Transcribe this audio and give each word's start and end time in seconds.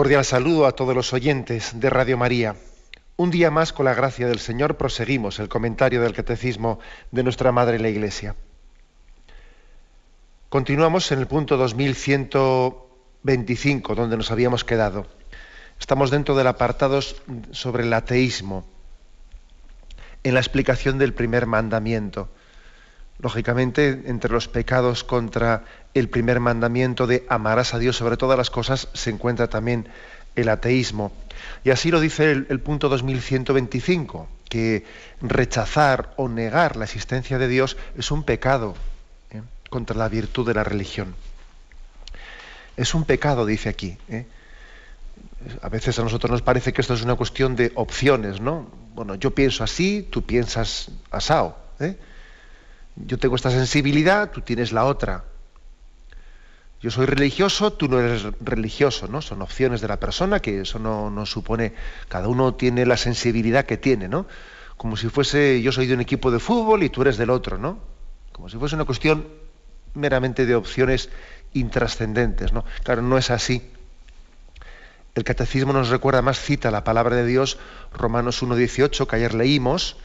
Cordial 0.00 0.24
saludo 0.24 0.64
a 0.64 0.72
todos 0.72 0.94
los 0.94 1.12
oyentes 1.12 1.78
de 1.78 1.90
Radio 1.90 2.16
María. 2.16 2.56
Un 3.18 3.30
día 3.30 3.50
más, 3.50 3.74
con 3.74 3.84
la 3.84 3.92
gracia 3.92 4.26
del 4.26 4.38
Señor, 4.38 4.78
proseguimos 4.78 5.38
el 5.40 5.50
comentario 5.50 6.00
del 6.00 6.14
Catecismo 6.14 6.80
de 7.10 7.22
nuestra 7.22 7.52
Madre 7.52 7.78
la 7.78 7.90
Iglesia. 7.90 8.34
Continuamos 10.48 11.12
en 11.12 11.18
el 11.18 11.26
punto 11.26 11.58
2125, 11.58 13.94
donde 13.94 14.16
nos 14.16 14.30
habíamos 14.30 14.64
quedado. 14.64 15.06
Estamos 15.78 16.10
dentro 16.10 16.34
del 16.34 16.46
apartado 16.46 17.00
sobre 17.50 17.82
el 17.82 17.92
ateísmo, 17.92 18.64
en 20.24 20.32
la 20.32 20.40
explicación 20.40 20.96
del 20.96 21.12
primer 21.12 21.44
mandamiento. 21.44 22.30
Lógicamente, 23.18 24.04
entre 24.06 24.32
los 24.32 24.48
pecados 24.48 25.04
contra 25.04 25.64
el 25.94 26.08
primer 26.08 26.40
mandamiento 26.40 27.06
de 27.06 27.26
amarás 27.28 27.74
a 27.74 27.78
Dios 27.78 27.96
sobre 27.96 28.16
todas 28.16 28.38
las 28.38 28.50
cosas 28.50 28.88
se 28.94 29.10
encuentra 29.10 29.48
también 29.48 29.88
el 30.36 30.48
ateísmo. 30.48 31.12
Y 31.64 31.70
así 31.70 31.90
lo 31.90 32.00
dice 32.00 32.30
el, 32.30 32.60
punto 32.60 32.88
2125, 32.88 34.28
que 34.48 34.84
rechazar 35.20 36.12
o 36.16 36.28
negar 36.28 36.76
la 36.76 36.84
existencia 36.84 37.38
de 37.38 37.48
Dios 37.48 37.76
es 37.96 38.10
un 38.10 38.24
pecado 38.24 38.74
¿eh? 39.30 39.42
contra 39.68 39.96
la 39.96 40.08
virtud 40.08 40.46
de 40.46 40.54
la 40.54 40.64
religión. 40.64 41.14
Es 42.76 42.94
un 42.94 43.04
pecado, 43.04 43.46
dice 43.46 43.68
aquí. 43.68 43.98
¿eh? 44.08 44.26
A 45.62 45.68
veces 45.68 45.98
a 45.98 46.02
nosotros 46.02 46.30
nos 46.30 46.42
parece 46.42 46.72
que 46.72 46.80
esto 46.80 46.94
es 46.94 47.02
una 47.02 47.14
cuestión 47.14 47.56
de 47.56 47.72
opciones, 47.74 48.40
¿no? 48.40 48.70
Bueno, 48.94 49.14
yo 49.14 49.34
pienso 49.34 49.64
así, 49.64 50.06
tú 50.10 50.22
piensas 50.22 50.90
asao. 51.10 51.56
¿eh? 51.78 51.96
Yo 52.96 53.18
tengo 53.18 53.36
esta 53.36 53.50
sensibilidad, 53.50 54.30
tú 54.30 54.42
tienes 54.42 54.72
la 54.72 54.84
otra. 54.84 55.24
Yo 56.82 56.90
soy 56.90 57.04
religioso, 57.04 57.74
tú 57.74 57.88
no 57.88 58.00
eres 58.00 58.26
religioso, 58.40 59.06
¿no? 59.06 59.20
Son 59.20 59.42
opciones 59.42 59.82
de 59.82 59.88
la 59.88 60.00
persona 60.00 60.40
que 60.40 60.62
eso 60.62 60.78
no, 60.78 61.26
supone, 61.26 61.74
cada 62.08 62.28
uno 62.28 62.54
tiene 62.54 62.86
la 62.86 62.96
sensibilidad 62.96 63.66
que 63.66 63.76
tiene, 63.76 64.08
¿no? 64.08 64.26
Como 64.78 64.96
si 64.96 65.08
fuese, 65.08 65.60
yo 65.60 65.72
soy 65.72 65.86
de 65.86 65.94
un 65.94 66.00
equipo 66.00 66.30
de 66.30 66.38
fútbol 66.38 66.82
y 66.82 66.88
tú 66.88 67.02
eres 67.02 67.18
del 67.18 67.28
otro, 67.28 67.58
¿no? 67.58 67.78
Como 68.32 68.48
si 68.48 68.56
fuese 68.56 68.76
una 68.76 68.86
cuestión 68.86 69.28
meramente 69.92 70.46
de 70.46 70.54
opciones 70.54 71.10
intrascendentes, 71.52 72.54
¿no? 72.54 72.64
Claro, 72.82 73.02
no 73.02 73.18
es 73.18 73.30
así. 73.30 73.62
El 75.14 75.24
catecismo 75.24 75.74
nos 75.74 75.90
recuerda 75.90 76.22
más, 76.22 76.40
cita 76.40 76.70
la 76.70 76.82
palabra 76.82 77.16
de 77.16 77.26
Dios, 77.26 77.58
Romanos 77.92 78.42
1.18, 78.42 79.06
que 79.06 79.16
ayer 79.16 79.34
leímos, 79.34 79.98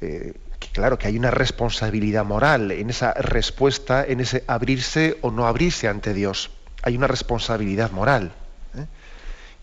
eh, 0.00 0.34
claro, 0.72 0.98
que 0.98 1.06
hay 1.06 1.16
una 1.16 1.30
responsabilidad 1.30 2.24
moral 2.24 2.70
en 2.70 2.90
esa 2.90 3.12
respuesta, 3.14 4.04
en 4.04 4.20
ese 4.20 4.44
abrirse 4.46 5.18
o 5.22 5.30
no 5.30 5.46
abrirse 5.46 5.88
ante 5.88 6.14
Dios. 6.14 6.50
Hay 6.82 6.96
una 6.96 7.06
responsabilidad 7.06 7.90
moral. 7.90 8.32
¿eh? 8.76 8.86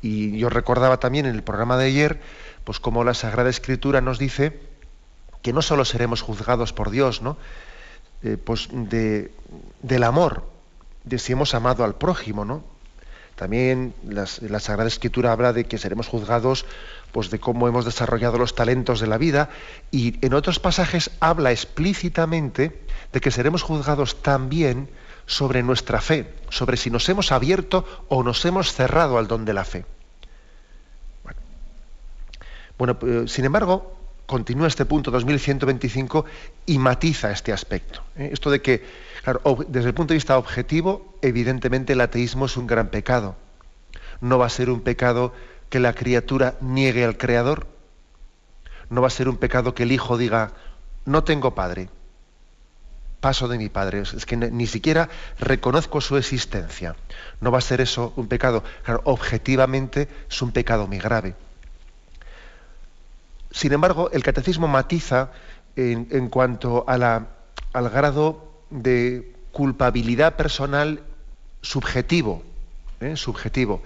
Y 0.01 0.37
yo 0.37 0.49
recordaba 0.49 0.99
también 0.99 1.25
en 1.25 1.35
el 1.35 1.43
programa 1.43 1.77
de 1.77 1.85
ayer, 1.85 2.19
pues 2.63 2.79
como 2.79 3.03
la 3.03 3.13
Sagrada 3.13 3.49
Escritura 3.49 4.01
nos 4.01 4.19
dice 4.19 4.59
que 5.41 5.53
no 5.53 5.61
solo 5.61 5.85
seremos 5.85 6.21
juzgados 6.21 6.73
por 6.73 6.91
Dios, 6.91 7.21
¿no? 7.21 7.37
Eh, 8.23 8.37
pues 8.37 8.69
de, 8.71 9.31
del 9.81 10.03
amor, 10.03 10.43
de 11.03 11.17
si 11.17 11.33
hemos 11.33 11.55
amado 11.55 11.83
al 11.83 11.95
prójimo, 11.95 12.45
¿no? 12.45 12.63
También 13.35 13.95
la 14.03 14.27
Sagrada 14.59 14.87
Escritura 14.87 15.31
habla 15.31 15.51
de 15.51 15.63
que 15.63 15.79
seremos 15.79 16.07
juzgados 16.07 16.67
pues 17.11 17.29
de 17.29 17.39
cómo 17.39 17.67
hemos 17.67 17.85
desarrollado 17.85 18.37
los 18.37 18.55
talentos 18.55 18.99
de 18.99 19.07
la 19.07 19.17
vida 19.17 19.49
y 19.91 20.23
en 20.25 20.33
otros 20.33 20.59
pasajes 20.59 21.11
habla 21.19 21.51
explícitamente 21.51 22.81
de 23.11 23.21
que 23.21 23.31
seremos 23.31 23.63
juzgados 23.63 24.21
también 24.21 24.89
sobre 25.25 25.63
nuestra 25.63 26.01
fe, 26.01 26.33
sobre 26.49 26.77
si 26.77 26.89
nos 26.89 27.07
hemos 27.09 27.31
abierto 27.31 27.85
o 28.09 28.23
nos 28.23 28.43
hemos 28.45 28.73
cerrado 28.73 29.17
al 29.17 29.27
don 29.27 29.45
de 29.45 29.53
la 29.53 29.63
fe. 29.63 29.85
Bueno, 32.77 32.97
eh, 33.03 33.25
sin 33.27 33.45
embargo, 33.45 33.95
continúa 34.25 34.67
este 34.67 34.85
punto 34.85 35.11
2125 35.11 36.25
y 36.65 36.77
matiza 36.79 37.31
este 37.31 37.53
aspecto. 37.53 38.01
¿eh? 38.15 38.29
Esto 38.33 38.49
de 38.49 38.61
que, 38.61 38.83
desde 39.67 39.89
el 39.89 39.93
punto 39.93 40.13
de 40.13 40.15
vista 40.15 40.37
objetivo, 40.37 41.13
evidentemente 41.21 41.93
el 41.93 42.01
ateísmo 42.01 42.45
es 42.45 42.57
un 42.57 42.65
gran 42.65 42.87
pecado. 42.87 43.35
No 44.19 44.37
va 44.37 44.47
a 44.47 44.49
ser 44.49 44.69
un 44.69 44.81
pecado 44.81 45.33
que 45.71 45.79
la 45.79 45.93
criatura 45.93 46.55
niegue 46.59 47.05
al 47.05 47.17
Creador? 47.17 47.65
¿No 48.89 49.01
va 49.01 49.07
a 49.07 49.09
ser 49.09 49.29
un 49.29 49.37
pecado 49.37 49.73
que 49.73 49.83
el 49.83 49.93
hijo 49.93 50.17
diga, 50.17 50.51
no 51.05 51.23
tengo 51.23 51.55
padre, 51.55 51.89
paso 53.21 53.47
de 53.47 53.57
mi 53.57 53.69
padre, 53.69 54.01
es 54.01 54.25
que 54.25 54.35
ni 54.35 54.67
siquiera 54.67 55.07
reconozco 55.39 56.01
su 56.01 56.17
existencia? 56.17 56.95
¿No 57.39 57.51
va 57.51 57.59
a 57.59 57.61
ser 57.61 57.79
eso 57.79 58.11
un 58.17 58.27
pecado? 58.27 58.65
Claro, 58.83 59.01
objetivamente 59.05 60.09
es 60.29 60.41
un 60.41 60.51
pecado 60.51 60.87
muy 60.87 60.99
grave. 60.99 61.35
Sin 63.49 63.71
embargo, 63.71 64.11
el 64.11 64.23
catecismo 64.23 64.67
matiza 64.67 65.31
en, 65.77 66.27
cuanto 66.27 66.83
a 66.85 66.97
la, 66.97 67.27
al 67.71 67.89
grado 67.89 68.51
de 68.69 69.33
culpabilidad 69.53 70.35
personal 70.35 71.01
subjetivo. 71.61 72.43
¿eh? 72.99 73.15
Subjetivo. 73.15 73.81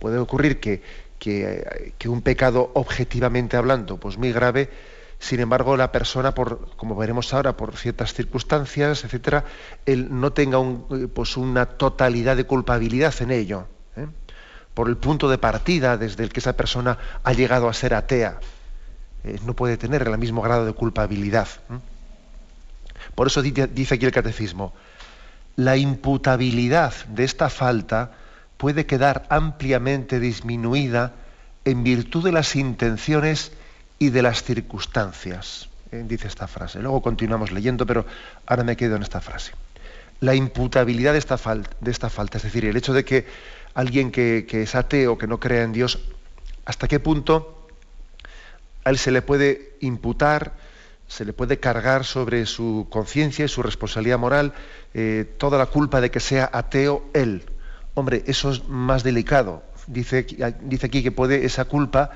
Puede 0.00 0.18
ocurrir 0.18 0.58
que, 0.58 0.82
que, 1.18 2.08
un 2.08 2.22
pecado 2.22 2.70
objetivamente 2.74 3.56
hablando, 3.56 3.98
pues 3.98 4.18
muy 4.18 4.32
grave, 4.32 4.70
sin 5.18 5.40
embargo 5.40 5.76
la 5.76 5.90
persona, 5.90 6.34
por, 6.34 6.76
como 6.76 6.96
veremos 6.96 7.34
ahora, 7.34 7.56
por 7.56 7.76
ciertas 7.76 8.14
circunstancias, 8.14 9.04
etcétera, 9.04 9.44
él 9.84 10.08
no 10.10 10.32
tenga 10.32 10.58
un, 10.58 11.10
pues 11.14 11.36
una 11.36 11.66
totalidad 11.66 12.36
de 12.36 12.44
culpabilidad 12.44 13.14
en 13.20 13.30
ello, 13.30 13.66
¿eh? 13.96 14.06
por 14.74 14.88
el 14.88 14.96
punto 14.96 15.28
de 15.28 15.38
partida 15.38 15.96
desde 15.96 16.22
el 16.22 16.32
que 16.32 16.40
esa 16.40 16.56
persona 16.56 16.98
ha 17.24 17.32
llegado 17.32 17.68
a 17.68 17.74
ser 17.74 17.94
atea, 17.94 18.38
eh, 19.24 19.38
no 19.44 19.54
puede 19.54 19.76
tener 19.76 20.02
el 20.02 20.18
mismo 20.18 20.40
grado 20.40 20.64
de 20.64 20.72
culpabilidad. 20.72 21.48
¿eh? 21.70 21.78
Por 23.14 23.26
eso 23.26 23.42
dice 23.42 23.94
aquí 23.94 24.06
el 24.06 24.12
catecismo, 24.12 24.72
la 25.56 25.76
imputabilidad 25.76 26.94
de 27.06 27.24
esta 27.24 27.50
falta 27.50 28.12
puede 28.58 28.84
quedar 28.84 29.24
ampliamente 29.30 30.20
disminuida 30.20 31.14
en 31.64 31.84
virtud 31.84 32.24
de 32.24 32.32
las 32.32 32.54
intenciones 32.56 33.52
y 33.98 34.10
de 34.10 34.20
las 34.20 34.42
circunstancias. 34.42 35.68
Eh, 35.90 36.04
dice 36.06 36.28
esta 36.28 36.46
frase. 36.46 36.80
Luego 36.80 37.00
continuamos 37.00 37.50
leyendo, 37.52 37.86
pero 37.86 38.04
ahora 38.46 38.64
me 38.64 38.76
quedo 38.76 38.96
en 38.96 39.02
esta 39.02 39.20
frase. 39.20 39.52
La 40.20 40.34
imputabilidad 40.34 41.12
de 41.12 41.18
esta, 41.18 41.38
falta, 41.38 42.38
es 42.38 42.42
decir, 42.42 42.64
el 42.64 42.76
hecho 42.76 42.92
de 42.92 43.04
que 43.04 43.26
alguien 43.74 44.10
que, 44.10 44.44
que, 44.48 44.62
es 44.62 44.74
ateo, 44.74 45.16
que 45.16 45.28
no 45.28 45.38
crea 45.38 45.62
en 45.62 45.72
Dios, 45.72 46.00
¿hasta 46.64 46.88
qué 46.88 46.98
punto 46.98 47.68
a 48.84 48.90
él 48.90 48.98
se 48.98 49.12
le 49.12 49.22
puede 49.22 49.76
imputar, 49.80 50.54
se 51.06 51.24
le 51.24 51.32
puede 51.32 51.60
cargar 51.60 52.04
sobre 52.04 52.44
su 52.46 52.88
conciencia 52.90 53.44
y 53.44 53.48
su 53.48 53.62
responsabilidad 53.62 54.18
moral 54.18 54.52
eh, 54.92 55.32
toda 55.38 55.56
la 55.56 55.66
culpa 55.66 56.00
de 56.00 56.10
que 56.10 56.20
sea 56.20 56.50
ateo 56.52 57.08
él? 57.14 57.44
Hombre, 57.98 58.22
eso 58.28 58.52
es 58.52 58.68
más 58.68 59.02
delicado. 59.02 59.64
Dice, 59.88 60.24
aquí 60.84 61.02
que 61.02 61.10
puede 61.10 61.44
esa 61.44 61.64
culpa 61.64 62.10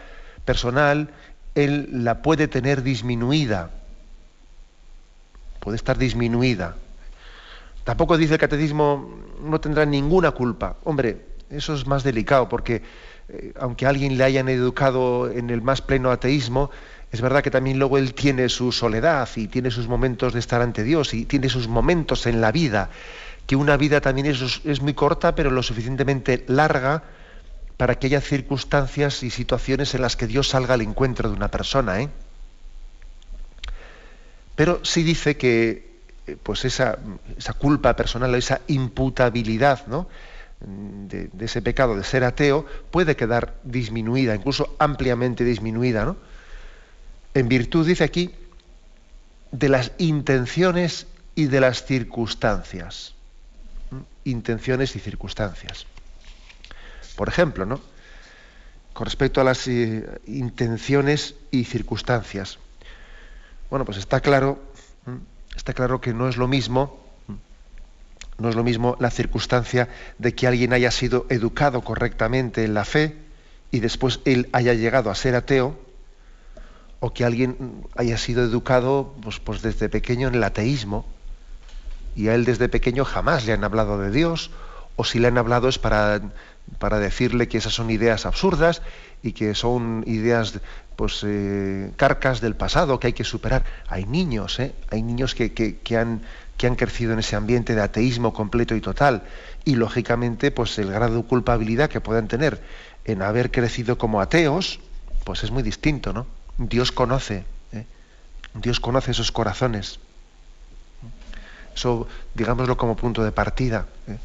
personal, 0.44 1.10
él 1.56 1.88
la 2.04 2.22
puede 2.22 2.46
tener 2.46 2.84
disminuida. 2.84 3.70
Puede 5.58 5.74
estar 5.74 5.98
disminuida. 5.98 6.76
Tampoco 7.82 8.16
dice 8.16 8.34
el 8.34 8.38
catecismo, 8.38 9.10
no 9.42 9.60
tendrá 9.60 9.84
ninguna 9.84 10.30
culpa. 10.30 10.76
Hombre, 10.84 11.26
eso 11.50 11.74
es 11.74 11.84
más 11.84 12.04
delicado 12.04 12.48
porque 12.48 12.82
eh, 13.28 13.52
aunque 13.58 13.84
a 13.84 13.88
alguien 13.88 14.16
le 14.16 14.22
hayan 14.22 14.48
educado 14.48 15.28
en 15.32 15.50
el 15.50 15.62
más 15.62 15.82
pleno 15.82 16.12
ateísmo, 16.12 16.70
es 17.10 17.20
verdad 17.20 17.42
que 17.42 17.50
también 17.50 17.80
luego 17.80 17.98
él 17.98 18.14
tiene 18.14 18.48
su 18.48 18.70
soledad 18.70 19.28
y 19.34 19.48
tiene 19.48 19.72
sus 19.72 19.88
momentos 19.88 20.32
de 20.32 20.38
estar 20.38 20.62
ante 20.62 20.84
Dios 20.84 21.12
y 21.12 21.24
tiene 21.24 21.48
sus 21.48 21.66
momentos 21.66 22.26
en 22.26 22.40
la 22.40 22.52
vida 22.52 22.88
que 23.46 23.56
una 23.56 23.76
vida 23.76 24.00
también 24.00 24.26
es, 24.26 24.80
muy 24.80 24.94
corta, 24.94 25.34
pero 25.34 25.50
lo 25.50 25.62
suficientemente 25.62 26.44
larga 26.48 27.02
para 27.76 27.96
que 27.96 28.06
haya 28.06 28.20
circunstancias 28.20 29.22
y 29.22 29.30
situaciones 29.30 29.94
en 29.94 30.02
las 30.02 30.16
que 30.16 30.26
Dios 30.26 30.48
salga 30.48 30.74
al 30.74 30.82
encuentro 30.82 31.28
de 31.28 31.36
una 31.36 31.48
persona. 31.48 32.00
¿eh? 32.00 32.08
Pero 34.54 34.84
sí 34.84 35.02
dice 35.02 35.36
que 35.36 35.90
eh, 36.26 36.36
pues 36.40 36.64
esa, 36.64 36.98
culpa 37.58 37.96
personal, 37.96 38.34
esa 38.34 38.60
imputabilidad 38.68 39.86
¿no? 39.88 40.06
de, 40.60 41.30
ese 41.40 41.62
pecado 41.62 41.96
de 41.96 42.04
ser 42.04 42.22
ateo 42.22 42.64
puede 42.90 43.16
quedar 43.16 43.54
disminuida, 43.64 44.34
incluso 44.34 44.76
ampliamente 44.78 45.44
disminuida, 45.44 46.04
¿no? 46.04 46.16
En 47.34 47.48
virtud, 47.48 47.86
dice 47.86 48.04
aquí, 48.04 48.30
de 49.50 49.68
las 49.68 49.92
intenciones 49.98 51.06
y 51.34 51.46
de 51.46 51.60
las 51.60 51.84
circunstancias. 51.84 53.14
Intenciones 54.24 54.96
y 54.96 54.98
circunstancias. 54.98 55.86
Por 57.16 57.28
ejemplo, 57.28 57.66
¿no? 57.66 57.80
Con 58.92 59.06
respecto 59.06 59.40
a 59.40 59.44
las 59.44 59.66
eh, 59.68 60.20
intenciones 60.26 61.34
y 61.50 61.64
circunstancias. 61.64 62.58
Bueno, 63.70 63.84
pues 63.84 63.98
está 63.98 64.20
claro, 64.20 64.62
está 65.56 65.72
claro 65.72 66.00
que 66.00 66.12
no 66.12 66.28
es 66.28 66.36
lo 66.36 66.46
mismo 66.46 67.02
no 68.38 68.48
es 68.48 68.56
lo 68.56 68.64
mismo 68.64 68.96
la 68.98 69.10
circunstancia 69.10 69.88
de 70.18 70.34
que 70.34 70.46
alguien 70.46 70.72
haya 70.72 70.90
sido 70.90 71.26
educado 71.28 71.82
correctamente 71.82 72.64
en 72.64 72.74
la 72.74 72.84
fe 72.84 73.16
y 73.70 73.80
después 73.80 74.20
él 74.24 74.48
haya 74.52 74.74
llegado 74.74 75.10
a 75.10 75.14
ser 75.14 75.34
ateo, 75.34 75.78
o 77.00 77.12
que 77.12 77.24
alguien 77.24 77.84
haya 77.96 78.18
sido 78.18 78.44
educado 78.44 79.14
pues, 79.22 79.40
pues 79.40 79.62
desde 79.62 79.88
pequeño 79.88 80.28
en 80.28 80.34
el 80.34 80.44
ateísmo 80.44 81.06
y 82.14 82.28
a 82.28 82.34
él 82.34 82.44
desde 82.44 82.68
pequeño 82.68 83.04
jamás 83.04 83.46
le 83.46 83.52
han 83.52 83.64
hablado 83.64 83.98
de 83.98 84.10
Dios, 84.10 84.50
o 84.96 85.04
si 85.04 85.18
le 85.18 85.28
han 85.28 85.38
hablado 85.38 85.68
es 85.68 85.78
para, 85.78 86.20
para 86.78 86.98
decirle 86.98 87.48
que 87.48 87.58
esas 87.58 87.72
son 87.72 87.90
ideas 87.90 88.26
absurdas 88.26 88.82
y 89.22 89.32
que 89.32 89.54
son 89.54 90.04
ideas 90.06 90.60
pues 90.96 91.22
eh, 91.24 91.90
carcas 91.96 92.40
del 92.40 92.54
pasado 92.54 93.00
que 93.00 93.08
hay 93.08 93.12
que 93.14 93.24
superar. 93.24 93.64
Hay 93.88 94.04
niños, 94.04 94.60
¿eh? 94.60 94.74
hay 94.90 95.02
niños 95.02 95.34
que, 95.34 95.52
que 95.52 95.96
han 95.96 96.22
que 96.62 96.68
han 96.68 96.76
crecido 96.76 97.12
en 97.12 97.18
ese 97.18 97.34
ambiente 97.34 97.74
de 97.74 97.82
ateísmo 97.82 98.32
completo 98.32 98.76
y 98.76 98.80
total 98.80 99.24
y 99.64 99.74
lógicamente 99.74 100.52
pues 100.52 100.78
el 100.78 100.92
grado 100.92 101.16
de 101.16 101.22
culpabilidad 101.24 101.90
que 101.90 102.00
puedan 102.00 102.28
tener 102.28 102.62
en 103.04 103.22
haber 103.22 103.50
crecido 103.50 103.98
como 103.98 104.20
ateos 104.20 104.78
pues 105.24 105.42
es 105.42 105.50
muy 105.50 105.64
distinto 105.64 106.12
no 106.12 106.26
Dios 106.58 106.92
conoce 106.92 107.44
¿eh? 107.72 107.84
Dios 108.54 108.78
conoce 108.78 109.10
esos 109.10 109.32
corazones 109.32 109.98
eso 111.74 112.06
digámoslo 112.34 112.76
como 112.76 112.96
punto 112.96 113.22
de 113.22 113.32
partida 113.32 113.86
¿eh? 114.08 114.16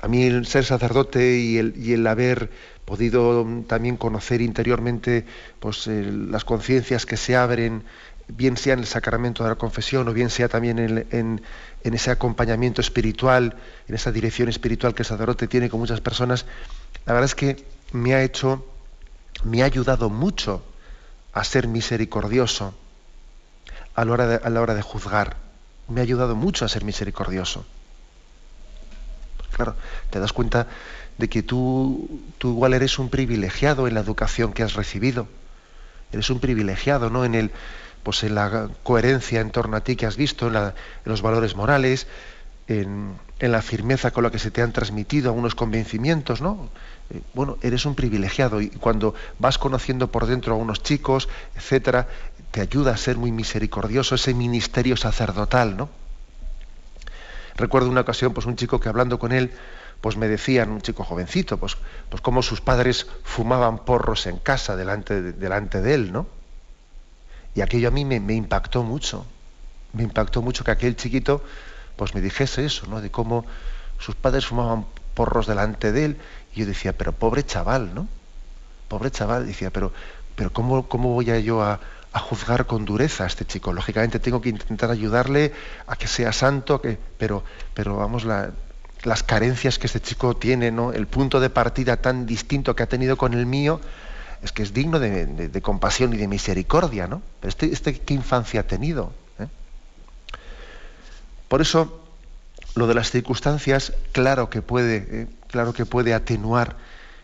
a 0.00 0.08
mí 0.08 0.24
el 0.24 0.46
ser 0.46 0.64
sacerdote 0.64 1.38
y 1.38 1.58
el, 1.58 1.74
y 1.76 1.92
el 1.92 2.06
haber 2.06 2.50
podido 2.84 3.46
también 3.68 3.96
conocer 3.96 4.40
interiormente 4.40 5.24
pues, 5.60 5.86
las 5.86 6.44
conciencias 6.44 7.06
que 7.06 7.16
se 7.16 7.36
abren 7.36 7.84
bien 8.26 8.56
sea 8.56 8.74
en 8.74 8.80
el 8.80 8.86
sacramento 8.86 9.44
de 9.44 9.50
la 9.50 9.56
confesión 9.56 10.08
o 10.08 10.12
bien 10.12 10.30
sea 10.30 10.48
también 10.48 11.06
en, 11.10 11.40
ese 11.82 12.10
acompañamiento 12.10 12.80
espiritual, 12.80 13.56
en 13.88 13.94
esa 13.94 14.12
dirección 14.12 14.48
espiritual 14.48 14.94
que 14.94 15.02
el 15.02 15.06
sacerdote 15.06 15.46
tiene 15.46 15.68
con 15.68 15.80
muchas 15.80 16.00
personas, 16.00 16.46
la 17.06 17.12
verdad 17.12 17.26
es 17.26 17.34
que 17.34 17.64
me 17.92 18.14
ha 18.14 18.22
hecho, 18.22 18.66
me 19.44 19.62
ha 19.62 19.66
ayudado 19.66 20.10
mucho 20.10 20.64
a 21.32 21.44
ser 21.44 21.68
misericordioso 21.68 22.74
a 23.94 24.04
la 24.04 24.12
hora 24.12 24.26
de, 24.26 24.40
a 24.42 24.50
la 24.50 24.60
hora 24.60 24.74
de 24.74 24.82
juzgar. 24.82 25.49
Me 25.90 26.00
ha 26.00 26.04
ayudado 26.04 26.34
mucho 26.34 26.64
a 26.64 26.68
ser 26.68 26.84
misericordioso. 26.84 27.66
Pues 29.36 29.48
claro, 29.50 29.74
te 30.10 30.20
das 30.20 30.32
cuenta 30.32 30.66
de 31.18 31.28
que 31.28 31.42
tú, 31.42 32.22
tú 32.38 32.50
igual 32.50 32.72
eres 32.72 32.98
un 32.98 33.10
privilegiado 33.10 33.86
en 33.86 33.94
la 33.94 34.00
educación 34.00 34.52
que 34.52 34.62
has 34.62 34.74
recibido. 34.74 35.28
Eres 36.12 36.30
un 36.30 36.40
privilegiado, 36.40 37.10
¿no? 37.10 37.24
En 37.24 37.34
el, 37.34 37.50
pues 38.02 38.24
en 38.24 38.34
la 38.34 38.68
coherencia 38.82 39.40
en 39.40 39.50
torno 39.50 39.76
a 39.76 39.80
ti 39.80 39.96
que 39.96 40.06
has 40.06 40.16
visto, 40.16 40.48
en, 40.48 40.72
los 41.04 41.22
valores 41.22 41.54
morales, 41.54 42.06
en, 42.66 43.18
la 43.40 43.62
firmeza 43.62 44.10
con 44.10 44.24
la 44.24 44.30
que 44.30 44.38
se 44.38 44.50
te 44.50 44.62
han 44.62 44.72
transmitido 44.72 45.30
algunos 45.30 45.54
convencimientos, 45.54 46.40
¿no? 46.40 46.68
Eh, 47.10 47.20
bueno, 47.34 47.58
eres 47.62 47.84
un 47.86 47.94
privilegiado 47.94 48.60
y 48.60 48.68
cuando 48.68 49.14
vas 49.38 49.58
conociendo 49.58 50.10
por 50.10 50.26
dentro 50.26 50.54
a 50.54 50.56
unos 50.56 50.82
chicos, 50.82 51.28
etcétera, 51.56 52.06
te 52.50 52.60
ayuda 52.60 52.92
a 52.92 52.96
ser 52.96 53.16
muy 53.16 53.32
misericordioso 53.32 54.14
ese 54.14 54.34
ministerio 54.34 54.96
sacerdotal, 54.96 55.76
¿no? 55.76 55.88
Recuerdo 57.56 57.88
una 57.88 58.00
ocasión, 58.00 58.32
pues 58.32 58.46
un 58.46 58.56
chico 58.56 58.80
que 58.80 58.88
hablando 58.88 59.18
con 59.18 59.32
él, 59.32 59.52
pues 60.00 60.16
me 60.16 60.28
decían, 60.28 60.70
un 60.70 60.80
chico 60.80 61.04
jovencito, 61.04 61.58
pues, 61.58 61.76
pues 62.08 62.22
cómo 62.22 62.42
sus 62.42 62.60
padres 62.60 63.06
fumaban 63.22 63.84
porros 63.84 64.26
en 64.26 64.38
casa 64.38 64.76
delante 64.76 65.20
delante 65.20 65.82
de 65.82 65.94
él, 65.94 66.12
¿no? 66.12 66.26
Y 67.54 67.60
aquello 67.60 67.88
a 67.88 67.90
mí 67.90 68.04
me, 68.04 68.16
impactó 68.34 68.82
mucho. 68.82 69.26
Me 69.92 70.02
impactó 70.02 70.40
mucho 70.40 70.64
que 70.64 70.70
aquel 70.70 70.96
chiquito 70.96 71.42
pues 71.96 72.14
me 72.14 72.20
dijese 72.20 72.64
eso, 72.64 72.86
¿no? 72.86 73.00
De 73.00 73.10
cómo 73.10 73.44
sus 73.98 74.14
padres 74.14 74.46
fumaban 74.46 74.86
porros 75.14 75.46
delante 75.46 75.92
de 75.92 76.04
él. 76.06 76.16
Y 76.54 76.60
yo 76.60 76.66
decía, 76.66 76.96
pero 76.96 77.12
pobre 77.12 77.44
chaval, 77.44 77.94
¿no? 77.94 78.08
Pobre 78.88 79.10
chaval, 79.10 79.46
decía, 79.46 79.70
pero, 79.70 79.92
pero 80.36 80.52
¿cómo, 80.52 80.88
cómo 80.88 81.12
voy 81.12 81.30
a 81.30 81.38
yo 81.40 81.60
a, 81.60 81.80
juzgar 82.18 82.66
con 82.66 82.84
dureza 82.84 83.24
a 83.24 83.26
este 83.28 83.44
chico? 83.44 83.72
Lógicamente 83.72 84.18
tengo 84.18 84.40
que 84.40 84.48
intentar 84.48 84.90
ayudarle 84.90 85.52
a 85.86 85.94
que 85.94 86.08
sea 86.08 86.32
santo, 86.32 86.80
que, 86.80 86.98
pero, 87.16 87.44
pero 87.72 87.96
vamos, 87.96 88.24
las 88.24 89.22
carencias 89.22 89.78
que 89.78 89.86
este 89.86 90.00
chico 90.00 90.34
tiene, 90.34 90.72
¿no? 90.72 90.92
El 90.92 91.06
punto 91.06 91.38
de 91.38 91.50
partida 91.50 91.98
tan 91.98 92.26
distinto 92.26 92.74
que 92.74 92.82
ha 92.82 92.88
tenido 92.88 93.16
con 93.16 93.34
el 93.34 93.46
mío, 93.46 93.80
es 94.42 94.52
que 94.52 94.62
es 94.62 94.72
digno 94.72 94.98
de, 94.98 95.60
compasión 95.62 96.12
y 96.14 96.16
de 96.16 96.26
misericordia, 96.26 97.06
¿no? 97.06 97.22
Pero 97.40 97.48
este, 97.48 97.66
este 97.66 97.98
¿qué 97.98 98.14
infancia 98.14 98.60
ha 98.60 98.64
tenido? 98.64 99.12
¿eh? 99.38 99.46
Por 101.48 101.60
eso, 101.60 102.02
lo 102.74 102.86
de 102.86 102.94
las 102.94 103.10
circunstancias, 103.10 103.92
claro 104.12 104.48
que 104.48 104.62
puede, 104.62 105.06
¿eh? 105.10 105.26
claro 105.48 105.72
que 105.72 105.84
puede 105.84 106.14
atenuar 106.14 106.76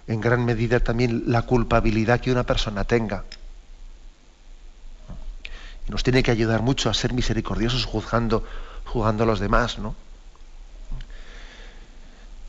en 0.06 0.20
gran 0.20 0.44
medida 0.44 0.80
también 0.80 1.24
la 1.26 1.42
culpabilidad 1.42 2.20
que 2.20 2.30
una 2.30 2.44
persona 2.44 2.84
tenga. 2.84 3.24
Nos 5.88 6.02
tiene 6.02 6.22
que 6.22 6.30
ayudar 6.30 6.62
mucho 6.62 6.90
a 6.90 6.94
ser 6.94 7.12
misericordiosos 7.12 7.84
juzgando, 7.84 8.44
juzgando 8.84 9.24
a 9.24 9.26
los 9.26 9.40
demás, 9.40 9.78
¿no? 9.78 9.94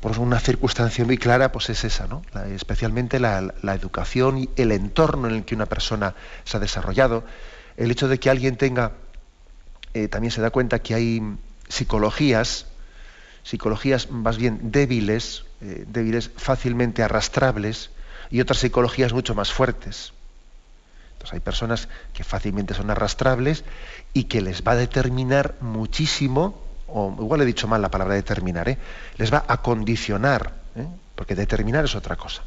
por 0.01 0.19
una 0.19 0.39
circunstancia 0.39 1.03
muy 1.05 1.17
clara, 1.17 1.51
pues 1.51 1.69
es 1.69 1.83
esa, 1.83 2.07
¿no? 2.07 2.21
especialmente 2.55 3.19
la, 3.19 3.51
educación 3.73 4.37
y 4.37 4.49
el 4.55 4.71
entorno 4.71 5.27
en 5.27 5.35
el 5.35 5.45
que 5.45 5.55
una 5.55 5.65
persona 5.65 6.13
se 6.43 6.57
ha 6.57 6.59
desarrollado. 6.59 7.23
El 7.77 7.91
hecho 7.91 8.07
de 8.07 8.19
que 8.19 8.29
alguien 8.29 8.57
tenga, 8.57 8.93
eh, 9.93 10.07
también 10.07 10.31
se 10.31 10.41
da 10.41 10.51
cuenta 10.51 10.79
que 10.79 10.93
hay 10.93 11.21
psicologías, 11.67 12.67
psicologías 13.43 14.09
más 14.11 14.37
bien 14.37 14.71
débiles, 14.71 15.45
eh, 15.61 15.85
débiles 15.87 16.31
fácilmente 16.35 17.03
arrastrables, 17.03 17.89
y 18.29 18.41
otras 18.41 18.59
psicologías 18.59 19.13
mucho 19.13 19.35
más 19.35 19.51
fuertes. 19.51 20.13
Entonces 21.27 21.33
hay 21.33 21.39
personas 21.43 21.89
que 22.13 22.23
fácilmente 22.23 22.73
son 22.73 22.89
arrastrables 22.89 23.65
y 24.13 24.25
que 24.25 24.41
les 24.41 24.63
va 24.63 24.71
a 24.71 24.75
determinar 24.75 25.55
muchísimo 25.59 26.63
o 26.87 27.13
igual 27.19 27.41
he 27.41 27.45
dicho 27.45 27.67
mal 27.67 27.81
la 27.81 27.91
palabra 27.91 28.15
determinar, 28.15 28.69
¿eh? 28.69 28.77
les 29.17 29.33
va 29.33 29.43
a 29.45 29.61
condicionar, 29.61 30.53
¿eh? 30.75 30.87
porque 31.15 31.35
determinar 31.35 31.83
es 31.83 31.95
otra 31.95 32.15
cosa. 32.15 32.43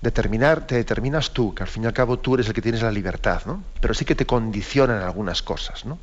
Determinar, 0.00 0.66
te 0.66 0.74
determinas 0.74 1.30
tú, 1.30 1.54
que 1.54 1.62
al 1.62 1.68
fin 1.68 1.84
y 1.84 1.86
al 1.86 1.92
cabo 1.92 2.18
tú 2.18 2.34
eres 2.34 2.48
el 2.48 2.52
que 2.52 2.62
tienes 2.62 2.82
la 2.82 2.90
libertad, 2.90 3.42
¿no? 3.46 3.62
Pero 3.80 3.94
sí 3.94 4.04
que 4.04 4.16
te 4.16 4.26
condicionan 4.26 5.02
algunas 5.02 5.40
cosas, 5.42 5.84
¿no? 5.84 5.98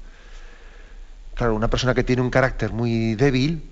Claro, 1.36 1.56
una 1.56 1.70
persona 1.70 1.94
que 1.94 2.06
tiene 2.06 2.22
un 2.22 2.30
carácter 2.30 2.72
muy 2.72 3.16
débil, 3.16 3.70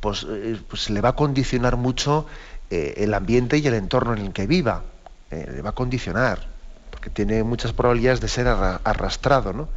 pues, 0.00 0.26
eh, 0.28 0.60
pues 0.68 0.90
le 0.90 1.00
va 1.00 1.10
a 1.10 1.16
condicionar 1.16 1.76
mucho 1.76 2.26
el 2.68 3.14
ambiente 3.14 3.58
y 3.58 3.66
el 3.66 3.74
entorno 3.74 4.12
en 4.12 4.26
el 4.26 4.32
que 4.32 4.46
viva. 4.46 4.84
le 5.30 5.62
va 5.62 5.70
a 5.70 5.74
condicionar, 5.74 6.55
porque 7.06 7.24
tiene 7.24 7.44
muchas 7.44 7.72
probabilidades 7.72 8.20
de 8.20 8.26
ser 8.26 8.48
arrastrado, 8.48 9.52
¿no? 9.52 9.68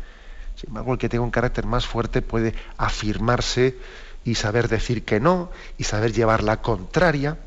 Sin 0.55 0.69
embargo, 0.69 0.93
el 0.93 0.97
que 0.97 1.09
tenga 1.09 1.23
un 1.23 1.29
carácter 1.29 1.67
más 1.67 1.85
fuerte 1.85 2.23
puede 2.23 2.55
afirmarse 2.75 3.77
y 4.25 4.33
saber 4.33 4.67
decir 4.67 5.05
que 5.05 5.19
no 5.19 5.51
y 5.77 5.83
saber 5.83 6.11
llevar 6.11 6.41
la 6.41 6.63
contraria. 6.63 7.37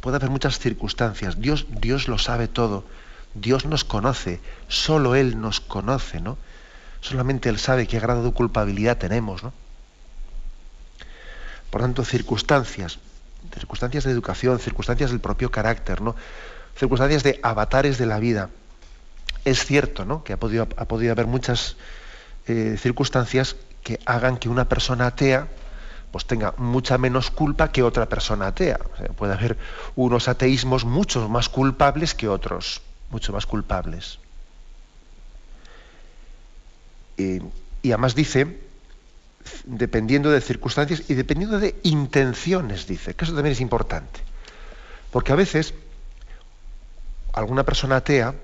Puede 0.00 0.16
haber 0.16 0.30
muchas 0.30 0.60
circunstancias. 0.60 1.40
Dios, 1.40 1.66
Dios 1.80 2.06
lo 2.06 2.18
sabe 2.18 2.46
todo. 2.46 2.84
Dios 3.34 3.66
nos 3.66 3.82
conoce. 3.82 4.38
Solo 4.68 5.16
Él 5.16 5.40
nos 5.40 5.58
conoce, 5.60 6.20
¿no? 6.20 6.38
Solamente 7.00 7.48
Él 7.48 7.58
sabe 7.58 7.88
qué 7.88 7.98
grado 7.98 8.22
de 8.22 8.30
culpabilidad 8.30 8.96
tenemos, 8.96 9.42
¿no? 9.42 9.52
Por 11.70 11.80
tanto, 11.80 12.04
circunstancias, 12.04 13.00
circunstancias 13.52 14.04
de 14.04 14.12
educación, 14.12 14.60
circunstancias 14.60 15.10
del 15.10 15.18
propio 15.18 15.50
carácter, 15.50 16.00
¿no? 16.00 16.14
Circunstancias 16.76 17.24
de 17.24 17.40
avatares 17.42 17.98
de 17.98 18.06
la 18.06 18.20
vida. 18.20 18.50
Es 19.44 19.64
cierto, 19.64 20.04
¿no? 20.04 20.22
Que 20.24 20.32
ha 20.32 20.36
podido, 20.36 20.68
ha 20.76 20.84
podido 20.84 21.12
haber 21.12 21.26
muchas 21.26 21.76
eh, 22.46 22.76
circunstancias 22.78 23.56
que 23.82 23.98
hagan 24.04 24.36
que 24.36 24.48
una 24.48 24.68
persona 24.68 25.06
atea 25.06 25.48
pues 26.12 26.26
tenga 26.26 26.54
mucha 26.56 26.98
menos 26.98 27.30
culpa 27.30 27.70
que 27.70 27.84
otra 27.84 28.06
persona 28.06 28.48
atea. 28.48 28.80
puede 29.16 29.32
haber 29.32 29.56
unos 29.94 30.26
ateísmos 30.26 30.84
mucho 30.84 31.28
más 31.28 31.48
culpables 31.48 32.16
que 32.16 32.28
otros, 32.28 32.82
mucho 33.10 33.32
más 33.32 33.46
culpables. 33.46 34.18
y 37.16 37.92
además 37.92 38.14
dice 38.14 38.58
dependiendo 39.64 40.30
de 40.30 40.40
circunstancias 40.40 41.04
y 41.08 41.14
dependiendo 41.14 41.58
de 41.58 41.76
intenciones, 41.82 42.86
dice, 42.86 43.14
que 43.14 43.24
eso 43.24 43.34
también 43.34 43.52
es 43.52 43.60
importante. 43.60 44.20
Porque 45.10 45.32
a 45.32 45.36
veces 45.36 45.74
alguna 47.32 47.64
persona 47.64 47.96
atea 47.96 48.34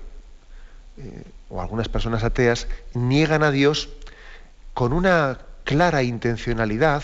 eh, 0.97 1.23
o 1.49 1.61
algunas 1.61 1.89
personas 1.89 2.23
ateas 2.23 2.67
niegan 2.93 3.43
a 3.43 3.51
Dios 3.51 3.89
con 4.73 4.93
una 4.93 5.39
clara 5.63 6.03
intencionalidad, 6.03 7.03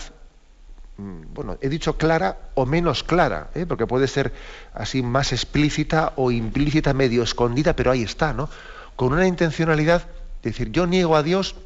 mm, 0.96 1.34
bueno, 1.34 1.58
he 1.60 1.68
dicho 1.68 1.96
clara 1.96 2.38
o 2.54 2.66
menos 2.66 3.04
clara, 3.04 3.50
¿eh? 3.54 3.66
porque 3.66 3.86
puede 3.86 4.08
ser 4.08 4.32
así 4.72 5.02
más 5.02 5.32
explícita 5.32 6.12
o 6.16 6.30
implícita, 6.30 6.94
medio 6.94 7.22
escondida, 7.22 7.76
pero 7.76 7.90
ahí 7.90 8.02
está, 8.02 8.32
¿no? 8.32 8.48
Con 8.96 9.12
una 9.12 9.26
intencionalidad 9.26 10.02
de 10.42 10.50
decir, 10.50 10.70
yo 10.70 10.86
niego 10.86 11.16
a 11.16 11.22
Dios 11.22 11.56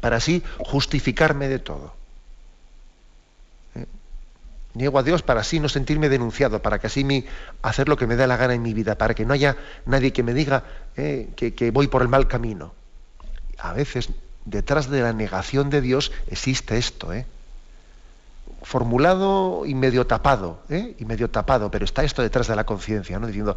para 0.00 0.16
así 0.16 0.42
justificarme 0.58 1.48
de 1.48 1.58
todo. 1.58 1.94
Niego 4.74 4.98
a 4.98 5.02
Dios 5.02 5.22
para 5.22 5.40
así 5.40 5.60
no 5.60 5.68
sentirme 5.68 6.08
denunciado, 6.08 6.60
para 6.60 6.80
que 6.80 6.88
así 6.88 7.04
mi, 7.04 7.24
hacer 7.62 7.88
lo 7.88 7.96
que 7.96 8.06
me 8.06 8.16
dé 8.16 8.26
la 8.26 8.36
gana 8.36 8.54
en 8.54 8.62
mi 8.62 8.74
vida, 8.74 8.96
para 8.98 9.14
que 9.14 9.24
no 9.24 9.32
haya 9.32 9.56
nadie 9.86 10.12
que 10.12 10.22
me 10.22 10.34
diga 10.34 10.64
¿eh? 10.96 11.30
que, 11.36 11.70
voy 11.70 11.86
por 11.86 12.02
el 12.02 12.08
mal 12.08 12.26
camino. 12.26 12.74
A 13.58 13.72
veces, 13.72 14.10
detrás 14.44 14.90
de 14.90 15.00
la 15.00 15.12
negación 15.12 15.70
de 15.70 15.80
Dios 15.80 16.10
existe 16.28 16.76
esto, 16.76 17.12
¿eh? 17.12 17.24
formulado 18.62 19.64
y 19.66 19.74
medio 19.74 20.06
tapado, 20.06 20.62
¿eh? 20.68 20.96
y 20.98 21.04
medio 21.04 21.30
tapado, 21.30 21.70
pero 21.70 21.84
está 21.84 22.02
esto 22.02 22.22
detrás 22.22 22.48
de 22.48 22.56
la 22.56 22.64
conciencia, 22.64 23.18
¿no? 23.18 23.26
diciendo, 23.26 23.56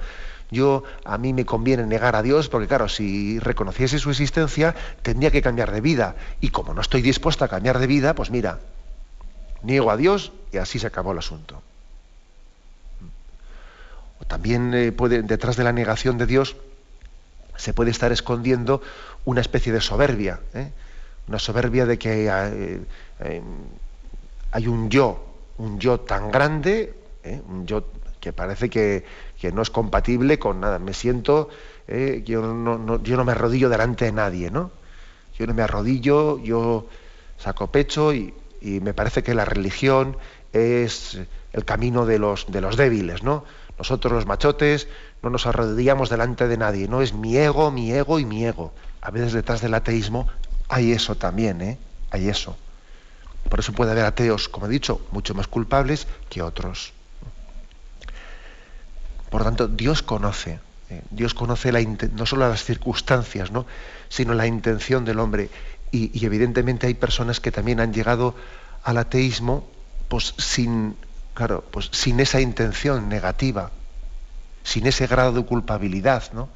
yo 0.51 0.83
a 1.03 1.17
mí 1.17 1.33
me 1.33 1.45
conviene 1.45 1.85
negar 1.87 2.15
a 2.15 2.21
Dios 2.21 2.49
porque 2.49 2.67
claro, 2.67 2.89
si 2.89 3.39
reconociese 3.39 3.99
su 3.99 4.11
existencia, 4.11 4.75
tendría 5.01 5.31
que 5.31 5.41
cambiar 5.41 5.71
de 5.71 5.81
vida, 5.81 6.15
y 6.41 6.49
como 6.49 6.73
no 6.73 6.81
estoy 6.81 7.01
dispuesto 7.01 7.43
a 7.43 7.47
cambiar 7.47 7.79
de 7.79 7.87
vida, 7.87 8.13
pues 8.13 8.29
mira, 8.29 8.59
niego 9.61 9.91
a 9.91 9.97
Dios 9.97 10.31
y 10.51 10.57
así 10.57 10.79
se 10.79 10.87
acabó 10.87 11.11
el 11.11 11.19
asunto. 11.19 11.61
O 14.19 14.25
también 14.25 14.73
eh, 14.73 14.91
puede, 14.91 15.21
detrás 15.21 15.57
de 15.57 15.63
la 15.63 15.73
negación 15.73 16.17
de 16.17 16.25
Dios 16.25 16.55
se 17.55 17.73
puede 17.73 17.91
estar 17.91 18.11
escondiendo 18.11 18.81
una 19.25 19.41
especie 19.41 19.73
de 19.73 19.81
soberbia, 19.81 20.39
¿eh? 20.53 20.71
una 21.27 21.39
soberbia 21.39 21.85
de 21.85 21.97
que 21.97 22.29
hay 24.51 24.67
un 24.67 24.89
yo, 24.89 25.23
un 25.57 25.79
yo 25.79 25.99
tan 25.99 26.31
grande, 26.31 26.93
¿eh? 27.23 27.41
un 27.47 27.65
yo 27.67 27.85
que 28.19 28.33
parece 28.33 28.69
que, 28.69 29.05
no 29.53 29.61
es 29.61 29.69
compatible 29.69 30.39
con 30.39 30.59
nada. 30.59 30.79
Me 30.79 30.93
siento, 30.93 31.49
¿eh? 31.87 32.23
yo, 32.25 32.41
no, 32.41 33.01
yo 33.03 33.17
no 33.17 33.25
me 33.25 33.31
arrodillo 33.31 33.69
delante 33.69 34.05
de 34.05 34.11
nadie, 34.11 34.51
¿no? 34.51 34.71
Yo 35.37 35.45
no 35.45 35.53
me 35.53 35.61
arrodillo, 35.61 36.39
yo 36.39 36.87
saco 37.37 37.67
pecho 37.67 38.13
y, 38.13 38.33
me 38.61 38.93
parece 38.93 39.23
que 39.23 39.33
la 39.33 39.45
religión 39.45 40.17
es 40.53 41.19
el 41.53 41.65
camino 41.65 42.05
de 42.05 42.19
los, 42.19 42.51
de 42.51 42.61
los 42.61 42.77
débiles, 42.77 43.23
¿no? 43.23 43.45
Nosotros 43.77 44.11
los 44.11 44.25
machotes 44.25 44.87
no 45.21 45.29
nos 45.29 45.45
arrodillamos 45.45 46.09
delante 46.09 46.47
de 46.47 46.57
nadie, 46.57 46.87
no 46.87 47.01
es 47.01 47.13
mi 47.13 47.37
ego, 47.37 47.71
mi 47.71 47.91
ego 47.91 48.19
y 48.19 48.25
mi 48.25 48.45
ego. 48.45 48.73
A 49.01 49.11
veces 49.11 49.33
detrás 49.33 49.61
del 49.61 49.73
ateísmo 49.73 50.27
hay 50.67 50.91
eso 50.91 51.15
también, 51.15 51.61
¿eh? 51.61 51.77
Hay 52.11 52.29
eso. 52.29 52.57
Por 53.49 53.59
eso 53.59 53.71
puede 53.73 53.91
haber 53.91 54.05
ateos, 54.05 54.49
como 54.49 54.65
he 54.65 54.69
dicho, 54.69 55.01
mucho 55.11 55.33
más 55.33 55.47
culpables 55.47 56.07
que 56.29 56.41
otros. 56.41 56.93
Por 59.29 59.43
tanto, 59.43 59.67
Dios 59.67 60.01
conoce, 60.01 60.59
eh, 60.89 61.01
Dios 61.11 61.33
conoce 61.33 61.71
la, 61.71 61.81
no 61.81 62.25
solo 62.25 62.47
las 62.47 62.63
circunstancias, 62.63 63.51
¿no? 63.51 63.65
sino 64.09 64.33
la 64.33 64.47
intención 64.47 65.05
del 65.05 65.19
hombre. 65.19 65.49
Y, 65.91 66.25
evidentemente 66.25 66.87
hay 66.87 66.93
personas 66.93 67.39
que 67.39 67.51
también 67.51 67.79
han 67.79 67.93
llegado 67.93 68.35
al 68.83 68.97
ateísmo 68.97 69.67
pues, 70.07 70.33
sin, 70.37 70.95
claro, 71.33 71.63
pues, 71.71 71.89
sin 71.91 72.19
esa 72.19 72.41
intención 72.41 73.09
negativa, 73.09 73.71
sin 74.63 74.87
ese 74.87 75.07
grado 75.07 75.31
de 75.33 75.45
culpabilidad, 75.45 76.31
¿no? 76.33 76.49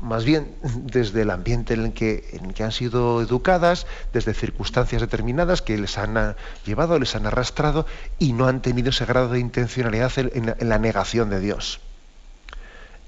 más 0.00 0.24
bien 0.24 0.54
desde 0.62 1.22
el 1.22 1.30
ambiente 1.30 1.74
en 1.74 1.84
el, 1.84 1.92
que, 1.92 2.28
en 2.32 2.52
que 2.52 2.64
han 2.64 2.72
sido 2.72 3.20
educadas, 3.20 3.86
desde 4.12 4.34
circunstancias 4.34 5.00
determinadas 5.00 5.62
que 5.62 5.76
les 5.78 5.98
han 5.98 6.36
llevado, 6.64 6.98
les 6.98 7.14
han 7.16 7.26
arrastrado 7.26 7.86
y 8.18 8.32
no 8.32 8.46
han 8.46 8.62
tenido 8.62 8.90
ese 8.90 9.04
grado 9.04 9.28
de 9.28 9.40
intencionalidad 9.40 10.12
en, 10.16 10.54
la 10.68 10.78
negación 10.78 11.30
de 11.30 11.40
Dios. 11.40 11.80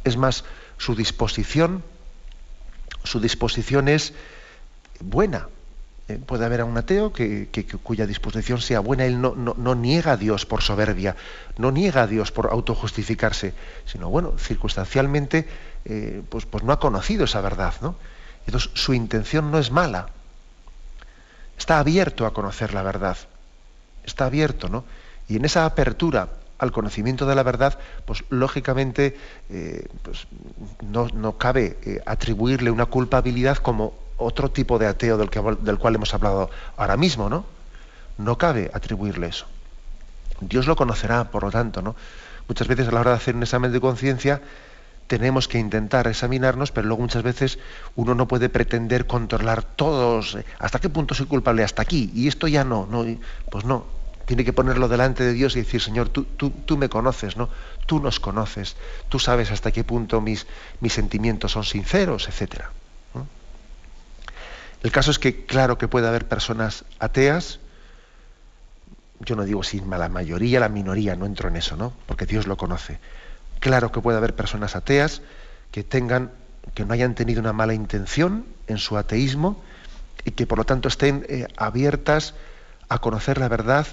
Es 0.05 0.17
más, 0.17 0.45
su 0.79 0.95
disposición, 0.95 1.83
su 3.05 3.21
disposición 3.21 3.89
es 3.89 4.15
buena. 5.03 5.49
Eh, 6.09 6.19
puede 6.19 6.45
haber 6.45 6.63
a 6.63 6.65
un 6.65 6.77
ateo 6.77 7.13
que, 7.13 7.49
cuya 7.83 8.07
disposición 8.07 8.61
sea 8.61 8.81
buena, 8.81 9.05
él 9.05 9.21
no, 9.21 9.35
no, 9.35 9.75
niega 9.75 10.13
a 10.13 10.17
Dios 10.17 10.47
por 10.47 10.63
soberbia, 10.63 11.17
no 11.59 11.71
niega 11.71 12.03
a 12.03 12.07
Dios 12.07 12.33
por 12.33 12.49
autojustificarse, 12.51 13.55
sino 13.87 14.11
bueno, 14.11 14.35
circunstancialmente 14.39 15.47
eh, 15.85 16.23
pues, 16.29 16.45
pues 16.47 16.65
no 16.65 16.73
ha 16.73 16.81
conocido 16.81 17.25
esa 17.25 17.41
verdad, 17.41 17.75
¿no? 17.81 17.95
Entonces 18.47 18.71
su 18.75 18.95
intención 18.95 19.51
no 19.51 19.59
es 19.59 19.71
mala. 19.71 20.09
Está 21.57 21.79
abierto 21.79 22.27
a 22.27 22.33
conocer 22.33 22.75
la 22.75 22.83
verdad. 22.83 23.17
Está 24.05 24.27
abierto, 24.27 24.69
¿no? 24.69 24.85
Y 25.29 25.37
en 25.37 25.45
esa 25.45 25.65
apertura 25.65 26.29
al 26.59 26.71
conocimiento 26.71 27.27
de 27.27 27.35
la 27.35 27.43
verdad, 27.43 27.79
pues 28.05 28.23
lógicamente 28.31 29.17
eh, 29.51 29.87
pues, 30.03 30.29
no, 30.83 31.37
cabe 31.37 31.77
eh, 31.85 32.01
atribuirle 32.07 32.71
una 32.71 32.87
culpabilidad 32.87 33.57
como 33.57 33.95
otro 34.23 34.51
tipo 34.51 34.79
de 34.79 34.87
ateo 34.87 35.17
del, 35.17 35.31
que, 35.31 35.41
del 35.61 35.79
cual 35.79 35.95
hemos 35.95 36.15
hablado 36.15 36.51
ahora 36.77 36.97
mismo, 36.97 37.29
¿no? 37.29 37.45
No 38.19 38.39
cabe 38.39 38.71
atribuirle 38.73 39.29
eso. 39.29 39.47
Dios 40.41 40.67
lo 40.67 40.77
conocerá, 40.77 41.31
por 41.31 41.45
lo 41.45 41.51
tanto, 41.51 41.83
¿no? 41.83 41.95
Muchas 42.49 42.69
veces 42.69 42.89
a 42.89 42.93
la 42.93 43.01
hora 43.01 43.11
de 43.13 43.17
hacer 43.17 43.37
un 43.37 43.43
examen 43.43 43.73
de 43.73 43.81
conciencia, 43.81 44.43
tenemos 45.07 45.49
que 45.49 45.59
intentar 45.59 46.07
examinarnos, 46.07 46.73
pero 46.73 46.89
luego 46.89 47.03
muchas 47.03 47.23
veces 47.23 47.59
uno 47.97 48.15
no 48.15 48.27
puede 48.27 48.49
pretender 48.49 49.07
controlar 49.07 49.63
todos, 49.63 50.37
eh, 50.37 50.45
hasta 50.59 50.79
qué 50.79 50.89
punto 50.89 51.15
soy 51.15 51.27
culpable, 51.27 51.63
hasta 51.65 51.83
aquí, 51.83 52.11
y 52.15 52.29
esto 52.29 52.49
ya 52.49 52.65
no, 52.65 52.87
no 52.91 53.05
pues 53.51 53.65
no, 53.65 53.85
tiene 54.27 54.45
que 54.45 54.53
ponerlo 54.53 54.89
delante 54.89 55.25
de 55.25 55.33
Dios 55.33 55.57
y 55.57 55.61
decir, 55.61 55.81
Señor, 55.81 56.09
tú, 56.09 56.25
tú, 56.25 56.51
tú 56.51 56.77
me 56.77 56.89
conoces, 56.89 57.37
¿no? 57.37 57.49
Tú 57.87 58.01
nos 58.01 58.21
conoces, 58.21 58.77
tú 59.09 59.19
sabes 59.19 59.51
hasta 59.51 59.73
qué 59.73 59.85
punto 59.85 60.21
mis, 60.21 60.47
mis 60.81 60.93
sentimientos 60.93 61.53
son 61.53 61.65
sinceros, 61.65 62.29
etc. 62.29 62.63
El 64.83 64.91
caso 64.91 65.11
es 65.11 65.19
que, 65.19 65.47
claro 65.47 65.79
que 65.79 65.89
puede 65.89 66.09
haber 66.09 66.27
personas 66.27 66.85
ateas, 66.99 67.61
yo 69.21 69.37
no 69.37 69.45
digo 69.45 69.63
si 69.63 69.81
la 69.81 70.09
mayoría, 70.09 70.61
la 70.61 70.69
minoría, 70.69 71.15
no 71.15 71.27
entro 71.27 71.49
en 71.49 71.57
eso, 71.57 71.77
¿no? 71.77 71.93
Porque 72.07 72.27
Dios 72.27 72.47
lo 72.47 72.57
conoce 72.57 72.99
Claro 73.63 73.93
que 73.93 74.01
puede 74.01 74.19
haber 74.19 74.35
personas 74.35 74.75
ateas 74.75 75.23
que 75.71 75.85
tengan, 75.85 76.33
que 76.75 76.85
no 76.85 76.95
hayan 76.95 77.15
tenido 77.15 77.41
una 77.41 77.53
mala 77.53 77.75
intención 77.75 78.45
en 78.67 78.79
su 78.79 78.97
ateísmo 78.97 79.63
y 80.25 80.33
que 80.33 80.49
por 80.49 80.59
lo 80.59 80.65
tanto 80.65 80.89
estén 80.89 81.25
eh, 81.29 81.47
abiertas 81.57 82.35
a 82.89 82.99
conocer 82.99 83.39
la 83.39 83.47
verdad 83.47 83.87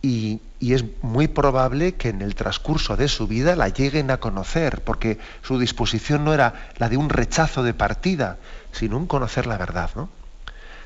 y, 0.00 0.40
es 0.60 0.84
muy 1.02 1.28
probable 1.28 1.92
que 1.94 2.08
en 2.08 2.22
el 2.22 2.34
transcurso 2.34 2.96
de 2.96 3.08
su 3.08 3.26
vida 3.26 3.54
la 3.54 3.68
lleguen 3.68 4.10
a 4.10 4.16
conocer, 4.16 4.80
porque 4.82 5.18
su 5.42 5.58
disposición 5.58 6.24
no 6.24 6.32
era 6.32 6.70
la 6.78 6.88
de 6.88 6.96
un 6.96 7.10
rechazo 7.10 7.62
de 7.62 7.74
partida, 7.74 8.38
sino 8.72 8.96
un 8.96 9.06
conocer 9.06 9.46
la 9.46 9.58
verdad. 9.58 9.90
¿no? 9.94 10.08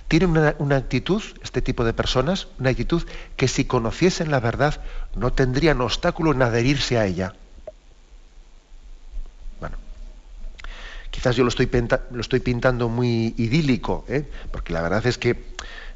Tienen 0.09 0.31
una, 0.31 0.77
actitud, 0.77 1.23
este 1.43 1.63
tipo 1.63 1.85
de 1.85 1.93
personas, 1.93 2.47
una 2.61 2.71
actitud 2.71 3.03
que 3.37 3.49
si 3.49 3.65
conociesen 3.65 4.31
la 4.31 4.39
verdad 4.39 4.81
no 5.17 5.33
tendrían 5.33 5.81
obstáculo 5.81 6.33
en 6.33 6.43
adherirse 6.43 6.99
a 6.99 7.07
ella. 7.07 7.35
Quizás 11.11 11.35
yo 11.35 11.45
lo 11.45 11.49
estoy, 11.49 11.71
lo 12.11 12.21
estoy 12.21 12.41
pintando 12.41 12.91
muy 12.91 13.35
idílico, 13.39 14.05
¿eh? 14.07 14.29
porque 14.53 14.75
la 14.75 14.83
verdad 14.83 15.07
es 15.07 15.17
que 15.17 15.43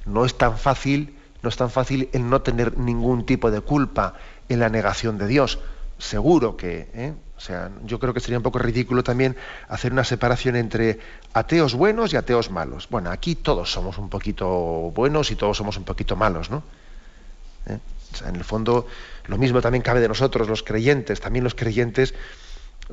no 0.06 0.24
es 0.24 0.38
tan 0.38 0.56
fácil, 0.56 1.14
no 1.42 1.50
es 1.50 1.56
tan 1.56 1.70
fácil 1.70 2.08
el 2.12 2.30
no 2.30 2.40
tener 2.40 2.78
ningún 2.78 3.26
tipo 3.26 3.50
de 3.50 3.60
culpa 3.60 4.14
en 4.48 4.60
la 4.60 4.70
negación 4.70 5.18
de 5.18 5.26
Dios. 5.26 5.58
Seguro 6.00 6.56
que, 6.56 6.88
¿eh? 6.94 7.14
o 7.36 7.40
sea, 7.40 7.70
yo 7.84 7.98
creo 7.98 8.14
que 8.14 8.20
sería 8.20 8.38
un 8.38 8.42
poco 8.42 8.58
ridículo 8.58 9.02
también 9.02 9.36
hacer 9.68 9.92
una 9.92 10.04
separación 10.04 10.56
entre 10.56 10.98
ateos 11.34 11.74
buenos 11.74 12.12
y 12.12 12.16
ateos 12.16 12.50
malos. 12.50 12.88
Bueno, 12.90 13.10
aquí 13.10 13.34
todos 13.34 13.70
somos 13.70 13.98
un 13.98 14.08
poquito 14.08 14.46
buenos 14.94 15.30
y 15.30 15.36
todos 15.36 15.56
somos 15.56 15.76
un 15.76 15.84
poquito 15.84 16.16
malos, 16.16 16.50
¿no? 16.50 16.62
¿Eh? 17.66 17.78
O 18.12 18.16
sea, 18.16 18.28
en 18.28 18.36
el 18.36 18.44
fondo, 18.44 18.86
lo 19.26 19.38
mismo 19.38 19.60
también 19.60 19.82
cabe 19.82 20.00
de 20.00 20.08
nosotros, 20.08 20.48
los 20.48 20.62
creyentes. 20.62 21.20
También 21.20 21.44
los 21.44 21.54
creyentes 21.54 22.14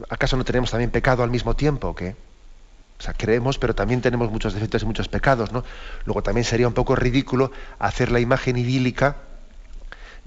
¿acaso 0.09 0.37
no 0.37 0.45
tenemos 0.45 0.71
también 0.71 0.91
pecado 0.91 1.23
al 1.23 1.31
mismo 1.31 1.55
tiempo? 1.55 1.89
O 1.89 3.03
sea, 3.03 3.13
creemos, 3.13 3.57
pero 3.59 3.75
también 3.75 4.01
tenemos 4.01 4.31
muchos 4.31 4.53
defectos 4.53 4.83
y 4.83 4.85
muchos 4.85 5.07
pecados, 5.07 5.51
¿no? 5.51 5.63
Luego 6.05 6.23
también 6.23 6.45
sería 6.45 6.67
un 6.67 6.73
poco 6.73 6.95
ridículo 6.95 7.51
hacer 7.79 8.11
la 8.11 8.19
imagen 8.19 8.57
idílica 8.57 9.17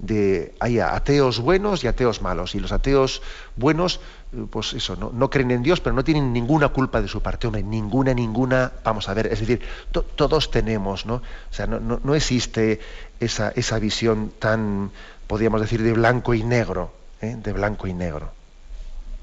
de 0.01 0.55
hay 0.59 0.79
ateos 0.79 1.39
buenos 1.39 1.83
y 1.83 1.87
ateos 1.87 2.21
malos. 2.21 2.55
Y 2.55 2.59
los 2.59 2.71
ateos 2.71 3.21
buenos, 3.55 3.99
eh, 4.33 4.45
pues 4.49 4.73
eso, 4.73 4.95
no, 4.95 5.29
creen 5.29 5.51
en 5.51 5.63
Dios, 5.63 5.79
pero 5.79 5.95
no 5.95 6.03
tienen 6.03 6.33
ninguna 6.33 6.69
culpa 6.69 7.01
de 7.01 7.07
su 7.07 7.21
parte, 7.21 7.47
hombre, 7.47 7.63
ninguna, 7.63 8.13
ninguna, 8.13 8.71
vamos 8.83 9.07
a 9.07 9.13
ver, 9.13 9.27
es 9.27 9.39
decir, 9.39 9.61
todos 10.15 10.51
tenemos, 10.51 11.05
¿no? 11.05 11.15
O 11.15 11.53
sea, 11.53 11.67
no, 11.67 12.15
existe 12.15 12.79
esa, 13.19 13.49
esa, 13.55 13.79
visión 13.79 14.33
tan, 14.39 14.91
podríamos 15.27 15.61
decir, 15.61 15.81
de 15.83 15.93
blanco 15.93 16.33
y 16.33 16.43
negro, 16.43 16.91
¿eh? 17.21 17.37
de 17.37 17.53
blanco 17.53 17.87
y 17.87 17.93
negro. 17.93 18.31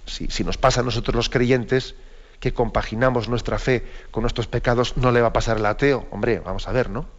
Si, 0.07 0.29
si 0.29 0.45
nos 0.45 0.57
pasa 0.57 0.81
a 0.81 0.85
nosotros 0.85 1.15
los 1.15 1.29
creyentes, 1.29 1.97
que 2.41 2.55
compaginamos 2.55 3.29
nuestra 3.29 3.59
fe 3.59 3.85
con 4.13 4.23
nuestros 4.23 4.47
pecados, 4.47 4.97
no 4.97 5.11
le 5.11 5.21
va 5.21 5.29
a 5.29 5.33
pasar 5.33 5.57
al 5.57 5.67
ateo. 5.67 6.07
Hombre, 6.13 6.39
vamos 6.39 6.69
a 6.69 6.73
ver, 6.73 6.89
¿no? 6.89 7.18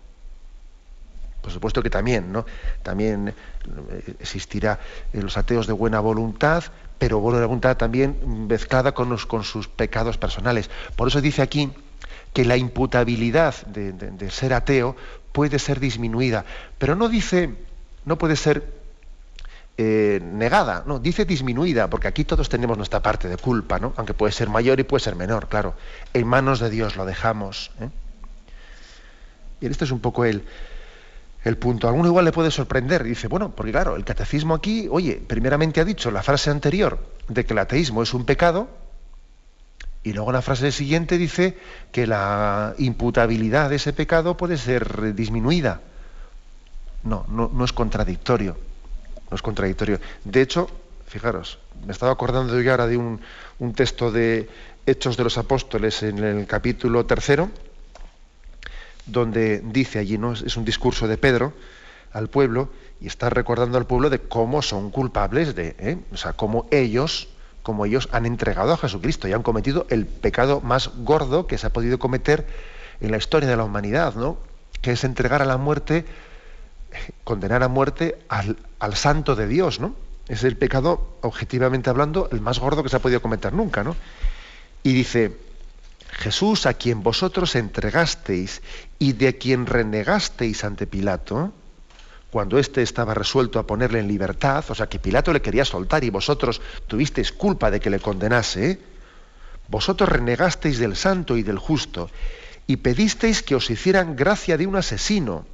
Por 1.41 1.51
supuesto 1.51 1.81
que 1.81 1.89
también, 1.89 2.31
¿no? 2.31 2.45
También 2.83 3.29
eh, 3.29 3.33
existirá 4.19 4.79
los 5.13 5.37
ateos 5.37 5.67
de 5.67 5.73
buena 5.73 5.99
voluntad, 5.99 6.63
pero 6.97 7.19
buena 7.19 7.45
voluntad 7.45 7.77
también 7.77 8.47
mezclada 8.47 8.91
con, 8.91 9.17
sus 9.17 9.67
pecados 9.67 10.17
personales. 10.17 10.69
Por 10.95 11.07
eso 11.07 11.21
dice 11.21 11.41
aquí 11.41 11.71
que 12.33 12.43
la 12.45 12.57
imputabilidad 12.57 13.55
de, 13.67 14.29
ser 14.29 14.53
ateo 14.53 14.95
puede 15.31 15.59
ser 15.59 15.79
disminuida, 15.79 16.45
pero 16.77 16.95
no 16.95 17.07
dice, 17.07 17.55
no 18.05 18.17
puede 18.17 18.35
ser 18.35 18.79
eh, 19.77 20.19
negada, 20.21 20.83
no, 20.85 20.99
dice 20.99 21.23
disminuida, 21.23 21.89
porque 21.89 22.09
aquí 22.09 22.25
todos 22.25 22.49
tenemos 22.49 22.75
nuestra 22.75 23.01
parte 23.01 23.29
de 23.29 23.37
culpa, 23.37 23.79
¿no? 23.79 23.93
aunque 23.95 24.13
puede 24.13 24.33
ser 24.33 24.49
mayor 24.49 24.79
y 24.81 24.83
puede 24.83 25.03
ser 25.03 25.15
menor, 25.15 25.47
claro. 25.47 25.73
En 26.13 26.27
manos 26.27 26.59
de 26.59 26.69
Dios 26.69 26.97
lo 26.97 27.05
dejamos. 27.05 27.71
¿eh? 27.79 27.89
Y 29.61 29.67
este 29.67 29.85
es 29.85 29.91
un 29.91 30.01
poco 30.01 30.25
el, 30.25 30.43
el 31.49 31.57
punto. 31.57 31.87
alguno 31.87 32.07
igual 32.07 32.25
le 32.25 32.31
puede 32.31 32.51
sorprender. 32.51 33.03
Dice, 33.03 33.27
bueno, 33.27 33.51
porque 33.55 33.71
claro, 33.71 33.95
el 33.95 34.05
catecismo 34.05 34.55
aquí, 34.55 34.87
oye, 34.89 35.21
primeramente 35.25 35.81
ha 35.81 35.85
dicho 35.85 36.11
la 36.11 36.23
frase 36.23 36.49
anterior 36.49 36.99
de 37.27 37.45
que 37.45 37.53
el 37.53 37.59
ateísmo 37.59 38.01
es 38.03 38.13
un 38.13 38.25
pecado, 38.25 38.69
y 40.01 40.13
luego 40.13 40.31
la 40.31 40.41
frase 40.41 40.71
siguiente 40.71 41.17
dice 41.17 41.57
que 41.91 42.07
la 42.07 42.73
imputabilidad 42.77 43.69
de 43.69 43.75
ese 43.75 43.91
pecado 43.91 44.37
puede 44.37 44.57
ser 44.57 45.13
disminuida. 45.13 45.81
No, 47.03 47.25
no, 47.29 47.65
es 47.65 47.73
contradictorio. 47.73 48.57
No 49.29 49.35
es 49.35 49.41
contradictorio. 49.41 49.99
De 50.23 50.41
hecho, 50.41 50.69
fijaros, 51.05 51.59
me 51.85 51.91
estaba 51.91 52.13
acordando 52.13 52.59
yo 52.59 52.71
ahora 52.71 52.87
de 52.87 52.97
un 52.97 53.73
texto 53.75 54.11
de 54.11 54.49
Hechos 54.85 55.17
de 55.17 55.23
los 55.23 55.37
Apóstoles 55.37 56.01
en 56.03 56.19
el 56.19 56.47
capítulo 56.47 57.05
tercero, 57.05 57.51
donde 59.11 59.61
dice 59.61 59.99
allí, 59.99 60.17
¿no? 60.17 60.33
Es 60.33 60.57
un 60.57 60.65
discurso 60.65 61.07
de 61.07 61.17
Pedro 61.17 61.53
al 62.11 62.29
pueblo 62.29 62.69
y 63.01 63.07
está 63.07 63.29
recordando 63.29 63.77
al 63.77 63.85
pueblo 63.85 64.09
de 64.09 64.19
cómo 64.19 64.61
son 64.61 64.91
culpables 64.91 65.55
de, 65.55 65.75
¿eh? 65.79 65.97
o 66.11 66.17
sea, 66.17 66.33
cómo 66.33 66.67
ellos, 66.71 67.29
como 67.63 67.85
ellos 67.85 68.09
han 68.11 68.25
entregado 68.25 68.73
a 68.73 68.77
Jesucristo 68.77 69.27
y 69.27 69.33
han 69.33 69.43
cometido 69.43 69.85
el 69.89 70.05
pecado 70.05 70.61
más 70.61 70.91
gordo 70.97 71.47
que 71.47 71.57
se 71.57 71.67
ha 71.67 71.73
podido 71.73 71.99
cometer 71.99 72.47
en 73.01 73.11
la 73.11 73.17
historia 73.17 73.47
de 73.49 73.55
la 73.55 73.63
humanidad, 73.63 74.15
¿no? 74.15 74.37
Que 74.81 74.91
es 74.91 75.03
entregar 75.03 75.41
a 75.41 75.45
la 75.45 75.57
muerte, 75.57 76.05
condenar 77.23 77.63
a 77.63 77.67
muerte 77.67 78.17
al, 78.27 78.57
al 78.79 78.95
santo 78.95 79.35
de 79.35 79.47
Dios, 79.47 79.79
¿no? 79.79 79.95
Es 80.27 80.43
el 80.43 80.57
pecado, 80.57 81.17
objetivamente 81.21 81.89
hablando, 81.89 82.29
el 82.31 82.41
más 82.41 82.59
gordo 82.59 82.83
que 82.83 82.89
se 82.89 82.97
ha 82.97 83.01
podido 83.01 83.21
cometer 83.21 83.53
nunca, 83.53 83.83
¿no? 83.83 83.95
Y 84.83 84.93
dice, 84.93 85.35
Jesús 86.19 86.65
a 86.65 86.73
quien 86.73 87.01
vosotros 87.01 87.55
entregasteis 87.55 88.61
y 88.99 89.13
de 89.13 89.37
quien 89.37 89.65
renegasteis 89.65 90.65
ante 90.65 90.85
Pilato, 90.85 91.53
cuando 92.29 92.59
éste 92.59 92.81
estaba 92.81 93.13
resuelto 93.13 93.57
a 93.57 93.65
ponerle 93.65 93.99
en 93.99 94.07
libertad, 94.09 94.65
o 94.67 94.75
sea 94.75 94.89
que 94.89 94.99
Pilato 94.99 95.31
le 95.31 95.41
quería 95.41 95.63
soltar 95.63 96.03
y 96.03 96.09
vosotros 96.09 96.61
tuvisteis 96.87 97.31
culpa 97.31 97.71
de 97.71 97.79
que 97.79 97.89
le 97.89 98.01
condenase, 98.01 98.79
vosotros 99.69 100.09
renegasteis 100.09 100.77
del 100.77 100.97
santo 100.97 101.37
y 101.37 101.43
del 101.43 101.57
justo 101.57 102.09
y 102.67 102.77
pedisteis 102.77 103.41
que 103.41 103.55
os 103.55 103.69
hicieran 103.69 104.15
gracia 104.15 104.57
de 104.57 104.67
un 104.67 104.75
asesino 104.75 105.45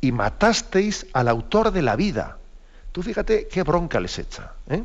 y 0.00 0.12
matasteis 0.12 1.06
al 1.12 1.28
autor 1.28 1.72
de 1.72 1.82
la 1.82 1.96
vida. 1.96 2.38
Tú 2.92 3.02
fíjate 3.02 3.48
qué 3.48 3.64
bronca 3.64 3.98
les 3.98 4.18
echa. 4.18 4.52
¿eh? 4.70 4.84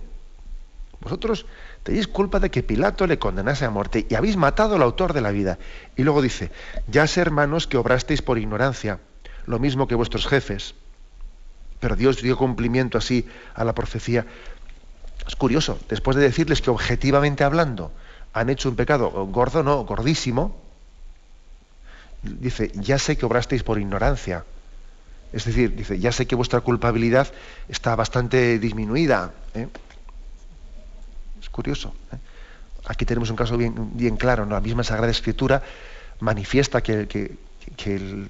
Vosotros 1.00 1.46
tenéis 1.84 2.08
culpa 2.08 2.40
de 2.40 2.52
que 2.52 2.64
Pilato 2.64 3.08
le 3.08 3.20
condenase 3.20 3.66
a 3.66 3.70
muerte 3.70 4.06
y 4.10 4.16
habéis 4.16 4.38
matado 4.38 4.76
al 4.76 4.82
autor 4.82 5.14
de 5.14 5.22
la 5.22 5.32
vida. 5.32 5.58
Y 5.96 6.04
luego 6.04 6.22
dice, 6.22 6.52
ya 6.88 7.08
sé 7.08 7.22
hermanos 7.22 7.68
que 7.68 7.78
obrasteis 7.78 8.22
por 8.22 8.38
ignorancia, 8.38 9.00
lo 9.46 9.60
mismo 9.60 9.88
que 9.88 9.96
vuestros 9.96 10.28
jefes. 10.28 10.76
Pero 11.80 11.96
Dios 11.96 12.22
dio 12.22 12.38
cumplimiento 12.38 12.98
así 12.98 13.26
a 13.56 13.64
la 13.64 13.74
profecía. 13.74 14.26
Es 15.28 15.36
curioso, 15.36 15.80
después 15.90 16.18
de 16.18 16.24
decirles 16.24 16.62
que 16.62 16.70
objetivamente 16.70 17.44
hablando 17.44 17.92
han 18.34 18.50
hecho 18.50 18.70
un 18.70 18.76
pecado 18.76 19.10
gordo, 19.28 19.64
no, 19.64 19.86
gordísimo, 19.86 20.56
dice, 22.22 22.72
ya 22.76 23.00
sé 23.00 23.18
que 23.18 23.26
obrasteis 23.26 23.64
por 23.64 23.80
ignorancia. 23.80 24.44
Es 25.32 25.46
decir, 25.46 25.76
dice, 25.76 26.00
ya 26.00 26.12
sé 26.12 26.26
que 26.26 26.36
vuestra 26.36 26.62
culpabilidad 26.62 27.28
está 27.68 27.96
bastante 27.96 28.60
disminuida. 28.60 29.32
¿eh? 29.54 29.68
Curioso. 31.48 31.94
¿eh? 32.12 32.18
Aquí 32.86 33.06
tenemos 33.06 33.30
un 33.30 33.36
caso 33.36 33.58
bien, 33.58 34.18
claro, 34.18 34.46
la 34.46 34.60
misma 34.60 34.84
Sagrada 34.84 35.12
Escritura 35.12 35.62
manifiesta 36.20 36.82
que, 36.82 37.38
el, 37.86 38.30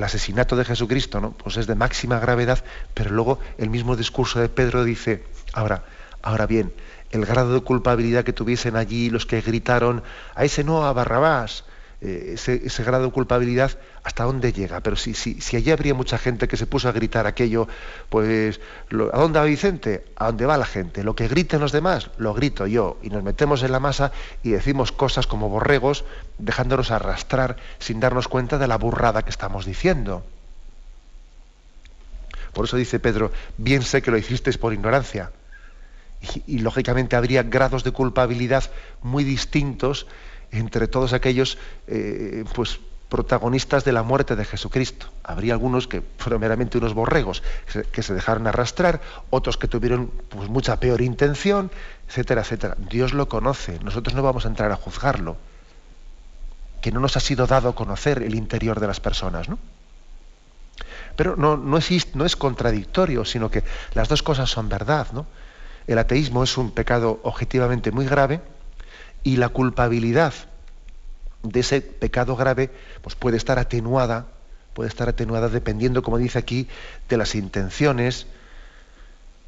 asesinato 0.00 0.56
de 0.56 0.64
Jesucristo 0.64 1.20
¿no? 1.20 1.32
pues 1.32 1.56
es 1.56 1.66
de 1.66 1.74
máxima 1.74 2.18
gravedad, 2.18 2.64
pero 2.94 3.10
luego 3.10 3.38
el 3.58 3.70
mismo 3.70 3.96
discurso 3.96 4.40
de 4.40 4.48
Pedro 4.48 4.84
dice, 4.84 5.24
ahora, 5.52 5.84
ahora 6.22 6.46
bien, 6.46 6.72
el 7.10 7.24
grado 7.24 7.54
de 7.54 7.60
culpabilidad 7.60 8.24
que 8.24 8.32
tuviesen 8.32 8.76
allí 8.76 9.08
los 9.08 9.24
que 9.24 9.40
gritaron, 9.40 10.02
a 10.34 10.44
ese 10.44 10.64
no, 10.64 10.84
a 10.84 10.92
Barrabás, 10.92 11.64
eh, 12.06 12.34
ese, 12.34 12.84
grado 12.84 13.06
de 13.06 13.12
culpabilidad, 13.12 13.78
¿hasta 14.02 14.24
dónde 14.24 14.52
llega? 14.52 14.80
Pero 14.80 14.94
si, 14.94 15.14
si, 15.14 15.40
si, 15.40 15.56
allí 15.56 15.70
habría 15.70 15.94
mucha 15.94 16.18
gente 16.18 16.48
que 16.48 16.58
se 16.58 16.66
puso 16.66 16.86
a 16.90 16.92
gritar 16.92 17.26
aquello, 17.26 17.66
pues, 18.10 18.60
¿a 18.90 19.18
dónde 19.18 19.38
va 19.38 19.46
Vicente? 19.46 20.04
¿A 20.16 20.26
dónde 20.26 20.44
va 20.44 20.58
la 20.58 20.66
gente? 20.66 21.02
Lo 21.02 21.16
que 21.16 21.28
griten 21.28 21.60
los 21.60 21.72
demás, 21.72 22.10
lo 22.18 22.34
grito 22.34 22.66
yo. 22.66 22.98
Y 23.02 23.08
nos 23.08 23.22
metemos 23.22 23.62
en 23.62 23.72
la 23.72 23.80
masa 23.80 24.12
y 24.42 24.50
decimos 24.50 24.92
cosas 24.92 25.26
como 25.26 25.48
borregos, 25.48 26.04
dejándonos 26.36 26.90
arrastrar 26.90 27.56
sin 27.78 28.00
darnos 28.00 28.28
cuenta 28.28 28.58
de 28.58 28.68
la 28.68 28.76
burrada 28.76 29.22
que 29.22 29.30
estamos 29.30 29.64
diciendo. 29.64 30.26
Por 32.52 32.66
eso 32.66 32.76
dice 32.76 33.00
Pedro, 33.00 33.32
bien 33.56 33.80
sé 33.80 34.02
que 34.02 34.10
lo 34.10 34.18
hicisteis 34.18 34.58
por 34.58 34.74
ignorancia. 34.74 35.32
y 36.46 36.58
lógicamente 36.58 37.16
habría 37.16 37.42
grados 37.42 37.82
de 37.84 37.92
culpabilidad 37.92 38.64
muy 39.02 39.24
distintos 39.24 40.06
entre 40.54 40.88
todos 40.88 41.12
aquellos 41.12 41.58
eh, 41.86 42.44
pues, 42.54 42.80
protagonistas 43.08 43.84
de 43.84 43.92
la 43.92 44.02
muerte 44.02 44.36
de 44.36 44.44
Jesucristo. 44.44 45.06
Habría 45.22 45.52
algunos 45.52 45.86
que 45.86 46.02
fueron 46.18 46.40
meramente 46.40 46.78
unos 46.78 46.94
borregos, 46.94 47.42
que 47.92 48.02
se 48.02 48.14
dejaron 48.14 48.46
arrastrar, 48.46 49.00
otros 49.30 49.56
que 49.56 49.68
tuvieron 49.68 50.10
pues, 50.30 50.48
mucha 50.48 50.80
peor 50.80 51.00
intención, 51.00 51.70
etcétera, 52.08 52.42
etcétera. 52.42 52.76
Dios 52.90 53.12
lo 53.12 53.28
conoce, 53.28 53.78
nosotros 53.84 54.14
no 54.14 54.22
vamos 54.22 54.46
a 54.46 54.48
entrar 54.48 54.72
a 54.72 54.76
juzgarlo, 54.76 55.36
que 56.80 56.92
no 56.92 57.00
nos 57.00 57.16
ha 57.16 57.20
sido 57.20 57.46
dado 57.46 57.74
conocer 57.74 58.22
el 58.22 58.34
interior 58.34 58.80
de 58.80 58.86
las 58.86 59.00
personas, 59.00 59.48
¿no? 59.48 59.58
Pero 61.16 61.36
no, 61.36 61.56
no, 61.56 61.78
es, 61.78 62.16
no 62.16 62.24
es 62.24 62.34
contradictorio, 62.34 63.24
sino 63.24 63.48
que 63.48 63.62
las 63.94 64.08
dos 64.08 64.22
cosas 64.22 64.50
son 64.50 64.68
verdad, 64.68 65.06
¿no? 65.12 65.26
El 65.86 65.98
ateísmo 65.98 66.42
es 66.42 66.56
un 66.58 66.72
pecado 66.72 67.20
objetivamente 67.22 67.92
muy 67.92 68.06
grave, 68.06 68.40
y 69.24 69.36
la 69.36 69.48
culpabilidad 69.48 70.34
de 71.42 71.60
ese 71.60 71.80
pecado 71.80 72.36
grave 72.36 72.70
pues 73.02 73.16
puede 73.16 73.36
estar 73.36 73.58
atenuada, 73.58 74.26
puede 74.74 74.88
estar 74.88 75.08
atenuada 75.08 75.48
dependiendo, 75.48 76.02
como 76.02 76.18
dice 76.18 76.38
aquí, 76.38 76.68
de 77.08 77.16
las 77.16 77.34
intenciones 77.34 78.26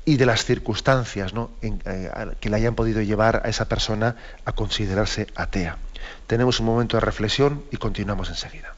y 0.04 0.16
de 0.16 0.26
las 0.26 0.44
circunstancias 0.44 1.32
eh, 1.62 2.08
que 2.40 2.50
le 2.50 2.56
hayan 2.56 2.74
podido 2.74 3.02
llevar 3.02 3.42
a 3.44 3.48
esa 3.48 3.68
persona 3.68 4.16
a 4.44 4.52
considerarse 4.52 5.26
atea. 5.34 5.78
Tenemos 6.26 6.60
un 6.60 6.66
momento 6.66 6.96
de 6.96 7.00
reflexión 7.00 7.64
y 7.70 7.76
continuamos 7.76 8.28
enseguida. 8.28 8.75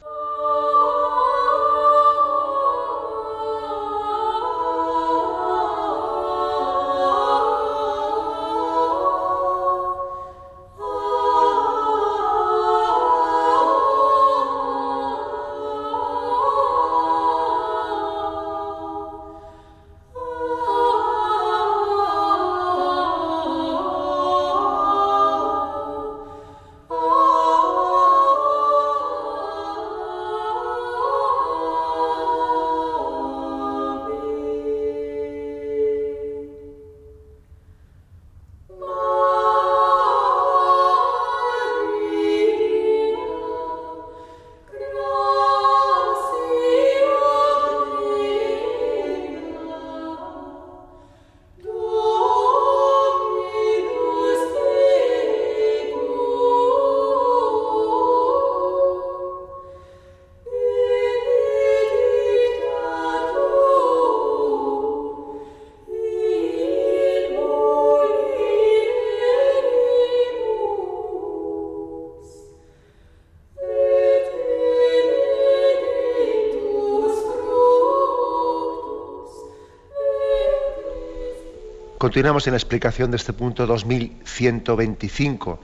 Continuamos 82.09 82.47
en 82.47 82.53
la 82.53 82.57
explicación 82.57 83.11
de 83.11 83.17
este 83.17 83.33
punto 83.33 83.67
2125, 83.67 85.61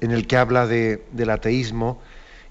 en 0.00 0.10
el 0.10 0.26
que 0.26 0.38
habla 0.38 0.66
de, 0.66 1.04
del 1.12 1.28
ateísmo 1.28 2.00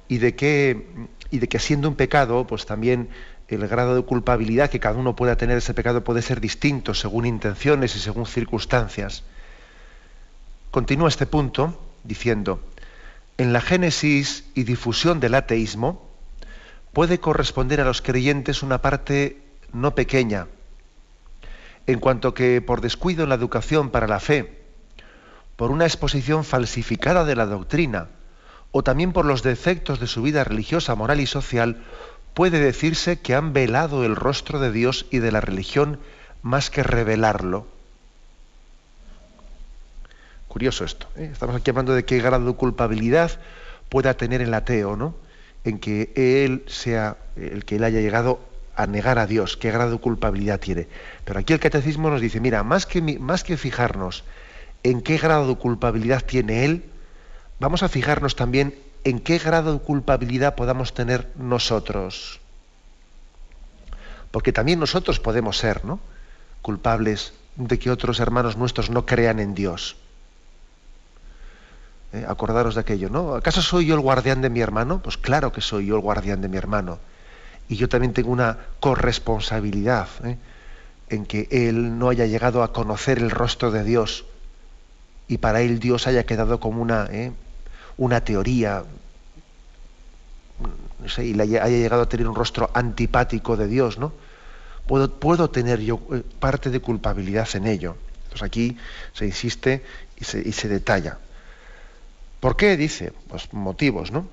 y 0.07 0.19
de, 0.19 0.35
que, 0.35 0.85
y 1.31 1.39
de 1.39 1.47
que 1.47 1.57
siendo 1.57 1.89
un 1.89 1.95
pecado, 1.95 2.45
pues 2.45 2.67
también 2.67 3.09
el 3.47 3.67
grado 3.67 3.95
de 3.95 4.03
culpabilidad 4.03 4.69
que 4.69 4.79
cada 4.79 4.95
uno 4.95 5.15
pueda 5.15 5.37
tener 5.37 5.57
ese 5.57 5.73
pecado 5.73 6.03
puede 6.03 6.21
ser 6.21 6.39
distinto 6.39 6.93
según 6.93 7.25
intenciones 7.25 7.95
y 7.95 7.99
según 7.99 8.27
circunstancias. 8.27 9.23
Continúa 10.69 11.09
este 11.09 11.25
punto 11.25 11.81
diciendo, 12.03 12.61
en 13.39 13.53
la 13.53 13.61
génesis 13.61 14.45
y 14.53 14.65
difusión 14.65 15.19
del 15.19 15.33
ateísmo 15.33 16.07
puede 16.93 17.19
corresponder 17.19 17.81
a 17.81 17.85
los 17.85 18.03
creyentes 18.03 18.61
una 18.61 18.83
parte 18.83 19.41
no 19.73 19.95
pequeña, 19.95 20.45
en 21.91 21.99
cuanto 21.99 22.35
que 22.35 22.61
por 22.61 22.81
descuido 22.81 23.23
en 23.23 23.29
la 23.29 23.35
educación 23.35 23.89
para 23.89 24.07
la 24.07 24.19
fe, 24.19 24.61
por 25.55 25.71
una 25.71 25.85
exposición 25.85 26.43
falsificada 26.43 27.25
de 27.25 27.35
la 27.35 27.47
doctrina, 27.47 28.09
o 28.71 28.83
también 28.83 29.11
por 29.11 29.25
los 29.25 29.41
defectos 29.41 29.99
de 29.99 30.05
su 30.05 30.21
vida 30.21 30.43
religiosa, 30.43 30.93
moral 30.93 31.19
y 31.19 31.25
social, 31.25 31.83
puede 32.35 32.59
decirse 32.59 33.19
que 33.19 33.33
han 33.33 33.53
velado 33.53 34.05
el 34.05 34.15
rostro 34.15 34.59
de 34.59 34.71
Dios 34.71 35.07
y 35.09 35.17
de 35.17 35.31
la 35.31 35.41
religión 35.41 35.99
más 36.43 36.69
que 36.69 36.83
revelarlo. 36.83 37.65
Curioso 40.47 40.85
esto. 40.85 41.07
¿eh? 41.15 41.29
Estamos 41.31 41.55
aquí 41.55 41.71
hablando 41.71 41.95
de 41.95 42.05
qué 42.05 42.19
grado 42.19 42.45
de 42.45 42.53
culpabilidad 42.53 43.39
pueda 43.89 44.13
tener 44.13 44.41
el 44.41 44.53
ateo, 44.53 44.95
¿no? 44.95 45.15
En 45.63 45.79
que 45.79 46.13
él 46.15 46.63
sea 46.67 47.17
el 47.35 47.65
que 47.65 47.77
él 47.77 47.83
haya 47.83 47.99
llegado 47.99 48.39
a 48.79 48.87
negar 48.87 49.19
a 49.19 49.27
Dios, 49.27 49.57
qué 49.57 49.71
grado 49.71 49.91
de 49.91 49.97
culpabilidad 49.97 50.61
tiene. 50.61 50.87
Pero 51.25 51.37
aquí 51.37 51.51
el 51.51 51.59
catecismo 51.59 52.09
nos 52.09 52.21
dice, 52.21 52.39
mira, 52.39 52.63
más 52.63 52.85
que, 52.85 53.01
más 53.01 53.43
que 53.43 53.57
fijarnos 53.57 54.23
en 54.83 55.01
qué 55.01 55.17
grado 55.17 55.49
de 55.49 55.55
culpabilidad 55.55 56.23
tiene 56.23 56.63
él, 56.63 56.85
vamos 57.59 57.83
a 57.83 57.89
fijarnos 57.89 58.37
también 58.37 58.79
en 59.03 59.19
qué 59.19 59.37
grado 59.37 59.73
de 59.73 59.79
culpabilidad 59.79 60.55
podamos 60.55 60.93
tener 60.93 61.27
nosotros. 61.35 62.39
Porque 64.31 64.53
también 64.53 64.79
nosotros 64.79 65.19
podemos 65.19 65.57
ser, 65.57 65.83
¿no? 65.83 65.99
culpables 66.61 67.33
de 67.57 67.79
que 67.79 67.91
otros 67.91 68.21
hermanos 68.21 68.55
nuestros 68.55 68.89
no 68.89 69.05
crean 69.05 69.39
en 69.39 69.55
Dios. 69.55 69.97
Eh, 72.13 72.25
acordaros 72.25 72.75
de 72.75 72.81
aquello, 72.81 73.09
¿no? 73.09 73.35
¿Acaso 73.35 73.61
soy 73.61 73.87
yo 73.87 73.95
el 73.95 74.01
guardián 74.01 74.41
de 74.41 74.49
mi 74.49 74.61
hermano? 74.61 75.01
Pues 75.01 75.17
claro 75.17 75.51
que 75.51 75.59
soy 75.59 75.87
yo 75.87 75.95
el 75.95 76.01
guardián 76.01 76.39
de 76.39 76.47
mi 76.47 76.55
hermano 76.55 76.99
y 77.69 77.75
yo 77.75 77.87
también 77.87 78.13
tengo 78.13 78.31
una 78.31 78.57
corresponsabilidad 78.79 80.09
¿eh? 80.25 80.37
en 81.09 81.25
que 81.25 81.47
él 81.51 81.99
no 81.99 82.09
haya 82.09 82.25
llegado 82.25 82.63
a 82.63 82.73
conocer 82.73 83.19
el 83.19 83.29
rostro 83.29 83.69
de 83.69 83.83
Dios 83.83 84.25
y 85.27 85.37
para 85.37 85.61
él 85.61 85.79
Dios 85.79 86.07
haya 86.07 86.25
quedado 86.25 86.59
como 86.59 86.81
una, 86.81 87.07
¿eh? 87.11 87.31
una 87.97 88.21
teoría 88.21 88.83
y 91.19 91.33
le 91.35 91.43
haya, 91.43 91.67
llegado 91.67 92.01
a 92.01 92.09
tener 92.09 92.27
un 92.27 92.35
rostro 92.35 92.71
antipático 92.73 93.55
de 93.55 93.67
Dios, 93.67 93.99
¿no? 93.99 94.11
Puedo, 94.87 95.09
puedo 95.11 95.49
tener 95.49 95.79
yo 95.79 96.01
eh, 96.11 96.23
parte 96.39 96.71
de 96.71 96.81
culpabilidad 96.81 97.47
en 97.53 97.67
ello. 97.67 97.95
Entonces 98.23 98.43
aquí 98.43 98.77
se 99.13 99.27
insiste 99.27 99.83
y 100.19 100.25
se, 100.25 100.41
y 100.45 100.51
se 100.51 100.67
detalla. 100.67 101.19
¿Por 102.39 102.57
qué? 102.57 102.75
Dice, 102.75 103.13
pues 103.29 103.53
motivos, 103.53 104.11
¿no? 104.11 104.27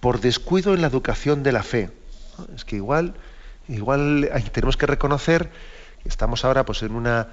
Por 0.00 0.20
descuido 0.20 0.74
en 0.74 0.80
la 0.80 0.88
educación 0.88 1.42
de 1.42 1.52
la 1.52 1.62
fe 1.62 1.90
es 2.54 2.64
que 2.64 2.76
igual, 2.76 3.14
igual 3.68 4.30
tenemos 4.52 4.76
que 4.76 4.86
reconocer 4.86 5.50
que 6.02 6.08
estamos 6.08 6.44
ahora 6.44 6.64
pues 6.64 6.82
en 6.82 6.94
una 6.94 7.28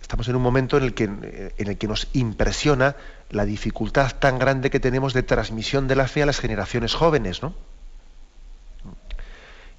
estamos 0.00 0.28
en 0.28 0.36
un 0.36 0.42
momento 0.42 0.76
en 0.76 0.84
el 0.84 0.94
que 0.94 1.04
en 1.04 1.68
el 1.68 1.78
que 1.78 1.88
nos 1.88 2.08
impresiona 2.12 2.96
la 3.30 3.44
dificultad 3.44 4.12
tan 4.18 4.38
grande 4.38 4.70
que 4.70 4.80
tenemos 4.80 5.12
de 5.12 5.22
transmisión 5.22 5.88
de 5.88 5.96
la 5.96 6.08
fe 6.08 6.22
a 6.22 6.26
las 6.26 6.38
generaciones 6.38 6.94
jóvenes, 6.94 7.42
¿no? 7.42 7.54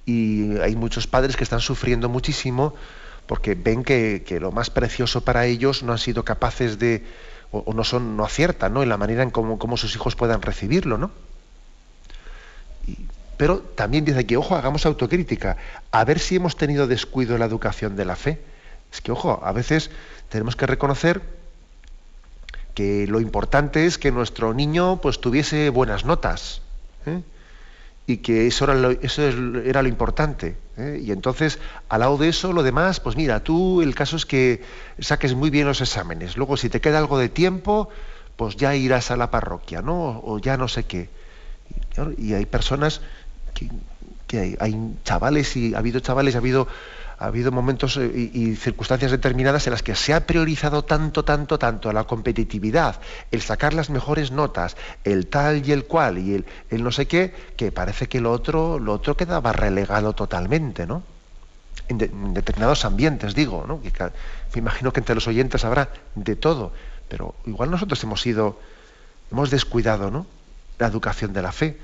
Y 0.04 0.58
hay 0.58 0.74
muchos 0.74 1.06
padres 1.06 1.36
que 1.36 1.44
están 1.44 1.60
sufriendo 1.60 2.08
muchísimo 2.08 2.74
porque 3.26 3.54
ven 3.54 3.84
que, 3.84 4.38
lo 4.40 4.52
más 4.52 4.70
precioso 4.70 5.20
para 5.20 5.44
ellos 5.44 5.82
no 5.82 5.92
han 5.92 5.98
sido 5.98 6.24
capaces 6.24 6.78
de, 6.78 7.04
o, 7.52 7.74
no 7.74 7.84
son, 7.84 8.16
no 8.16 8.24
aciertan, 8.24 8.72
¿no? 8.72 8.82
En 8.82 8.88
la 8.88 8.96
manera 8.96 9.22
en 9.22 9.30
cómo, 9.30 9.76
sus 9.76 9.94
hijos 9.94 10.16
puedan 10.16 10.40
recibirlo, 10.40 10.96
¿no? 10.96 11.10
Pero 13.38 13.60
también 13.60 14.04
dice 14.04 14.26
que, 14.26 14.36
ojo, 14.36 14.56
hagamos 14.56 14.84
autocrítica, 14.84 15.56
a 15.92 16.04
ver 16.04 16.18
si 16.18 16.36
hemos 16.36 16.56
tenido 16.56 16.86
descuido 16.86 17.34
en 17.34 17.40
la 17.40 17.46
educación 17.46 17.96
de 17.96 18.04
la 18.04 18.16
fe. 18.16 18.40
Es 18.92 19.00
que, 19.00 19.12
ojo, 19.12 19.40
a 19.42 19.52
veces 19.52 19.90
tenemos 20.28 20.56
que 20.56 20.66
reconocer 20.66 21.22
que 22.74 23.06
lo 23.06 23.20
importante 23.20 23.86
es 23.86 23.96
que 23.96 24.10
nuestro 24.10 24.54
niño 24.54 25.00
pues 25.00 25.20
tuviese 25.20 25.70
buenas 25.70 26.04
notas. 26.04 26.62
¿eh? 27.06 27.22
Y 28.06 28.18
que 28.18 28.48
eso 28.48 28.64
era 28.64 29.82
lo, 29.82 29.88
importante. 29.88 30.56
¿eh? 30.76 31.00
Y 31.04 31.12
entonces, 31.12 31.60
al 31.88 32.00
lado 32.00 32.16
de 32.18 32.28
eso, 32.28 32.52
lo 32.52 32.64
demás, 32.64 32.98
pues 32.98 33.16
mira, 33.16 33.44
tú 33.44 33.82
el 33.82 33.94
caso 33.94 34.16
es 34.16 34.26
que 34.26 34.62
saques 34.98 35.34
muy 35.34 35.50
bien 35.50 35.66
los 35.66 35.80
exámenes. 35.80 36.36
Luego, 36.36 36.56
si 36.56 36.70
te 36.70 36.80
queda 36.80 36.98
algo 36.98 37.18
de 37.18 37.28
tiempo, 37.28 37.88
pues 38.36 38.56
ya 38.56 38.74
irás 38.74 39.12
a 39.12 39.16
la 39.16 39.30
parroquia, 39.30 39.80
¿no? 39.80 40.22
O 40.24 40.38
ya 40.40 40.56
no 40.56 40.66
sé 40.66 40.84
qué. 40.84 41.08
Y 42.16 42.34
hay 42.34 42.46
personas 42.46 43.00
que, 44.26 44.56
hay, 44.60 44.94
chavales 45.04 45.56
y 45.56 45.74
ha 45.74 45.78
habido 45.78 46.00
chavales, 46.00 46.34
ha 46.34 46.38
habido, 46.38 46.68
ha 47.18 47.26
habido 47.26 47.50
momentos 47.50 47.96
eh, 47.96 48.30
y, 48.32 48.54
circunstancias 48.56 49.10
determinadas 49.10 49.66
en 49.66 49.72
las 49.72 49.82
que 49.82 49.94
se 49.94 50.14
ha 50.14 50.26
priorizado 50.26 50.84
tanto, 50.84 51.24
tanto, 51.24 51.58
tanto 51.58 51.92
la 51.92 52.04
competitividad, 52.04 53.00
el 53.30 53.40
sacar 53.40 53.74
las 53.74 53.90
mejores 53.90 54.30
notas, 54.30 54.76
el 55.04 55.26
tal 55.26 55.66
y 55.66 55.72
el 55.72 55.84
cual 55.84 56.18
y 56.18 56.44
el, 56.70 56.84
no 56.84 56.92
sé 56.92 57.06
qué, 57.06 57.34
que 57.56 57.72
parece 57.72 58.06
que 58.06 58.20
lo 58.20 58.30
otro, 58.30 58.78
lo 58.78 58.92
otro 58.92 59.16
quedaba 59.16 59.52
relegado 59.52 60.12
totalmente, 60.12 60.86
¿no? 60.86 61.02
En, 61.88 61.98
determinados 62.34 62.84
ambientes, 62.84 63.34
digo, 63.34 63.64
¿no? 63.66 63.80
me 63.80 64.58
imagino 64.58 64.92
que 64.92 65.00
entre 65.00 65.14
los 65.14 65.26
oyentes 65.26 65.64
habrá 65.64 65.88
de 66.14 66.36
todo, 66.36 66.70
pero 67.08 67.34
igual 67.46 67.70
nosotros 67.70 68.02
hemos 68.04 68.20
sido, 68.20 68.60
hemos 69.32 69.50
descuidado, 69.50 70.10
¿no? 70.10 70.26
La 70.78 70.86
educación 70.86 71.32
de 71.32 71.42
la 71.42 71.50
fe 71.50 71.78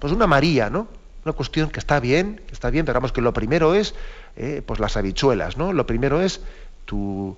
pues 0.00 0.12
una 0.12 0.26
María, 0.26 0.70
¿no? 0.70 0.88
Una 1.24 1.34
cuestión 1.34 1.70
que 1.70 1.78
está 1.78 2.00
bien, 2.00 2.40
que 2.46 2.54
está 2.54 2.70
bien, 2.70 2.86
pero 2.86 2.94
vamos 2.94 3.12
que 3.12 3.20
lo 3.20 3.32
primero 3.32 3.74
es, 3.74 3.94
eh, 4.36 4.62
pues 4.64 4.80
las 4.80 4.96
habichuelas, 4.96 5.56
¿no? 5.56 5.72
Lo 5.72 5.86
primero 5.86 6.22
es 6.22 6.40
tu 6.86 7.36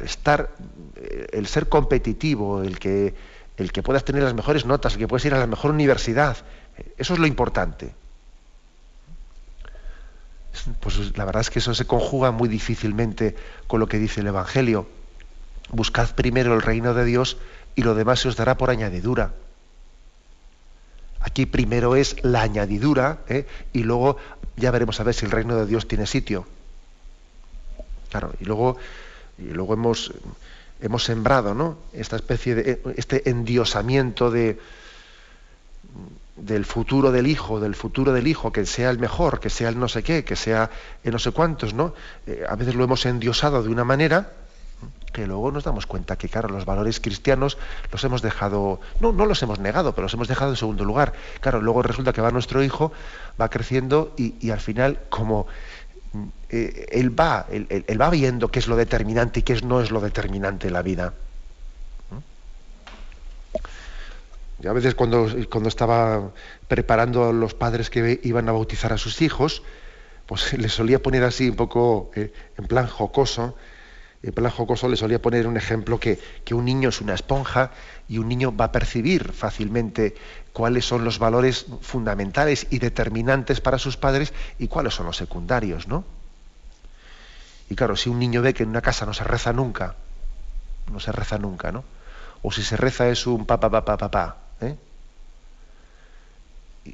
estar, 0.00 0.50
eh, 0.96 1.28
el 1.32 1.46
ser 1.46 1.68
competitivo, 1.68 2.62
el 2.62 2.78
que, 2.78 3.14
el 3.56 3.72
que 3.72 3.82
puedas 3.82 4.04
tener 4.04 4.24
las 4.24 4.34
mejores 4.34 4.66
notas, 4.66 4.94
el 4.94 4.98
que 4.98 5.08
puedas 5.08 5.24
ir 5.24 5.34
a 5.34 5.38
la 5.38 5.46
mejor 5.46 5.70
universidad. 5.70 6.36
Eso 6.98 7.14
es 7.14 7.20
lo 7.20 7.26
importante. 7.26 7.94
Pues 10.80 11.16
la 11.16 11.24
verdad 11.24 11.42
es 11.42 11.50
que 11.50 11.60
eso 11.60 11.74
se 11.74 11.86
conjuga 11.86 12.32
muy 12.32 12.48
difícilmente 12.48 13.36
con 13.66 13.78
lo 13.78 13.86
que 13.88 13.98
dice 13.98 14.20
el 14.20 14.26
Evangelio. 14.26 14.88
Buscad 15.70 16.14
primero 16.14 16.54
el 16.54 16.62
reino 16.62 16.94
de 16.94 17.04
Dios 17.04 17.36
y 17.74 17.82
lo 17.82 17.94
demás 17.94 18.20
se 18.20 18.28
os 18.28 18.36
dará 18.36 18.56
por 18.56 18.70
añadidura. 18.70 19.32
Aquí 21.26 21.44
primero 21.44 21.96
es 21.96 22.22
la 22.22 22.42
añadidura 22.42 23.18
¿eh? 23.28 23.46
y 23.72 23.82
luego 23.82 24.16
ya 24.54 24.70
veremos 24.70 25.00
a 25.00 25.02
ver 25.02 25.12
si 25.12 25.26
el 25.26 25.32
reino 25.32 25.56
de 25.56 25.66
Dios 25.66 25.88
tiene 25.88 26.06
sitio. 26.06 26.46
Claro, 28.10 28.32
y 28.38 28.44
luego, 28.44 28.76
y 29.36 29.50
luego 29.50 29.74
hemos, 29.74 30.14
hemos 30.80 31.02
sembrado 31.02 31.52
¿no? 31.52 31.78
esta 31.92 32.14
especie 32.14 32.54
de 32.54 32.80
este 32.96 33.28
endiosamiento 33.28 34.30
de, 34.30 34.60
del 36.36 36.64
futuro 36.64 37.10
del 37.10 37.26
hijo, 37.26 37.58
del 37.58 37.74
futuro 37.74 38.12
del 38.12 38.28
hijo, 38.28 38.52
que 38.52 38.64
sea 38.64 38.90
el 38.90 39.00
mejor, 39.00 39.40
que 39.40 39.50
sea 39.50 39.68
el 39.68 39.80
no 39.80 39.88
sé 39.88 40.04
qué, 40.04 40.22
que 40.22 40.36
sea 40.36 40.70
el 41.02 41.10
no 41.10 41.18
sé 41.18 41.32
cuántos, 41.32 41.74
¿no? 41.74 41.92
Eh, 42.28 42.44
a 42.48 42.54
veces 42.54 42.76
lo 42.76 42.84
hemos 42.84 43.04
endiosado 43.04 43.64
de 43.64 43.68
una 43.68 43.82
manera 43.84 44.32
que 45.12 45.26
luego 45.26 45.50
nos 45.50 45.64
damos 45.64 45.86
cuenta 45.86 46.16
que, 46.16 46.28
claro, 46.28 46.48
los 46.48 46.64
valores 46.64 47.00
cristianos 47.00 47.58
los 47.90 48.04
hemos 48.04 48.22
dejado, 48.22 48.80
no, 49.00 49.12
no 49.12 49.26
los 49.26 49.42
hemos 49.42 49.58
negado, 49.58 49.94
pero 49.94 50.04
los 50.04 50.14
hemos 50.14 50.28
dejado 50.28 50.50
en 50.50 50.56
segundo 50.56 50.84
lugar. 50.84 51.14
Claro, 51.40 51.60
luego 51.60 51.82
resulta 51.82 52.12
que 52.12 52.20
va 52.20 52.30
nuestro 52.30 52.62
hijo, 52.62 52.92
va 53.40 53.48
creciendo 53.48 54.14
y, 54.16 54.50
al 54.50 54.60
final, 54.60 55.00
como 55.08 55.46
eh, 56.50 56.86
él, 56.92 57.18
va, 57.18 57.46
él, 57.50 58.00
va 58.00 58.10
viendo 58.10 58.48
qué 58.48 58.58
es 58.58 58.68
lo 58.68 58.76
determinante 58.76 59.40
y 59.40 59.42
qué 59.42 59.60
no 59.62 59.80
es 59.80 59.90
lo 59.90 60.00
determinante 60.00 60.66
en 60.66 60.72
la 60.72 60.82
vida. 60.82 61.14
Yo 64.58 64.70
a 64.70 64.74
veces 64.74 64.94
cuando, 64.94 65.28
cuando 65.50 65.68
estaba 65.68 66.30
preparando 66.66 67.28
a 67.28 67.32
los 67.32 67.54
padres 67.54 67.90
que 67.90 68.20
iban 68.22 68.48
a 68.48 68.52
bautizar 68.52 68.92
a 68.92 68.98
sus 68.98 69.20
hijos, 69.20 69.62
pues 70.26 70.52
les 70.58 70.72
solía 70.72 71.02
poner 71.02 71.24
así 71.24 71.48
un 71.48 71.56
poco 71.56 72.10
eh, 72.14 72.32
en 72.58 72.66
plan 72.66 72.86
jocoso, 72.86 73.54
plan 74.34 74.50
jocoso 74.50 74.88
le 74.88 74.96
solía 74.96 75.22
poner 75.22 75.46
un 75.46 75.56
ejemplo 75.56 76.00
que, 76.00 76.18
un 76.52 76.64
niño 76.64 76.88
es 76.88 77.00
una 77.00 77.14
esponja 77.14 77.70
y 78.08 78.18
un 78.18 78.28
niño 78.28 78.56
va 78.56 78.66
a 78.66 78.72
percibir 78.72 79.32
fácilmente 79.32 80.14
cuáles 80.52 80.84
son 80.84 81.04
los 81.04 81.18
valores 81.18 81.66
fundamentales 81.82 82.66
y 82.70 82.78
determinantes 82.78 83.60
para 83.60 83.78
sus 83.78 83.96
padres 83.96 84.32
y 84.58 84.68
cuáles 84.68 84.94
son 84.94 85.06
los 85.06 85.16
secundarios, 85.16 85.86
¿no? 85.86 86.04
Y 87.68 87.74
claro, 87.74 87.96
si 87.96 88.08
un 88.08 88.18
niño 88.18 88.42
ve 88.42 88.54
que 88.54 88.62
en 88.62 88.70
una 88.70 88.80
casa 88.80 89.06
no 89.06 89.12
se 89.12 89.24
reza 89.24 89.52
nunca, 89.52 89.96
no 90.90 91.00
se 91.00 91.12
reza 91.12 91.38
nunca, 91.38 91.72
¿no? 91.72 91.84
O 92.42 92.52
si 92.52 92.62
se 92.62 92.76
reza 92.76 93.08
es 93.08 93.26
un 93.26 93.44
papá, 93.44 93.70
papá, 93.70 93.96
papá, 93.96 94.36
¿eh? 94.60 94.76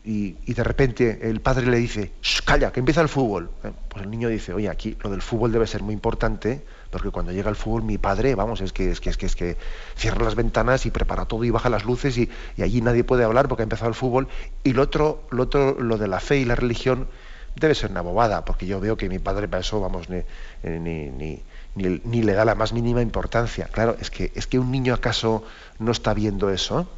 Y, 0.04 0.52
de 0.52 0.64
repente 0.64 1.18
el 1.22 1.40
padre 1.40 1.66
le 1.66 1.76
dice, 1.76 2.12
calla, 2.44 2.72
que 2.72 2.80
empieza 2.80 3.00
el 3.00 3.08
fútbol. 3.08 3.50
Eh, 3.64 3.72
pues 3.88 4.04
el 4.04 4.10
niño 4.10 4.28
dice, 4.28 4.52
oye, 4.52 4.68
aquí 4.68 4.96
lo 5.02 5.10
del 5.10 5.22
fútbol 5.22 5.52
debe 5.52 5.66
ser 5.66 5.82
muy 5.82 5.94
importante, 5.94 6.62
porque 6.90 7.10
cuando 7.10 7.32
llega 7.32 7.50
el 7.50 7.56
fútbol 7.56 7.82
mi 7.82 7.98
padre, 7.98 8.34
vamos, 8.34 8.60
es 8.60 8.72
que 8.72 8.90
es 8.90 9.00
que 9.00 9.10
es 9.10 9.16
que, 9.16 9.26
es 9.26 9.36
que 9.36 9.56
cierra 9.96 10.24
las 10.24 10.34
ventanas 10.34 10.86
y 10.86 10.90
prepara 10.90 11.24
todo 11.26 11.44
y 11.44 11.50
baja 11.50 11.68
las 11.68 11.84
luces 11.84 12.16
y, 12.18 12.30
allí 12.62 12.80
nadie 12.80 13.04
puede 13.04 13.24
hablar 13.24 13.48
porque 13.48 13.62
ha 13.62 13.64
empezado 13.64 13.88
el 13.88 13.94
fútbol. 13.94 14.28
Y 14.64 14.72
lo 14.72 14.82
otro, 14.82 15.22
lo 15.30 15.44
otro, 15.44 15.80
lo 15.80 15.98
de 15.98 16.08
la 16.08 16.20
fe 16.20 16.38
y 16.38 16.44
la 16.44 16.54
religión, 16.54 17.08
debe 17.56 17.74
ser 17.74 17.90
una 17.90 18.00
bobada, 18.00 18.44
porque 18.44 18.66
yo 18.66 18.80
veo 18.80 18.96
que 18.96 19.08
mi 19.08 19.18
padre 19.18 19.48
para 19.48 19.60
eso, 19.60 19.80
vamos, 19.80 20.08
ni, 20.08 20.22
ni, 20.62 21.42
ni, 21.74 22.22
le 22.22 22.32
da 22.32 22.44
la 22.44 22.54
más 22.54 22.72
mínima 22.72 23.02
importancia. 23.02 23.68
Claro, 23.70 23.96
es 24.00 24.10
que, 24.10 24.32
es 24.34 24.46
que 24.46 24.58
un 24.58 24.70
niño 24.70 24.94
acaso 24.94 25.44
no 25.78 25.92
está 25.92 26.14
viendo 26.14 26.50
eso. 26.50 26.88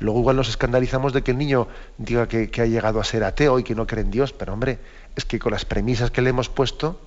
Luego 0.00 0.20
igual 0.20 0.36
nos 0.36 0.48
escandalizamos 0.48 1.12
de 1.12 1.22
que 1.22 1.32
el 1.32 1.38
niño 1.38 1.68
diga 1.98 2.28
que, 2.28 2.50
ha 2.60 2.66
llegado 2.66 3.00
a 3.00 3.04
ser 3.04 3.24
ateo 3.24 3.58
y 3.58 3.64
que 3.64 3.74
no 3.74 3.86
cree 3.86 4.04
en 4.04 4.10
Dios, 4.10 4.32
pero 4.32 4.52
hombre, 4.52 4.78
es 5.16 5.24
que 5.24 5.38
con 5.38 5.52
las 5.52 5.64
premisas 5.64 6.10
que 6.10 6.22
le 6.22 6.30
hemos 6.30 6.48
puesto, 6.48 7.00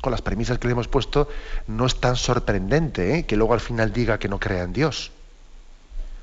con 0.00 0.10
las 0.10 0.22
premisas 0.22 0.58
que 0.58 0.66
le 0.66 0.72
hemos 0.72 0.88
puesto, 0.88 1.28
no 1.66 1.86
es 1.86 2.00
tan 2.00 2.16
sorprendente 2.16 3.18
¿eh? 3.18 3.26
que 3.26 3.36
luego 3.36 3.54
al 3.54 3.60
final 3.60 3.92
diga 3.92 4.18
que 4.18 4.28
no 4.28 4.40
crea 4.40 4.62
en 4.64 4.72
Dios. 4.72 5.12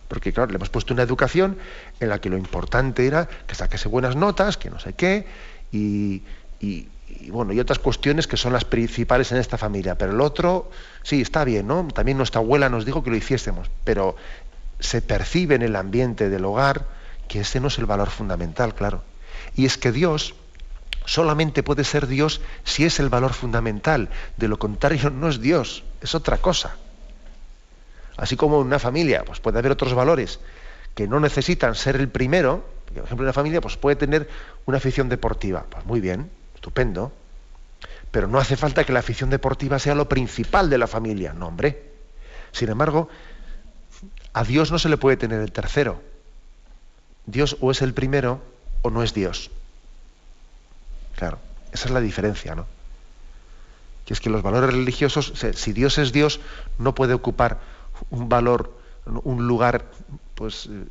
Porque 0.10 0.34
claro, 0.34 0.52
le 0.52 0.58
hemos 0.58 0.70
puesto 0.70 0.94
una 0.94 1.04
educación 1.04 1.58
en 2.00 2.10
la 2.10 2.20
que 2.20 2.30
lo 2.30 2.38
importante 2.38 3.06
era 3.06 3.30
que 3.48 3.56
saquese 3.56 3.88
buenas 3.88 4.16
notas, 4.16 4.58
que 4.58 4.70
no 4.70 4.80
sé 4.80 4.94
qué, 4.94 5.28
y, 5.72 6.24
y, 6.60 6.88
bueno, 7.30 7.54
y 7.54 7.60
otras 7.60 7.80
cuestiones 7.80 8.28
que 8.28 8.36
son 8.36 8.52
las 8.52 8.66
principales 8.66 9.32
en 9.32 9.38
esta 9.38 9.58
familia. 9.58 9.98
Pero 9.98 10.12
el 10.12 10.22
otro, 10.22 10.72
sí, 11.04 11.22
está 11.22 11.44
bien, 11.44 11.68
¿no? 11.68 11.88
También 11.88 12.18
nuestra 12.18 12.42
abuela 12.42 12.70
nos 12.70 12.86
dijo 12.86 13.04
que 13.04 13.12
lo 13.12 13.16
hiciésemos, 13.16 13.70
pero 13.84 14.16
se 14.80 15.02
percibe 15.02 15.56
en 15.56 15.62
el 15.62 15.76
ambiente 15.76 16.30
del 16.30 16.46
hogar 16.46 16.86
que 17.28 17.42
ese 17.42 17.60
no 17.60 17.68
es 17.68 17.78
el 17.78 17.86
valor 17.86 18.10
fundamental, 18.10 18.74
claro. 18.74 19.04
Y 19.56 19.66
es 19.66 19.78
que 19.78 19.92
Dios 19.92 20.36
solamente 21.06 21.64
puede 21.64 21.84
ser 21.84 22.08
Dios 22.08 22.42
si 22.64 22.86
es 22.86 23.00
el 23.00 23.10
valor 23.10 23.34
fundamental. 23.34 24.10
De 24.38 24.48
lo 24.48 24.60
contrario, 24.60 25.10
no 25.10 25.30
es 25.30 25.42
Dios, 25.42 25.84
es 26.02 26.16
otra 26.16 26.38
cosa. 26.38 26.76
Así 28.18 28.36
como 28.36 28.60
en 28.62 28.68
una 28.68 28.80
familia 28.80 29.24
pues 29.26 29.40
puede 29.40 29.60
haber 29.60 29.72
otros 29.72 29.94
valores 29.94 30.40
que 30.96 31.08
no 31.08 31.20
necesitan 31.20 31.76
ser 31.76 31.96
el 31.96 32.10
primero, 32.10 32.66
por 32.94 33.04
ejemplo, 33.04 33.24
una 33.24 33.34
familia 33.34 33.62
pues 33.62 33.78
puede 33.78 33.96
tener 33.96 34.28
una 34.66 34.78
afición 34.78 35.08
deportiva. 35.10 35.66
Pues 35.70 35.86
muy 35.86 36.02
bien, 36.02 36.30
estupendo. 36.56 37.14
Pero 38.12 38.28
no 38.28 38.40
hace 38.40 38.58
falta 38.58 38.84
que 38.84 38.92
la 38.92 39.00
afición 39.00 39.30
deportiva 39.30 39.80
sea 39.80 39.96
lo 39.96 40.10
principal 40.10 40.70
de 40.70 40.78
la 40.78 40.88
familia, 40.88 41.34
no, 41.34 41.48
hombre. 41.48 41.90
Sin 42.52 42.70
embargo, 42.70 43.08
a 44.40 44.44
Dios 44.46 44.72
no 44.72 44.80
se 44.80 44.88
le 44.88 44.96
puede 44.96 45.18
tener 45.18 45.42
el 45.42 45.52
tercero. 45.52 46.02
Dios 47.26 47.58
o 47.60 47.72
es 47.72 47.82
el 47.82 47.94
primero 47.94 48.42
o 48.84 48.90
no 48.90 49.04
es 49.04 49.14
Dios. 49.14 49.52
Claro, 51.18 51.40
esa 51.74 51.90
es 51.90 51.92
la 51.92 52.00
diferencia, 52.00 52.56
¿no? 52.56 52.66
Que 54.06 54.14
es 54.14 54.22
que 54.22 54.30
los 54.30 54.42
valores 54.42 54.74
religiosos, 54.74 55.34
si 55.56 55.74
Dios 55.74 55.98
es 55.98 56.14
Dios, 56.14 56.40
no 56.78 56.96
puede 56.96 57.14
ocupar 57.14 57.60
un 58.12 58.30
valor, 58.30 58.80
un 59.06 59.46
lugar, 59.46 59.84
pues, 60.36 60.70
eh, 60.72 60.86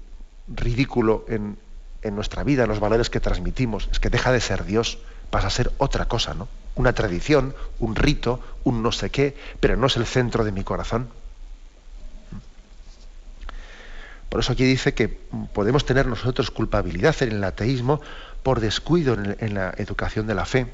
ridículo 0.48 1.24
en, 1.26 1.56
en 2.02 2.14
nuestra 2.14 2.44
vida, 2.44 2.64
en 2.64 2.68
los 2.68 2.80
valores 2.80 3.08
que 3.08 3.18
transmitimos. 3.18 3.88
Es 3.90 3.98
que 3.98 4.10
deja 4.10 4.30
de 4.30 4.42
ser 4.42 4.66
Dios, 4.66 4.98
pasa 5.30 5.46
a 5.46 5.50
ser 5.50 5.72
otra 5.78 6.04
cosa, 6.04 6.34
¿no? 6.34 6.48
Una 6.74 6.92
tradición, 6.92 7.54
un 7.78 7.96
rito, 7.96 8.40
un 8.64 8.82
no 8.82 8.92
sé 8.92 9.08
qué, 9.08 9.34
pero 9.58 9.78
no 9.78 9.86
es 9.86 9.96
el 9.96 10.04
centro 10.04 10.44
de 10.44 10.52
mi 10.52 10.64
corazón. 10.64 11.08
Por 14.28 14.40
eso 14.40 14.52
aquí 14.52 14.64
dice 14.64 14.94
que 14.94 15.08
podemos 15.08 15.86
tener 15.86 16.06
nosotros 16.06 16.50
culpabilidad 16.50 17.16
en 17.22 17.32
el 17.32 17.44
ateísmo 17.44 18.00
por 18.42 18.60
descuido 18.60 19.14
en, 19.14 19.54
la 19.54 19.74
educación 19.78 20.26
de 20.26 20.34
la 20.34 20.44
fe. 20.44 20.66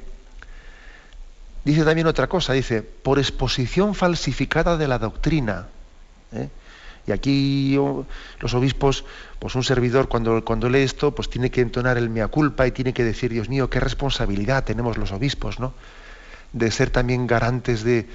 Dice 1.65 1.85
también 1.85 2.07
otra 2.07 2.29
cosa, 2.29 2.53
dice, 2.53 2.83
por 2.83 3.19
exposición 3.19 3.95
falsificada 3.95 4.77
de 4.77 4.89
la 4.89 4.99
doctrina. 4.99 5.69
¿eh? 6.33 6.49
Y 7.07 7.13
aquí 7.13 7.79
los 8.41 8.55
obispos, 8.55 9.05
pues 9.39 9.55
un 9.55 9.63
servidor 9.63 10.09
cuando, 10.09 10.45
cuando 10.45 10.69
lee 10.69 10.81
esto, 10.81 11.15
pues 11.15 11.31
tiene 11.31 11.51
que 11.51 11.61
entonar 11.61 11.97
el 11.97 12.11
mea 12.11 12.29
culpa 12.29 12.67
y 12.67 12.73
tiene 12.73 12.93
que 12.93 13.05
decir, 13.05 13.33
Dios 13.33 13.49
mío, 13.49 13.71
qué 13.71 13.79
responsabilidad 13.79 14.65
tenemos 14.65 14.99
los 14.99 15.13
obispos, 15.13 15.61
¿no? 15.61 15.75
De 16.53 16.71
ser 16.71 16.91
también 16.91 17.27
garantes 17.27 17.85
de, 17.85 18.09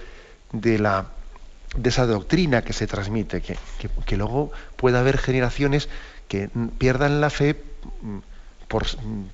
de 0.51 0.79
la 0.79 1.07
de 1.75 1.89
esa 1.89 2.05
doctrina 2.05 2.63
que 2.63 2.73
se 2.73 2.87
transmite, 2.87 3.41
que, 3.41 4.17
luego 4.17 4.51
pueda 4.75 4.99
haber 4.99 5.17
generaciones 5.17 5.89
que 6.27 6.49
pierdan 6.77 7.21
la 7.21 7.29
fe 7.29 7.61
mm, 8.01 8.17
por, 8.67 8.85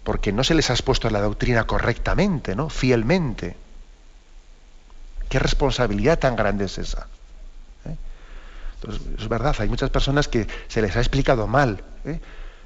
porque 0.03 0.31
no 0.31 0.43
se 0.43 0.55
les 0.55 0.69
ha 0.69 0.73
expuesto 0.73 1.09
la 1.09 1.21
doctrina 1.21 1.65
correctamente, 1.65 2.55
¿no? 2.55 2.69
fielmente. 2.69 3.55
¿Qué 5.29 5.39
responsabilidad 5.39 6.19
tan 6.19 6.35
grande 6.35 6.65
es 6.65 6.77
esa? 6.77 7.07
¿Eh? 7.85 7.95
Es 9.17 9.27
verdad, 9.27 9.55
hay 9.59 9.67
muchas 9.67 9.89
personas 9.89 10.27
que 10.27 10.47
se 10.67 10.81
les 10.81 10.95
ha 10.95 10.99
explicado 10.99 11.47
mal. 11.47 11.83
¿eh? 12.05 12.19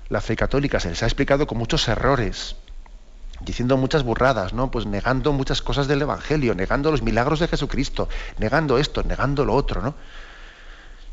La 0.10 0.22
fe 0.22 0.36
católica 0.36 0.80
se 0.80 0.90
les 0.90 1.02
ha 1.04 1.06
explicado 1.06 1.48
con 1.48 1.58
muchos 1.58 1.88
errores 1.88 2.56
diciendo 3.42 3.78
muchas 3.78 4.04
burradas, 4.04 4.54
¿no? 4.54 4.72
Pues 4.72 4.86
negando 4.86 5.34
muchas 5.34 5.62
cosas 5.62 5.88
del 5.88 6.02
Evangelio, 6.02 6.56
negando 6.56 6.92
los 6.92 7.02
milagros 7.02 7.40
de 7.40 7.48
Jesucristo, 7.48 8.10
negando 8.38 8.78
esto, 8.78 9.04
negando 9.04 9.46
lo 9.46 9.54
otro, 9.54 9.82
¿no? 9.82 9.96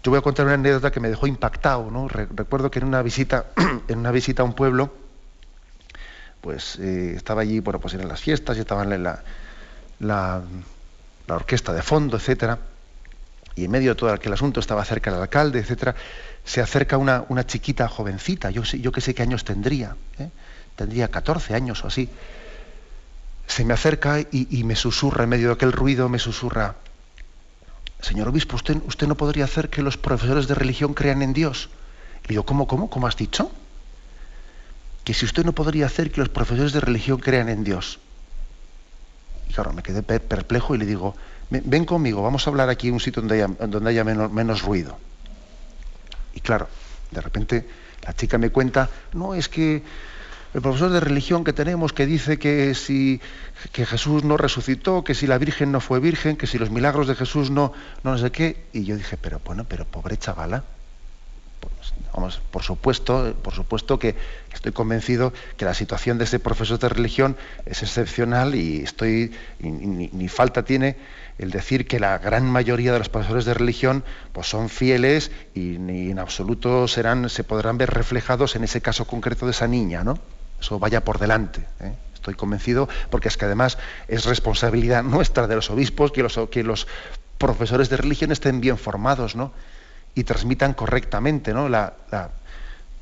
Yo 0.03 0.11
voy 0.11 0.19
a 0.19 0.23
contar 0.23 0.47
una 0.47 0.55
anécdota 0.55 0.93
que 0.93 1.01
me 1.01 1.09
dejó 1.09 1.27
impactado, 1.27 1.91
¿no? 1.91 2.07
recuerdo 2.09 2.71
que 2.71 2.79
en 2.79 2.85
una 2.85 3.03
visita, 3.03 3.47
en 3.89 3.99
una 3.99 4.13
visita 4.13 4.43
a 4.43 4.45
un 4.45 4.55
pueblo, 4.55 4.95
pues 6.41 6.79
eh, 6.79 7.15
estaba 7.17 7.43
allí, 7.43 7.59
bueno, 7.59 7.81
pues 7.81 7.95
eran 7.95 8.07
las 8.07 8.21
fiestas, 8.21 8.57
y 8.57 8.61
estaban 8.61 8.93
en 8.93 9.03
la, 9.03 9.23
la, 9.99 10.43
orquesta 11.29 11.73
de 11.73 11.83
fondo, 11.83 12.19
etcétera, 12.19 12.59
y 13.57 13.65
en 13.65 13.71
medio 13.73 13.91
de 13.91 13.95
todo 13.97 14.13
aquel 14.13 14.33
asunto 14.33 14.61
estaba 14.61 14.85
cerca 14.85 15.11
del 15.11 15.23
alcalde, 15.23 15.59
etcétera, 15.59 15.97
se 16.45 16.61
acerca 16.61 16.99
una, 16.99 17.25
una 17.29 17.45
chiquita 17.45 17.89
jovencita, 17.89 18.51
yo, 18.51 18.63
yo 18.63 18.93
que 18.93 19.01
sé 19.01 19.13
qué 19.13 19.23
años 19.23 19.43
tendría, 19.43 19.97
¿eh? 20.21 20.31
Tendría 20.77 21.09
14 21.09 21.55
años 21.55 21.83
o 21.85 21.89
así, 21.89 22.09
se 23.47 23.65
me 23.65 23.75
acerca 23.75 24.21
y, 24.21 24.65
me 24.65 24.77
susurra, 24.77 25.25
en 25.25 25.31
medio 25.31 25.49
de 25.49 25.55
aquel 25.55 25.73
ruido, 25.73 26.09
me 26.09 26.19
susurra, 26.19 26.77
señor 28.01 28.29
obispo, 28.29 28.57
¿usted, 28.57 28.77
usted 28.87 29.07
no 29.07 29.17
podría 29.17 29.45
hacer 29.45 29.71
que 29.71 29.83
los 29.83 29.97
profesores 29.97 30.47
de 30.49 30.55
religión 30.55 30.95
crean 30.95 31.23
en 31.23 31.33
Dios. 31.33 31.71
Y 32.25 32.29
digo, 32.29 32.45
¿cómo, 32.45 32.67
cómo? 32.67 32.91
¿Cómo 32.91 33.07
has 33.07 33.17
dicho? 33.17 33.51
Que 35.05 35.15
si 35.15 35.25
usted 35.25 35.45
no 35.45 35.53
podría 35.53 35.87
hacer 35.87 36.11
que 36.11 36.21
los 36.21 36.29
profesores 36.29 36.73
de 36.73 36.81
religión 36.81 37.19
crean 37.19 37.49
en 37.49 37.63
Dios. 37.63 38.01
Y 39.49 39.53
claro, 39.53 39.73
me 39.73 39.83
quedé 39.83 40.03
perplejo 40.03 40.75
y 40.75 40.79
le 40.79 40.87
digo, 40.87 41.15
ven 41.51 41.85
conmigo, 41.85 42.23
vamos 42.23 42.47
a 42.47 42.51
hablar 42.51 42.69
aquí 42.69 42.89
en 42.89 42.95
un 42.95 43.01
sitio 43.01 43.23
donde 43.23 43.91
haya, 43.91 44.05
menos 44.05 44.63
ruido. 44.63 44.99
Y 46.35 46.41
claro, 46.41 46.69
de 47.13 47.21
repente 47.21 47.69
la 48.03 48.13
chica 48.13 48.39
me 48.39 48.51
cuenta, 48.51 48.91
no, 49.13 49.35
es 49.35 49.49
que 49.49 49.83
el 50.57 50.63
profesor 50.63 50.91
de 50.91 51.01
religión 51.01 51.45
que 51.45 51.53
tenemos 51.53 51.93
que 51.93 52.07
dice 52.07 52.39
que 52.39 52.75
si 52.75 53.21
que 53.73 53.85
Jesús 53.85 54.25
no 54.25 54.39
resucitó, 54.39 55.05
que 55.05 55.15
si 55.15 55.27
la 55.27 55.37
Virgen 55.37 55.71
no 55.71 55.81
fue 55.81 56.01
virgen, 56.01 56.39
que 56.39 56.47
si 56.47 56.57
los 56.57 56.71
milagros 56.71 57.07
de 57.07 57.15
Jesús 57.15 57.51
no, 57.51 57.75
no 58.03 58.17
sé 58.17 58.31
qué. 58.33 58.65
Y 58.73 58.85
yo 58.85 58.97
dije, 58.97 59.19
pero 59.19 59.39
bueno, 59.45 59.67
pero 59.69 59.85
pobre 59.85 60.17
chavala. 60.17 60.65
Pues, 61.61 61.93
vamos, 62.15 62.41
por 62.51 62.63
supuesto, 62.63 63.35
por 63.43 63.53
supuesto 63.53 63.99
que 63.99 64.15
estoy 64.55 64.73
convencido 64.73 65.35
que 65.59 65.67
la 65.67 65.75
situación 65.75 66.17
de 66.17 66.25
ese 66.25 66.39
profesor 66.39 66.79
de 66.79 66.89
religión 66.89 67.37
es 67.67 67.83
excepcional 67.83 68.55
y 68.55 68.79
estoy 68.79 69.33
ni, 69.61 70.29
falta 70.29 70.65
tiene 70.65 70.97
el 71.37 71.51
decir 71.51 71.87
que 71.87 72.01
la 72.01 72.17
gran 72.17 72.51
mayoría 72.51 72.95
de 72.95 72.99
los 72.99 73.11
profesores 73.11 73.45
de 73.45 73.53
religión 73.53 74.05
pues 74.33 74.47
son 74.47 74.71
fieles 74.71 75.31
y 75.55 75.77
ni 75.77 76.11
en 76.11 76.19
absoluto 76.19 76.89
serán 76.89 77.29
se 77.29 77.45
podrán 77.45 77.77
ver 77.77 77.91
reflejados 77.91 78.57
en 78.57 78.65
ese 78.65 78.81
caso 78.81 79.07
concreto 79.07 79.45
de 79.45 79.51
esa 79.51 79.69
niña, 79.69 80.03
¿no? 80.03 80.19
Eso 80.61 80.79
vaya 80.79 81.05
por 81.05 81.19
delante. 81.19 81.61
¿eh? 81.81 81.95
Estoy 82.15 82.35
convencido, 82.35 82.89
porque 83.11 83.29
es 83.29 83.37
que 83.37 83.45
además 83.45 83.79
es 84.09 84.25
responsabilidad 84.25 85.03
nuestra 85.05 85.47
de 85.47 85.55
los 85.55 85.71
obispos 85.71 86.13
que 86.13 86.23
los, 86.23 86.39
que 86.51 86.63
los 86.63 86.87
profesores 87.39 87.89
de 87.89 87.97
religión 87.97 88.33
estén 88.33 88.61
bien 88.61 88.79
formados, 88.79 89.37
¿no? 89.37 89.53
Y 90.15 90.25
transmitan 90.25 90.75
correctamente, 90.75 91.53
¿no? 91.53 91.69
La, 91.69 91.93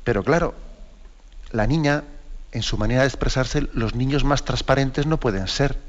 Pero 0.03 0.23
claro, 0.23 0.53
la 1.51 1.65
niña, 1.65 2.03
en 2.51 2.61
su 2.61 2.77
manera 2.77 3.01
de 3.01 3.07
expresarse, 3.07 3.67
los 3.73 3.95
niños 3.95 4.23
más 4.23 4.43
transparentes 4.43 5.05
no 5.05 5.17
pueden 5.17 5.47
ser. 5.47 5.79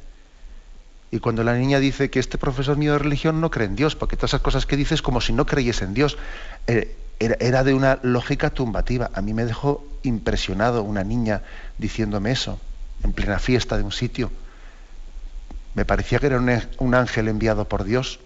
Y 1.11 1.18
cuando 1.18 1.44
la 1.44 1.55
niña 1.55 1.81
dice 1.81 2.11
que 2.11 2.20
este 2.20 2.38
profesor 2.38 2.76
mío 2.76 2.92
de 2.92 2.98
religión 2.98 3.40
no 3.40 3.50
cree 3.50 3.66
en 3.66 3.76
Dios, 3.76 3.96
porque 3.96 4.16
todas 4.16 4.31
esas 4.31 4.40
cosas 4.40 4.66
que 4.66 4.76
dice 4.76 4.94
es 4.94 5.02
como 5.02 5.20
si 5.20 5.33
no 5.33 5.46
creyese 5.46 5.85
en 5.85 5.94
Dios, 5.94 6.16
eh, 6.68 6.96
era, 7.18 7.64
de 7.64 7.74
una 7.74 7.98
lógica 8.02 8.50
tumbativa. 8.50 9.11
A 9.14 9.22
mí 9.22 9.33
me 9.35 9.44
dejó 9.44 9.85
impresionado 10.02 10.83
una 10.83 11.05
niña 11.05 11.42
diciéndome 11.79 12.31
eso, 12.31 12.61
en 13.02 13.12
plena 13.12 13.38
fiesta 13.38 13.76
de 13.76 13.85
un 13.85 13.92
sitio. 13.92 14.31
me 15.74 15.85
parecía 15.85 16.18
que 16.18 16.26
era 16.26 16.40
un 16.79 16.94
ángel 16.94 17.29
enviado 17.29 17.68
por 17.68 17.85
Dios. 17.85 18.20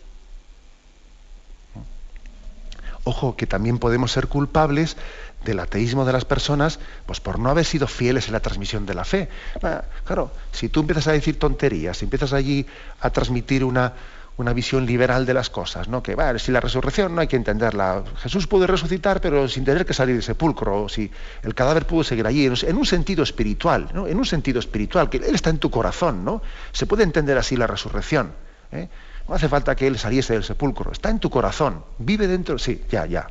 Ojo, 3.05 3.35
que 3.35 3.46
también 3.46 3.79
podemos 3.79 4.12
ser 4.12 4.26
culpables 4.26 4.96
del 5.44 5.59
ateísmo 5.61 6.05
de 6.05 6.12
las 6.12 6.26
personas, 6.26 6.79
pues 7.07 7.20
por 7.20 7.38
no 7.38 7.48
haber 7.48 7.64
sido 7.64 7.87
fieles 7.87 8.26
en 8.26 8.35
la 8.35 8.40
transmisión 8.40 8.85
de 8.85 8.94
la 8.94 9.05
fe. 9.05 9.29
Ah, 9.62 9.85
claro, 10.05 10.33
si 10.53 10.68
tú 10.68 10.81
empiezas 10.81 11.09
a 11.09 11.12
decir 11.12 11.38
tonterías, 11.38 11.96
si 11.96 12.05
empiezas 12.05 12.35
allí 12.35 12.66
a 13.00 13.11
transmitir 13.11 13.64
una, 13.64 13.94
una 14.40 14.53
visión 14.53 14.87
liberal 14.87 15.26
de 15.26 15.35
las 15.35 15.50
cosas, 15.50 15.88
¿no? 15.88 16.03
Que 16.03 16.14
vale, 16.14 16.38
si 16.38 16.50
la 16.50 16.61
resurrección 16.61 17.14
no 17.14 17.20
hay 17.20 17.29
que 17.29 17.37
entenderla. 17.37 18.03
Jesús 18.16 18.46
pudo 18.46 18.66
resucitar, 18.66 19.20
pero 19.20 19.48
sin 19.48 19.64
tener 19.64 19.85
que 19.85 19.94
salir 19.94 20.14
del 20.14 20.22
sepulcro, 20.22 20.85
o 20.85 20.88
si 20.88 21.11
el 21.42 21.55
cadáver 21.55 21.87
pudo 21.87 22.05
seguir 22.05 22.26
allí, 22.26 22.46
en 22.46 22.76
un 22.76 22.87
sentido 22.87 23.22
espiritual, 23.22 23.88
¿no? 23.94 24.07
En 24.07 24.16
un 24.16 24.24
sentido 24.24 24.59
espiritual, 24.59 25.11
que 25.11 25.18
Él 25.18 25.35
está 25.35 25.50
en 25.50 25.59
tu 25.59 25.70
corazón, 25.70 26.24
¿no? 26.24 26.42
Se 26.72 26.87
puede 26.87 27.03
entender 27.03 27.37
así 27.38 27.57
la 27.57 27.66
resurrección. 27.66 28.33
¿eh? 28.72 28.88
No 29.29 29.35
hace 29.35 29.48
falta 29.48 29.76
que 29.76 29.87
Él 29.87 29.98
saliese 29.98 30.33
del 30.33 30.44
sepulcro, 30.44 30.92
está 30.92 31.11
en 31.11 31.20
tu 31.20 31.31
corazón, 31.31 31.85
vive 31.98 32.26
dentro, 32.26 32.59
sí, 32.59 32.83
ya, 32.90 33.07
ya. 33.07 33.29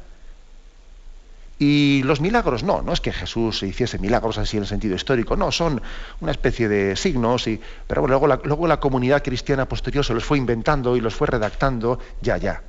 Y 1.62 2.04
los 2.04 2.22
milagros, 2.22 2.63
no, 2.63 2.82
no 2.82 2.93
es 2.93 3.02
que 3.02 3.12
Jesús 3.12 3.63
hiciese 3.63 4.00
milagros 4.00 4.38
así 4.38 4.56
en 4.56 4.63
el 4.63 4.69
sentido 4.69 4.95
histórico, 4.95 5.36
no, 5.36 5.52
son 5.52 5.82
una 6.22 6.32
especie 6.32 6.69
de 6.69 6.95
signos, 6.95 7.48
y, 7.48 7.60
pero 7.86 8.08
luego, 8.08 8.28
la, 8.28 8.39
luego 8.45 8.65
la 8.65 8.80
comunidad 8.80 9.22
cristiana 9.22 9.67
posterior 9.67 10.06
se 10.06 10.13
los 10.13 10.24
fue 10.24 10.38
inventando 10.38 10.95
y 10.95 11.02
los 11.02 11.13
fue 11.13 11.28
redactando, 11.28 12.00
ya, 12.22 12.38
ya. 12.38 12.63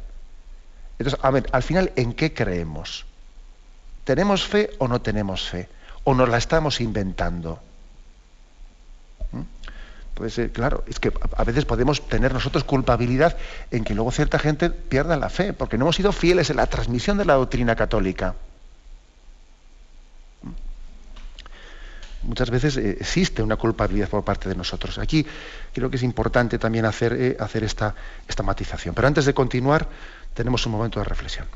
Entonces, 0.98 1.20
a 1.22 1.30
ver, 1.30 1.46
al 1.52 1.62
final, 1.62 1.92
¿en 1.94 2.12
qué 2.14 2.34
creemos? 2.34 3.06
¿Tenemos 4.02 4.44
fe 4.44 4.70
o 4.78 4.88
no 4.88 5.00
tenemos 5.00 5.48
fe? 5.48 5.68
¿O 6.02 6.12
nos 6.12 6.28
la 6.28 6.38
estamos 6.38 6.80
inventando? 6.80 7.60
Pues 10.14 10.38
claro, 10.52 10.84
es 10.86 10.98
que 10.98 11.12
a 11.36 11.44
veces 11.44 11.64
podemos 11.64 12.06
tener 12.08 12.34
nosotros 12.34 12.64
culpabilidad 12.64 13.36
en 13.70 13.84
que 13.84 13.94
luego 13.94 14.10
cierta 14.10 14.38
gente 14.38 14.68
pierda 14.68 15.16
la 15.16 15.30
fe, 15.30 15.52
porque 15.52 15.78
no 15.78 15.84
hemos 15.84 15.96
sido 15.96 16.12
fieles 16.12 16.50
en 16.50 16.56
la 16.56 16.66
transmisión 16.66 17.16
de 17.16 17.24
la 17.24 17.34
doctrina 17.34 17.76
católica. 17.76 18.34
Muchas 22.22 22.50
veces 22.50 22.76
eh, 22.76 22.96
existe 23.00 23.42
una 23.42 23.56
culpabilidad 23.56 24.08
por 24.08 24.24
parte 24.24 24.48
de 24.48 24.54
nosotros. 24.54 24.98
Aquí 24.98 25.24
creo 25.72 25.90
que 25.90 25.96
es 25.96 26.02
importante 26.02 26.58
también 26.58 26.84
hacer, 26.84 27.12
eh, 27.14 27.36
hacer 27.40 27.64
esta, 27.64 27.94
esta 28.28 28.42
matización. 28.42 28.94
Pero 28.94 29.08
antes 29.08 29.24
de 29.24 29.34
continuar, 29.34 29.88
tenemos 30.34 30.64
un 30.66 30.72
momento 30.72 31.00
de 31.00 31.04
reflexión. 31.04 31.46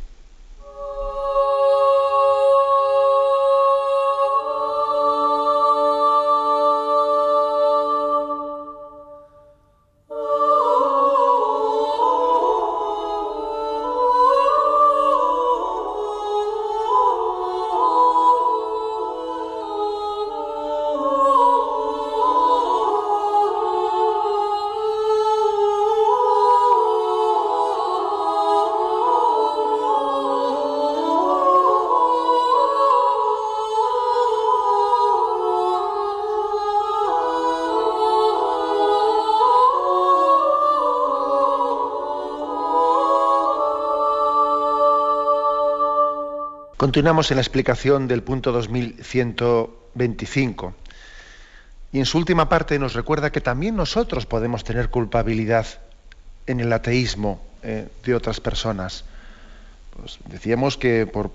Continuamos 46.85 47.31
en 47.31 47.39
la 47.39 47.41
explicación 47.41 48.07
del 48.09 48.23
punto 48.23 48.53
2125. 48.53 50.75
Y 51.95 51.99
en 51.99 52.05
su 52.05 52.19
última 52.19 52.51
parte 52.51 52.79
nos 52.79 52.93
recuerda 52.93 53.33
que 53.33 53.41
también 53.41 53.75
nosotros 53.75 54.27
podemos 54.27 54.65
tener 54.65 54.91
culpabilidad 54.91 55.67
en 56.47 56.61
el 56.61 56.71
ateísmo 56.71 57.41
eh, 57.63 57.89
de 58.05 58.15
otras 58.15 58.41
personas. 58.41 59.07
Pues 59.97 60.19
decíamos 60.27 60.77
que 60.77 61.07
por, 61.07 61.33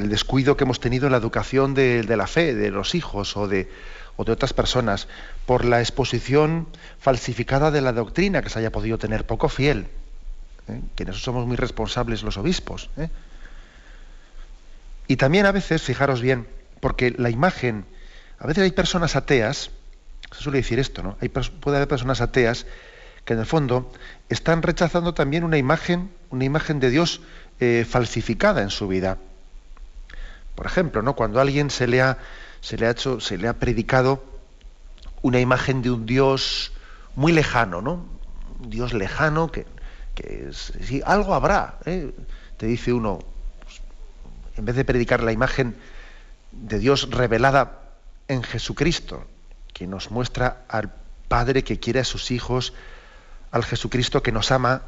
el 0.00 0.08
descuido 0.08 0.56
que 0.56 0.64
hemos 0.64 0.80
tenido 0.80 1.04
en 1.04 1.12
la 1.12 1.18
educación 1.18 1.74
de, 1.74 2.02
la 2.16 2.26
fe, 2.26 2.54
de 2.54 2.70
los 2.70 2.94
hijos 2.94 3.36
o 3.36 3.48
de, 3.48 3.70
o 4.16 4.24
de, 4.24 4.32
otras 4.32 4.54
personas, 4.54 5.06
por 5.44 5.66
la 5.66 5.80
exposición 5.80 6.66
falsificada 6.98 7.70
de 7.70 7.82
la 7.82 7.92
doctrina 7.92 8.40
que 8.40 8.48
se 8.48 8.60
haya 8.60 8.72
podido 8.72 8.96
tener 8.96 9.26
poco 9.26 9.50
fiel, 9.50 9.88
¿eh? 10.68 10.80
que 10.94 11.02
en 11.02 11.10
eso 11.10 11.18
somos 11.18 11.46
muy 11.46 11.56
responsables 11.56 12.22
los 12.22 12.38
obispos. 12.38 12.88
¿eh? 12.96 13.10
Y 15.06 15.16
también 15.16 15.46
a 15.46 15.52
veces, 15.52 15.82
fijaros 15.82 16.20
bien, 16.20 16.46
porque 16.80 17.14
la 17.16 17.30
imagen, 17.30 17.86
a 18.38 18.46
veces 18.46 18.64
hay 18.64 18.72
personas 18.72 19.16
ateas, 19.16 19.70
se 20.32 20.42
suele 20.42 20.58
decir 20.58 20.78
esto, 20.78 21.02
¿no? 21.02 21.16
Hay, 21.20 21.28
puede 21.28 21.76
haber 21.76 21.88
personas 21.88 22.20
ateas 22.20 22.66
que 23.24 23.34
en 23.34 23.40
el 23.40 23.46
fondo 23.46 23.92
están 24.28 24.62
rechazando 24.62 25.12
también 25.12 25.44
una 25.44 25.58
imagen, 25.58 26.10
una 26.30 26.44
imagen 26.44 26.80
de 26.80 26.90
Dios 26.90 27.20
eh, 27.60 27.84
falsificada 27.88 28.62
en 28.62 28.70
su 28.70 28.86
vida. 28.86 29.18
Por 30.54 30.66
ejemplo, 30.66 31.02
¿no? 31.02 31.14
cuando 31.14 31.38
a 31.38 31.42
alguien 31.42 31.68
se 31.68 31.86
le 31.86 32.00
ha, 32.00 32.18
hecho, 32.62 33.20
se 33.20 33.36
le 33.36 33.48
ha 33.48 33.54
predicado 33.54 34.24
una 35.22 35.40
imagen 35.40 35.82
de 35.82 35.90
un 35.90 36.06
Dios 36.06 36.72
muy 37.14 37.32
lejano, 37.32 37.82
¿no? 37.82 38.06
Un 38.62 38.70
Dios 38.70 38.94
lejano 38.94 39.50
que, 39.50 39.66
sí, 40.52 41.02
algo 41.04 41.34
habrá. 41.34 41.78
¿eh? 41.84 42.12
Te 42.56 42.66
dice 42.66 42.92
uno, 42.92 43.18
en 44.56 44.64
vez 44.64 44.76
de 44.76 44.84
predicar 44.84 45.22
la 45.22 45.32
imagen 45.32 45.76
de 46.52 46.78
Dios 46.78 47.10
revelada 47.10 47.80
en 48.28 48.42
Jesucristo, 48.42 49.24
que 49.72 49.86
nos 49.86 50.10
muestra 50.10 50.64
al 50.68 50.92
Padre 51.28 51.64
que 51.64 51.78
quiere 51.78 52.00
a 52.00 52.04
sus 52.04 52.30
hijos, 52.30 52.72
al 53.50 53.64
Jesucristo 53.64 54.22
que 54.22 54.32
nos 54.32 54.50
ama 54.50 54.82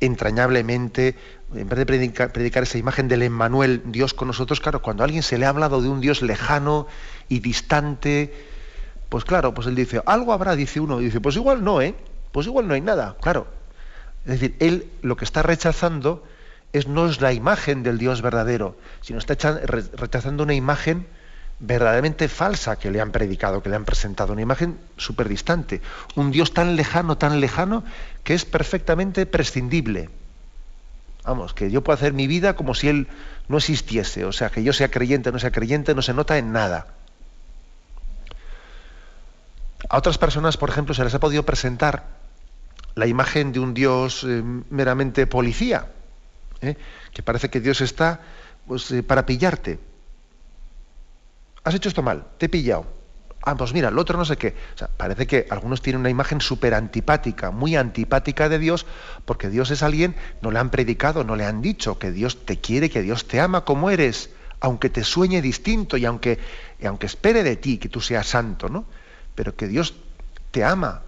entrañablemente, 0.00 1.16
en 1.54 1.68
vez 1.68 1.78
de 1.78 1.86
predicar, 1.86 2.62
esa 2.62 2.78
imagen 2.78 3.08
del 3.08 3.22
Emmanuel, 3.22 3.82
Dios 3.86 4.12
con 4.12 4.28
nosotros, 4.28 4.60
claro, 4.60 4.82
cuando 4.82 5.02
a 5.02 5.06
alguien 5.06 5.22
se 5.22 5.38
le 5.38 5.46
ha 5.46 5.50
hablado 5.50 5.80
de 5.80 5.88
un 5.88 6.00
Dios 6.00 6.22
lejano 6.22 6.86
y 7.28 7.40
distante, 7.40 8.34
pues 9.08 9.24
claro, 9.24 9.54
pues 9.54 9.66
él 9.66 9.74
dice, 9.74 10.02
algo 10.06 10.32
habrá, 10.32 10.56
dice 10.56 10.80
uno, 10.80 11.00
y 11.00 11.06
dice, 11.06 11.20
pues 11.20 11.36
igual 11.36 11.64
no, 11.64 11.80
¿eh? 11.80 11.94
Pues 12.32 12.46
igual 12.46 12.68
no 12.68 12.74
hay 12.74 12.80
nada, 12.80 13.16
claro. 13.20 13.46
Es 14.24 14.40
decir, 14.40 14.56
él 14.58 14.90
lo 15.02 15.16
que 15.16 15.24
está 15.24 15.42
rechazando 15.42 16.24
no 16.88 17.08
es 17.08 17.20
la 17.20 17.32
imagen 17.32 17.82
del 17.82 17.98
Dios 17.98 18.20
verdadero, 18.20 18.76
sino 19.00 19.18
está 19.18 19.34
rechazando 19.34 20.42
una 20.42 20.54
imagen 20.54 21.06
verdaderamente 21.60 22.28
falsa 22.28 22.76
que 22.76 22.90
le 22.90 23.00
han 23.00 23.12
predicado, 23.12 23.62
que 23.62 23.68
le 23.68 23.76
han 23.76 23.84
presentado, 23.84 24.32
una 24.32 24.42
imagen 24.42 24.78
súper 24.96 25.28
distante, 25.28 25.80
un 26.16 26.32
Dios 26.32 26.52
tan 26.52 26.74
lejano, 26.74 27.16
tan 27.16 27.40
lejano, 27.40 27.84
que 28.24 28.34
es 28.34 28.44
perfectamente 28.44 29.24
prescindible. 29.24 30.10
Vamos, 31.24 31.54
que 31.54 31.70
yo 31.70 31.82
puedo 31.82 31.94
hacer 31.94 32.12
mi 32.12 32.26
vida 32.26 32.54
como 32.54 32.74
si 32.74 32.88
Él 32.88 33.06
no 33.48 33.58
existiese, 33.58 34.24
o 34.24 34.32
sea, 34.32 34.50
que 34.50 34.62
yo 34.62 34.72
sea 34.72 34.90
creyente 34.90 35.32
no 35.32 35.38
sea 35.38 35.52
creyente, 35.52 35.94
no 35.94 36.02
se 36.02 36.12
nota 36.12 36.36
en 36.38 36.52
nada. 36.52 36.88
A 39.88 39.98
otras 39.98 40.18
personas, 40.18 40.56
por 40.56 40.70
ejemplo, 40.70 40.94
se 40.94 41.04
les 41.04 41.14
ha 41.14 41.20
podido 41.20 41.44
presentar 41.44 42.04
la 42.94 43.06
imagen 43.06 43.52
de 43.52 43.60
un 43.60 43.74
Dios 43.74 44.24
eh, 44.24 44.42
meramente 44.70 45.26
policía, 45.26 45.86
¿eh? 46.64 46.76
que 47.12 47.22
parece 47.22 47.50
que 47.50 47.60
Dios 47.60 47.80
está 47.80 48.20
pues, 48.66 48.90
eh, 48.90 49.02
para 49.02 49.26
pillarte. 49.26 49.78
Has 51.62 51.74
hecho 51.74 51.88
esto 51.88 52.02
mal, 52.02 52.26
te 52.38 52.46
he 52.46 52.48
pillado. 52.48 52.86
Ah, 53.46 53.56
pues 53.56 53.74
mira, 53.74 53.88
el 53.88 53.98
otro 53.98 54.16
no 54.16 54.24
sé 54.24 54.38
qué. 54.38 54.54
parece 54.96 55.26
que 55.26 55.46
algunos 55.50 55.82
tienen 55.82 56.00
una 56.00 56.08
imagen 56.08 56.40
súper 56.40 56.72
antipática, 56.72 57.50
muy 57.50 57.76
antipática 57.76 58.48
de 58.48 58.58
Dios, 58.58 58.86
porque 59.26 59.50
Dios 59.50 59.70
es 59.70 59.82
alguien, 59.82 60.16
no 60.40 60.50
le 60.50 60.58
han 60.58 60.70
predicado, 60.70 61.24
no 61.24 61.36
le 61.36 61.44
han 61.44 61.60
dicho 61.60 61.98
que 61.98 62.10
Dios 62.10 62.46
te 62.46 62.58
quiere, 62.58 62.88
que 62.88 63.02
Dios 63.02 63.28
te 63.28 63.40
ama 63.40 63.66
como 63.66 63.90
eres, 63.90 64.30
aunque 64.60 64.88
te 64.88 65.04
sueñe 65.04 65.42
distinto 65.42 65.98
y 65.98 66.06
aunque, 66.06 66.38
y 66.80 66.86
aunque 66.86 67.04
espere 67.04 67.42
de 67.42 67.56
ti 67.56 67.76
que 67.76 67.90
tú 67.90 68.00
seas 68.00 68.26
santo, 68.26 68.70
¿no? 68.70 68.86
Pero 69.34 69.54
que 69.54 69.68
Dios 69.68 69.94
te 70.50 70.64
ama, 70.64 71.02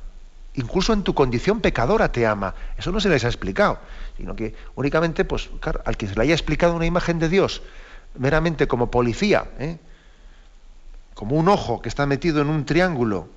incluso 0.57 0.93
en 0.93 1.05
tu 1.05 1.15
condición 1.15 1.63
pecadora 1.63 2.13
te 2.13 2.27
ama. 2.27 2.55
Eso 2.77 2.93
no 2.93 3.01
se 3.01 3.09
les 3.09 3.25
ha 3.25 3.29
explicado 3.29 3.79
sino 4.17 4.35
que 4.35 4.55
únicamente, 4.75 5.25
pues, 5.25 5.51
al 5.85 5.97
que 5.97 6.07
se 6.07 6.15
le 6.15 6.23
haya 6.23 6.35
explicado 6.35 6.75
una 6.75 6.87
imagen 6.87 7.19
de 7.19 7.29
Dios 7.29 7.63
meramente 8.19 8.67
como 8.67 8.91
policía, 8.91 9.47
¿eh? 9.59 9.79
como 11.15 11.37
un 11.37 11.49
ojo 11.49 11.81
que 11.83 11.89
está 11.89 12.07
metido 12.07 12.41
en 12.41 12.49
un 12.49 12.65
triángulo, 12.65 13.29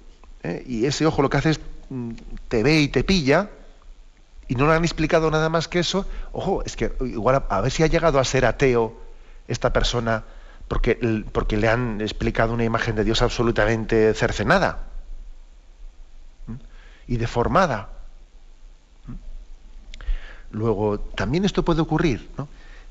¿eh? 0.44 0.64
y 0.68 0.86
ese 0.86 1.06
ojo 1.06 1.22
lo 1.22 1.30
que 1.30 1.38
hace 1.38 1.50
es 1.52 1.60
mm, 1.90 2.12
te 2.48 2.64
ve 2.64 2.80
y 2.80 2.88
te 2.88 3.04
pilla, 3.04 3.50
y 4.48 4.56
no 4.56 4.68
le 4.68 4.74
han 4.74 4.84
explicado 4.84 5.30
nada 5.30 5.50
más 5.50 5.68
que 5.68 5.80
eso, 5.80 6.06
ojo, 6.32 6.64
es 6.66 6.76
que 6.76 6.92
igual 7.02 7.44
a, 7.48 7.62
ver 7.62 7.72
si 7.72 7.84
ha 7.84 7.88
llegado 7.88 8.20
a 8.20 8.24
ser 8.24 8.46
ateo 8.46 9.00
esta 9.48 9.72
persona 9.72 10.24
porque, 10.68 11.24
porque 11.32 11.58
le 11.58 11.68
han 11.68 12.02
explicado 12.02 12.54
una 12.54 12.64
imagen 12.64 12.96
de 12.96 13.04
Dios 13.04 13.22
absolutamente 13.22 14.14
cercenada. 14.14 14.86
Y 17.08 17.18
deformada. 17.18 17.90
Luego, 20.52 21.00
también 21.00 21.46
esto 21.46 21.64
puede 21.64 21.82
ocurrir, 21.82 22.30
¿no? 22.38 22.48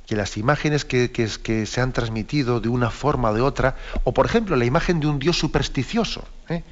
que 0.09 0.17
las 0.17 0.39
imágenes 0.39 0.87
que, 0.87 1.67
se 1.67 1.81
han 1.83 1.93
transmitido 1.93 2.61
de 2.61 2.71
una 2.71 2.91
forma 2.91 3.31
o 3.31 3.35
de 3.35 3.43
otra, 3.43 3.77
o 4.05 4.15
por 4.15 4.25
ejemplo 4.25 4.57
la 4.57 4.65
imagen 4.65 5.01
de 5.01 5.07
un 5.07 5.19
dios 5.19 5.39
supersticioso, 5.39 6.25
¿eh? 6.49 6.65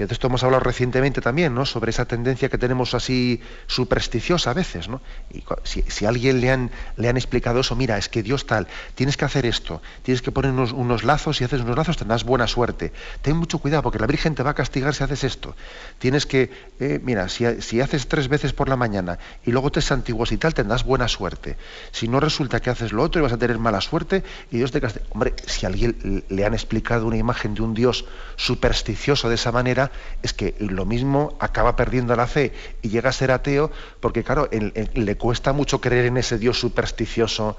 Que 0.00 0.06
de 0.06 0.14
esto 0.14 0.28
hemos 0.28 0.42
hablado 0.44 0.64
recientemente 0.64 1.20
también, 1.20 1.54
¿no? 1.54 1.66
Sobre 1.66 1.90
esa 1.90 2.06
tendencia 2.06 2.48
que 2.48 2.56
tenemos 2.56 2.94
así 2.94 3.42
supersticiosa 3.66 4.52
a 4.52 4.54
veces, 4.54 4.88
¿no? 4.88 5.02
Y 5.30 5.44
si, 5.64 5.82
si, 5.82 6.06
a 6.06 6.08
alguien 6.08 6.40
le 6.40 6.50
han, 6.50 6.70
le 6.96 7.10
han 7.10 7.18
explicado 7.18 7.60
eso, 7.60 7.76
mira, 7.76 7.98
es 7.98 8.08
que 8.08 8.22
Dios 8.22 8.46
tal, 8.46 8.66
tienes 8.94 9.18
que 9.18 9.26
hacer 9.26 9.44
esto, 9.44 9.82
tienes 10.02 10.22
que 10.22 10.32
poner 10.32 10.52
unos, 10.52 10.72
unos 10.72 11.04
lazos, 11.04 11.42
y 11.42 11.44
haces 11.44 11.60
unos 11.60 11.76
lazos 11.76 11.98
tendrás 11.98 12.24
buena 12.24 12.46
suerte. 12.46 12.94
Ten 13.20 13.36
mucho 13.36 13.58
cuidado, 13.58 13.82
porque 13.82 13.98
la 13.98 14.06
Virgen 14.06 14.34
te 14.34 14.42
va 14.42 14.52
a 14.52 14.54
castigar 14.54 14.94
si 14.94 15.04
haces 15.04 15.22
esto. 15.22 15.54
Tienes 15.98 16.24
que, 16.24 16.50
eh, 16.78 16.98
mira, 17.02 17.28
si, 17.28 17.60
si, 17.60 17.82
haces 17.82 18.08
tres 18.08 18.28
veces 18.28 18.54
por 18.54 18.70
la 18.70 18.76
mañana 18.76 19.18
y 19.44 19.50
luego 19.50 19.70
te 19.70 19.82
santiguas 19.82 20.32
y 20.32 20.38
tal, 20.38 20.54
tendrás 20.54 20.82
buena 20.82 21.08
suerte. 21.08 21.58
Si 21.92 22.08
no 22.08 22.20
resulta 22.20 22.60
que 22.60 22.70
haces 22.70 22.92
lo 22.92 23.02
otro 23.02 23.20
y 23.20 23.22
vas 23.22 23.34
a 23.34 23.38
tener 23.38 23.58
mala 23.58 23.82
suerte 23.82 24.24
y 24.50 24.56
Dios 24.56 24.72
te 24.72 24.80
castiga. 24.80 25.04
Hombre, 25.10 25.34
si 25.46 25.66
a 25.66 25.68
alguien 25.68 26.24
le 26.30 26.46
han 26.46 26.54
explicado 26.54 27.06
una 27.06 27.18
imagen 27.18 27.52
de 27.52 27.60
un 27.60 27.74
Dios 27.74 28.06
supersticioso 28.36 29.28
de 29.28 29.34
esa 29.34 29.52
manera, 29.52 29.89
es 30.22 30.32
que 30.32 30.54
lo 30.58 30.84
mismo 30.84 31.36
acaba 31.40 31.76
perdiendo 31.76 32.14
la 32.16 32.26
fe 32.26 32.52
y 32.82 32.88
llega 32.88 33.10
a 33.10 33.12
ser 33.12 33.30
ateo 33.30 33.70
porque, 34.00 34.24
claro, 34.24 34.48
le 34.50 35.16
cuesta 35.16 35.52
mucho 35.52 35.80
creer 35.80 36.06
en 36.06 36.16
ese 36.16 36.38
Dios 36.38 36.58
supersticioso 36.58 37.56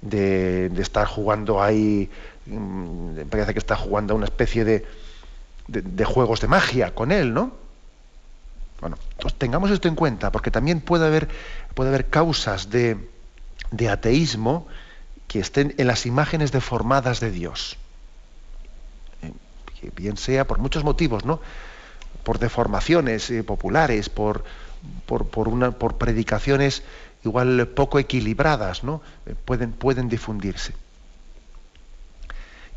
de, 0.00 0.66
estar 0.78 1.06
jugando 1.06 1.62
ahí, 1.62 2.10
mm, 2.46 3.20
parece 3.30 3.52
que 3.52 3.58
está 3.58 3.76
jugando 3.76 4.14
una 4.14 4.26
especie 4.26 4.64
de, 4.64 4.86
de, 5.66 6.04
juegos 6.04 6.40
de 6.40 6.48
magia 6.48 6.94
con 6.94 7.10
él, 7.10 7.32
¿no? 7.32 7.52
Bueno, 8.80 8.98
entonces 9.12 9.38
tengamos 9.38 9.70
esto 9.70 9.88
en 9.88 9.94
cuenta, 9.94 10.30
porque 10.30 10.50
también 10.50 10.80
puede 10.80 11.06
haber, 11.06 11.28
puede 11.74 11.88
haber 11.88 12.06
causas 12.10 12.70
de, 12.70 12.98
de 13.70 13.88
ateísmo 13.88 14.66
que 15.26 15.40
estén 15.40 15.74
en 15.78 15.86
las 15.86 16.04
imágenes 16.06 16.52
deformadas 16.52 17.20
de 17.20 17.30
Dios. 17.30 17.78
Eh, 19.22 19.90
bien 19.96 20.16
sea 20.16 20.46
por 20.46 20.58
muchos 20.58 20.84
motivos, 20.84 21.24
¿no? 21.24 21.40
Por 22.24 22.38
deformaciones 22.38 23.30
eh, 23.30 23.44
populares, 23.44 24.08
por, 24.08 24.44
por, 25.06 25.48
una, 25.48 25.70
por 25.72 25.98
predicaciones 25.98 26.82
igual 27.24 27.68
poco 27.68 27.98
equilibradas, 27.98 28.82
¿no? 28.82 29.00
Eh, 29.26 29.34
pueden, 29.44 29.72
pueden 29.72 30.08
difundirse. 30.08 30.74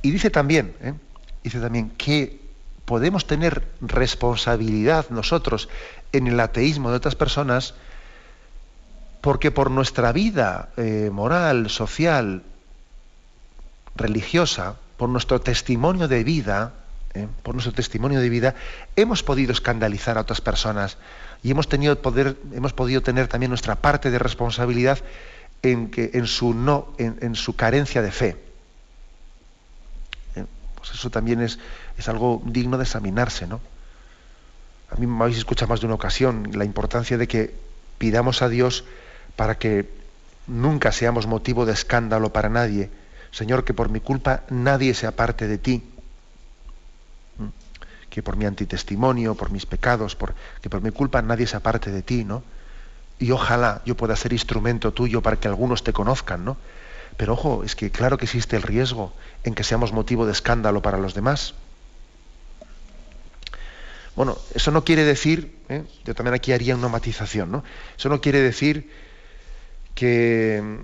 Y 0.02 0.12
dice 0.12 0.30
también, 0.30 0.76
¿eh? 0.82 0.93
dice 1.43 1.60
también 1.60 1.89
que 1.91 2.39
podemos 2.86 3.26
tener 3.26 3.68
responsabilidad 3.82 5.10
nosotros 5.10 5.68
en 6.12 6.28
el 6.28 6.39
ateísmo 6.39 6.91
de 6.91 6.98
otras 6.98 7.16
personas 7.16 7.74
porque 9.22 9.52
por 9.52 9.72
nuestra 9.72 10.14
vida 10.14 10.70
moral, 11.12 11.70
social, 11.70 12.43
religiosa, 13.98 14.76
por 14.95 15.10
nuestro 15.10 15.41
testimonio 15.41 16.08
de 16.08 16.24
vida, 16.24 16.74
¿eh? 17.18 17.28
por 17.43 17.55
nuestro 17.55 17.74
testimonio 17.74 18.20
de 18.20 18.30
vida, 18.30 18.55
hemos 18.95 19.24
podido 19.24 19.51
escandalizar 19.51 20.18
a 20.18 20.22
otras 20.22 20.41
personas 20.41 20.97
y 21.43 21.51
hemos, 21.51 21.68
tenido 21.68 22.01
poder, 22.01 22.38
hemos 22.53 22.74
podido 22.74 23.01
tener 23.01 23.28
también 23.28 23.49
nuestra 23.49 23.76
parte 23.76 24.11
de 24.11 24.20
responsabilidad 24.20 24.99
en, 25.61 25.89
que, 25.89 26.11
en, 26.13 26.28
su, 26.28 26.53
no, 26.53 26.93
en, 26.97 27.36
su 27.36 27.55
carencia 27.55 28.01
de 28.01 28.11
fe. 28.11 28.38
¿Eh? 30.36 30.45
Pues 30.76 30.91
eso 30.91 31.09
también 31.09 31.41
es, 31.41 31.59
es 31.97 32.07
algo 32.09 32.41
digno 32.45 32.78
de 32.78 32.84
examinarse. 32.84 33.47
¿no? 33.47 33.59
A 34.89 34.95
mí 34.95 35.07
me 35.07 35.24
habéis 35.24 35.38
escuchado 35.38 35.70
más 35.70 35.80
de 35.80 35.86
una 35.86 35.95
ocasión 35.95 36.51
la 36.53 36.65
importancia 36.65 37.18
de 37.18 37.28
que 37.28 37.53
pidamos 37.97 38.41
a 38.41 38.49
Dios 38.49 38.86
para 39.36 39.57
que 39.57 39.89
nunca 40.47 40.91
seamos 40.91 41.28
motivo 41.28 41.65
de 41.65 41.74
escándalo 41.74 42.32
para 42.32 42.49
nadie. 42.49 42.89
Señor, 43.32 43.63
que 43.63 43.74
por 43.74 43.89
mi 43.89 43.99
culpa 43.99 44.43
nadie 44.49 44.93
se 44.93 45.05
aparte 45.05 45.47
de 45.47 45.57
ti 45.57 45.84
que 48.18 48.24
por 48.24 48.36
mi 48.36 48.45
antitestimonio, 48.45 49.36
por 49.36 49.51
mis 49.51 49.68
pecados, 49.68 50.15
por, 50.15 50.34
que 50.59 50.72
por 50.72 50.82
mi 50.82 50.89
culpa 50.89 51.22
nadie 51.22 51.45
se 51.45 51.55
aparte 51.55 51.91
de 51.91 52.01
ti, 52.01 52.24
¿no? 52.24 52.41
Y 53.20 53.30
ojalá 53.30 53.84
yo 53.86 53.95
pueda 53.95 54.15
ser 54.15 54.34
instrumento 54.34 54.91
tuyo 54.91 55.22
para 55.22 55.36
que 55.38 55.47
algunos 55.47 55.84
te 55.84 55.93
conozcan, 55.93 56.43
¿no? 56.43 56.57
Pero 57.15 57.34
ojo, 57.34 57.63
es 57.63 57.76
que 57.76 57.91
claro 57.91 58.18
que 58.18 58.26
existe 58.26 58.55
el 58.55 58.63
riesgo 58.63 59.13
en 59.43 59.53
que 59.53 59.63
seamos 59.63 59.93
motivo 59.93 60.26
de 60.26 60.32
escándalo 60.32 60.82
para 60.82 60.97
los 60.97 61.13
demás. 61.13 61.53
Bueno, 64.15 64.36
eso 64.55 64.72
no 64.72 64.84
quiere 64.84 65.03
decir, 65.03 65.55
¿eh? 65.70 65.84
yo 66.03 66.15
también 66.15 66.34
aquí 66.34 66.53
haría 66.53 66.76
una 66.76 66.88
matización, 66.88 67.51
¿no? 67.51 67.63
Eso 67.99 68.09
no 68.09 68.20
quiere 68.20 68.41
decir 68.41 68.89
que, 69.93 70.80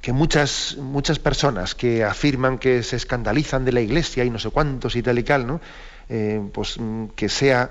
que 0.00 0.12
muchas, 0.12 0.76
muchas 0.76 1.18
personas 1.18 1.74
que 1.74 2.04
afirman 2.04 2.58
que 2.58 2.84
se 2.84 2.94
escandalizan 2.94 3.64
de 3.64 3.72
la 3.72 3.80
iglesia 3.80 4.24
y 4.24 4.30
no 4.30 4.38
sé 4.38 4.50
cuántos 4.50 4.94
y 4.94 5.02
tal 5.02 5.18
y 5.18 5.24
tal, 5.24 5.44
¿no? 5.44 5.60
Eh, 6.08 6.40
pues, 6.52 6.78
mm, 6.78 7.06
que 7.16 7.28
sea 7.28 7.70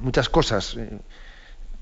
muchas 0.00 0.28
cosas 0.28 0.76
eh, 0.76 0.98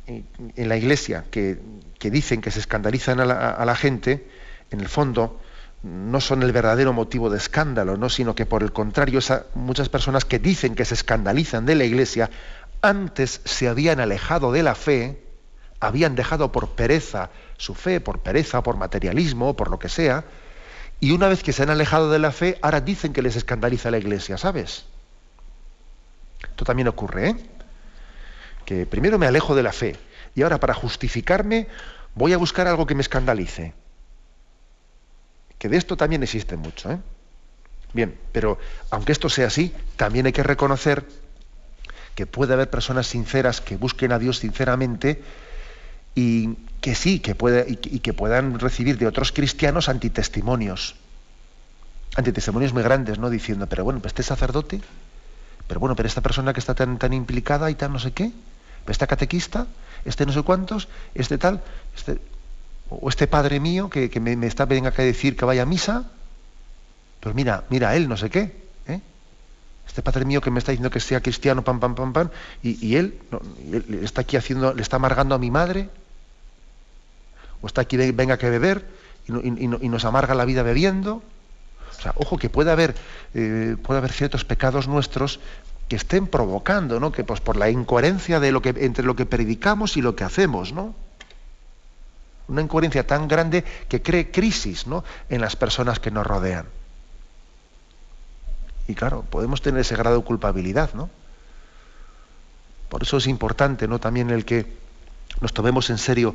en 0.07 0.69
la 0.69 0.77
iglesia 0.77 1.25
que, 1.31 1.59
dicen 2.01 2.41
que 2.43 2.51
se 2.51 2.59
escandalizan 2.59 3.21
a 3.21 3.65
la, 3.65 3.77
gente, 3.77 4.29
en 4.71 4.81
el 4.81 4.89
fondo 4.89 5.41
no 5.83 6.21
son 6.21 6.43
el 6.43 6.53
verdadero 6.53 6.93
motivo 6.93 7.31
de 7.31 7.39
escándalo, 7.39 7.97
¿no? 7.97 8.11
sino 8.11 8.35
que 8.35 8.45
por 8.45 8.63
el 8.63 8.73
contrario, 8.73 9.21
muchas 9.55 9.89
personas 9.89 10.27
que 10.27 10.39
dicen 10.39 10.75
que 10.75 10.85
se 10.85 10.95
escandalizan 10.95 11.65
de 11.65 11.75
la 11.77 11.85
iglesia, 11.85 12.31
antes 12.83 13.41
se 13.45 13.69
habían 13.69 14.01
alejado 14.01 14.53
de 14.53 14.63
la 14.63 14.75
fe, 14.75 15.23
habían 15.81 16.15
dejado 16.15 16.53
por 16.53 16.71
pereza 16.71 17.31
su 17.57 17.75
fe, 17.75 18.01
por 18.01 18.21
pereza, 18.21 18.63
por 18.63 18.77
materialismo, 18.77 19.57
por 19.57 19.71
lo 19.71 19.79
que 19.79 19.89
sea, 19.89 20.25
y 21.01 21.13
una 21.13 21.29
vez 21.29 21.43
que 21.43 21.53
se 21.53 21.63
han 21.63 21.71
alejado 21.71 22.11
de 22.11 22.19
la 22.19 22.33
fe, 22.33 22.59
ahora 22.61 22.83
dicen 22.83 23.15
que 23.15 23.23
les 23.23 23.37
escandaliza 23.37 23.91
la 23.91 23.99
iglesia, 23.99 24.37
¿sabes? 24.37 24.85
Esto 26.55 26.65
también 26.65 26.87
ocurre, 26.87 27.31
¿eh? 27.31 27.37
Que 28.65 28.87
primero 28.87 29.19
me 29.19 29.27
alejo 29.27 29.57
de 29.57 29.65
la 29.65 29.73
fe 29.73 29.97
y 30.37 30.43
ahora 30.43 30.61
para 30.61 30.73
justificarme 30.73 31.67
voy 32.15 32.33
a 32.33 32.37
buscar 32.37 32.69
algo 32.69 32.87
que 32.87 32.95
me 32.95 33.03
escandalice. 33.03 33.75
Que 35.59 35.69
de 35.69 35.77
esto 35.77 35.97
también 35.97 36.23
existe 36.23 36.57
mucho, 36.57 36.93
¿eh? 36.93 36.99
Bien, 37.93 38.17
pero 38.31 38.57
aunque 38.91 39.11
esto 39.11 39.29
sea 39.29 39.49
así, 39.49 39.75
también 39.97 40.27
hay 40.27 40.33
que 40.33 40.45
reconocer 40.45 41.05
que 42.15 42.27
puede 42.27 42.53
haber 42.55 42.71
personas 42.71 43.09
sinceras 43.09 43.61
que 43.61 43.77
busquen 43.77 44.13
a 44.13 44.21
Dios 44.21 44.39
sinceramente 44.39 45.23
y 46.15 46.51
que 46.81 46.95
sí, 46.95 47.19
que 47.19 47.35
puede, 47.35 47.67
y, 47.69 47.99
que 47.99 48.13
puedan 48.13 48.61
recibir 48.61 48.97
de 48.97 49.09
otros 49.09 49.33
cristianos 49.33 49.89
antitestimonios. 49.89 50.95
Antitestimonios 52.15 52.73
muy 52.73 52.85
grandes, 52.85 53.19
¿no? 53.19 53.29
Diciendo, 53.29 53.67
pero 53.67 53.83
bueno, 53.83 53.99
pues 53.99 54.13
este 54.13 54.23
sacerdote, 54.23 54.81
pero 55.67 55.81
bueno, 55.81 55.97
pero 55.97 56.07
esta 56.07 56.21
persona 56.21 56.53
que 56.53 56.61
está 56.61 56.75
tan, 56.75 56.99
tan 56.99 57.13
implicada 57.13 57.71
y 57.71 57.75
tal 57.75 57.93
no 57.93 57.99
sé 57.99 58.13
qué, 58.13 58.33
esta 58.87 59.07
catequista, 59.07 59.67
este 60.05 60.27
no 60.27 60.33
sé 60.33 60.43
cuántos, 60.43 60.89
este 61.15 61.39
tal, 61.39 61.63
este, 61.97 62.19
o 62.91 63.09
este 63.09 63.27
padre 63.27 63.61
mío 63.61 63.89
que, 63.89 64.09
me, 64.21 64.47
está 64.47 64.67
venga 64.67 64.93
a 64.97 65.03
decir 65.03 65.37
que 65.37 65.45
vaya 65.45 65.63
a 65.63 65.67
misa, 65.67 66.05
pues 67.21 67.35
mira, 67.35 67.65
mira, 67.71 67.97
él 67.97 68.09
no 68.09 68.17
sé 68.17 68.29
qué, 68.29 68.55
¿eh? 68.87 69.01
este 69.87 70.03
padre 70.03 70.25
mío 70.25 70.41
que 70.41 70.51
me 70.51 70.59
está 70.59 70.73
diciendo 70.73 70.91
que 70.91 71.01
sea 71.01 71.21
cristiano, 71.21 71.65
pam, 71.65 71.81
pam, 71.81 71.95
pam, 71.95 72.13
pam, 72.13 72.31
y, 72.63 72.97
él, 72.97 73.19
está 74.03 74.21
aquí 74.23 74.37
haciendo, 74.37 74.75
le 74.75 74.83
está 74.83 74.97
amargando 74.97 75.35
a 75.35 75.39
mi 75.39 75.51
madre, 75.51 75.89
o 77.63 77.67
está 77.67 77.81
aquí, 77.81 77.97
venga 77.97 78.37
que 78.37 78.51
beber, 78.51 78.87
y, 79.27 79.31
nos 79.89 80.05
amarga 80.05 80.35
la 80.35 80.45
vida 80.45 80.63
bebiendo. 80.63 81.23
Ojo 82.17 82.37
que 82.37 82.51
puede 82.51 82.71
haber, 82.71 82.95
eh, 83.35 83.77
puede 83.83 83.99
haber 83.99 84.13
ciertos 84.13 84.45
pecados 84.45 84.89
nuestros 84.89 85.41
que 85.89 85.97
estén 85.97 86.27
provocando, 86.27 87.01
¿no? 87.01 87.13
Que 87.13 87.25
pues 87.25 87.41
por 87.41 87.57
la 87.57 87.71
incoherencia 87.71 88.41
de 88.41 88.53
lo 88.53 88.63
que, 88.63 88.75
entre 88.79 89.05
lo 89.05 89.17
que 89.17 89.27
predicamos 89.27 89.97
y 89.97 90.03
lo 90.03 90.17
que 90.17 90.25
hacemos, 90.25 90.73
¿no? 90.73 90.95
Una 92.49 92.61
incoherencia 92.61 93.07
tan 93.07 93.29
grande 93.29 93.65
que 93.89 94.03
cree 94.03 94.31
crisis 94.31 94.87
¿no? 94.87 95.03
en 95.31 95.41
las 95.41 95.57
personas 95.57 95.99
que 95.99 96.11
nos 96.11 96.27
rodean. 96.27 96.67
Y 98.87 98.95
claro, 98.95 99.25
podemos 99.31 99.63
tener 99.63 99.81
ese 99.81 99.97
grado 99.97 100.19
de 100.19 100.25
culpabilidad, 100.25 100.93
¿no? 100.93 101.09
Por 102.91 103.03
eso 103.03 103.17
es 103.17 103.27
importante, 103.27 103.89
¿no? 103.89 103.99
También 103.99 104.31
el 104.31 104.45
que 104.45 104.67
nos 105.41 105.55
tomemos 105.55 105.89
en 105.89 105.99
serio 105.99 106.35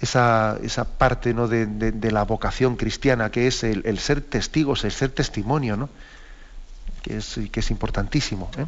esa, 0.00 0.58
esa 0.62 0.84
parte 0.84 1.34
¿no? 1.34 1.48
de, 1.48 1.66
de, 1.66 2.10
la 2.12 2.24
vocación 2.24 2.76
cristiana, 2.76 3.30
que 3.30 3.46
es 3.46 3.64
el, 3.64 3.98
ser 3.98 4.20
testigos, 4.20 4.84
el 4.84 4.92
ser 4.92 5.10
testimonio, 5.10 5.76
¿no? 5.76 5.88
que, 7.02 7.16
es, 7.16 7.40
que 7.50 7.60
es 7.60 7.70
importantísimo. 7.70 8.50
¿eh? 8.58 8.66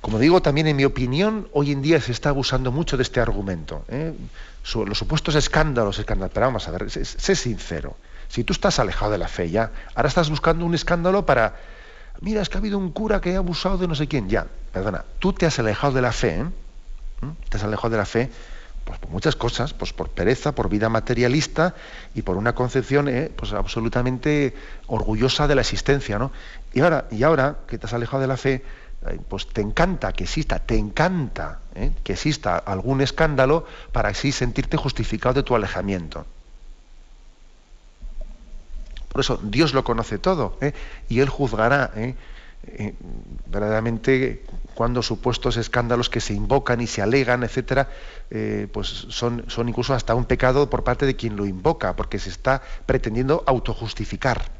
Como 0.00 0.18
digo, 0.18 0.40
también 0.40 0.68
en 0.68 0.76
mi 0.76 0.84
opinión, 0.84 1.48
hoy 1.52 1.72
en 1.72 1.82
día 1.82 2.00
se 2.00 2.12
está 2.12 2.28
abusando 2.28 2.70
mucho 2.70 2.96
de 2.96 3.02
este 3.02 3.20
argumento. 3.20 3.84
¿eh? 3.88 4.14
Los 4.86 4.98
supuestos 4.98 5.34
escándalos, 5.34 5.98
escándalos, 5.98 6.32
pero 6.32 6.46
vamos 6.46 6.68
a 6.68 6.70
ver, 6.70 6.90
sé, 6.90 7.04
sé, 7.04 7.34
sincero. 7.34 7.96
Si 8.28 8.44
tú 8.44 8.52
estás 8.52 8.78
alejado 8.78 9.12
de 9.12 9.18
la 9.18 9.28
fe 9.28 9.50
ya, 9.50 9.72
ahora 9.94 10.08
estás 10.08 10.30
buscando 10.30 10.64
un 10.64 10.74
escándalo 10.74 11.26
para, 11.26 11.56
Mira, 12.20 12.42
es 12.42 12.48
que 12.48 12.56
ha 12.56 12.60
habido 12.60 12.78
un 12.78 12.90
cura 12.90 13.20
que 13.20 13.34
ha 13.34 13.38
abusado 13.38 13.78
de 13.78 13.86
no 13.86 13.94
sé 13.94 14.08
quién. 14.08 14.28
Ya, 14.28 14.46
perdona, 14.72 15.04
tú 15.18 15.32
te 15.32 15.46
has 15.46 15.58
alejado 15.58 15.92
de 15.92 16.02
la 16.02 16.12
fe, 16.12 16.40
¿eh? 16.40 16.44
¿Mm? 16.44 17.30
Te 17.48 17.56
has 17.56 17.62
alejado 17.62 17.90
de 17.90 17.96
la 17.96 18.06
fe 18.06 18.30
pues 18.88 19.00
por 19.00 19.10
muchas 19.10 19.36
cosas, 19.36 19.74
pues 19.74 19.92
por 19.92 20.08
pereza, 20.08 20.52
por 20.52 20.70
vida 20.70 20.88
materialista 20.88 21.74
y 22.14 22.22
por 22.22 22.38
una 22.38 22.54
concepción 22.54 23.06
eh, 23.10 23.30
pues 23.36 23.52
absolutamente 23.52 24.54
orgullosa 24.86 25.46
de 25.46 25.54
la 25.54 25.60
existencia, 25.60 26.18
¿no? 26.18 26.32
Y 26.72 26.80
ahora, 26.80 27.04
y 27.10 27.22
ahora 27.22 27.58
que 27.68 27.76
te 27.76 27.84
has 27.84 27.92
alejado 27.92 28.22
de 28.22 28.26
la 28.26 28.38
fe, 28.38 28.64
eh, 29.06 29.20
pues 29.28 29.46
te 29.46 29.60
encanta 29.60 30.14
que 30.14 30.24
exista, 30.24 30.58
te 30.58 30.78
encanta 30.78 31.60
¿eh? 31.74 31.92
que 32.02 32.14
exista 32.14 32.56
algún 32.56 33.02
escándalo 33.02 33.66
para 33.92 34.08
así 34.08 34.32
sentirte 34.32 34.78
justificado 34.78 35.34
de 35.34 35.42
tu 35.42 35.54
alejamiento. 35.54 36.24
Por 39.10 39.20
eso 39.20 39.38
Dios 39.42 39.74
lo 39.74 39.84
conoce 39.84 40.16
todo 40.16 40.56
y 41.10 41.20
Él 41.20 41.28
juzgará 41.28 41.92
verdaderamente 43.46 44.42
cuando 44.78 45.02
supuestos 45.02 45.56
escándalos 45.56 46.08
que 46.08 46.20
se 46.20 46.34
invocan 46.34 46.80
y 46.80 46.86
se 46.86 47.02
alegan, 47.02 47.42
etcétera, 47.42 47.88
eh, 48.30 48.68
pues 48.72 48.86
son, 49.08 49.44
incluso 49.66 49.92
hasta 49.92 50.14
un 50.14 50.24
pecado 50.24 50.70
por 50.70 50.84
parte 50.84 51.04
de 51.04 51.16
quien 51.16 51.34
lo 51.34 51.46
invoca, 51.46 51.96
porque 51.96 52.20
se 52.20 52.30
está 52.30 52.62
pretendiendo 52.86 53.42
autojustificar. 53.44 54.52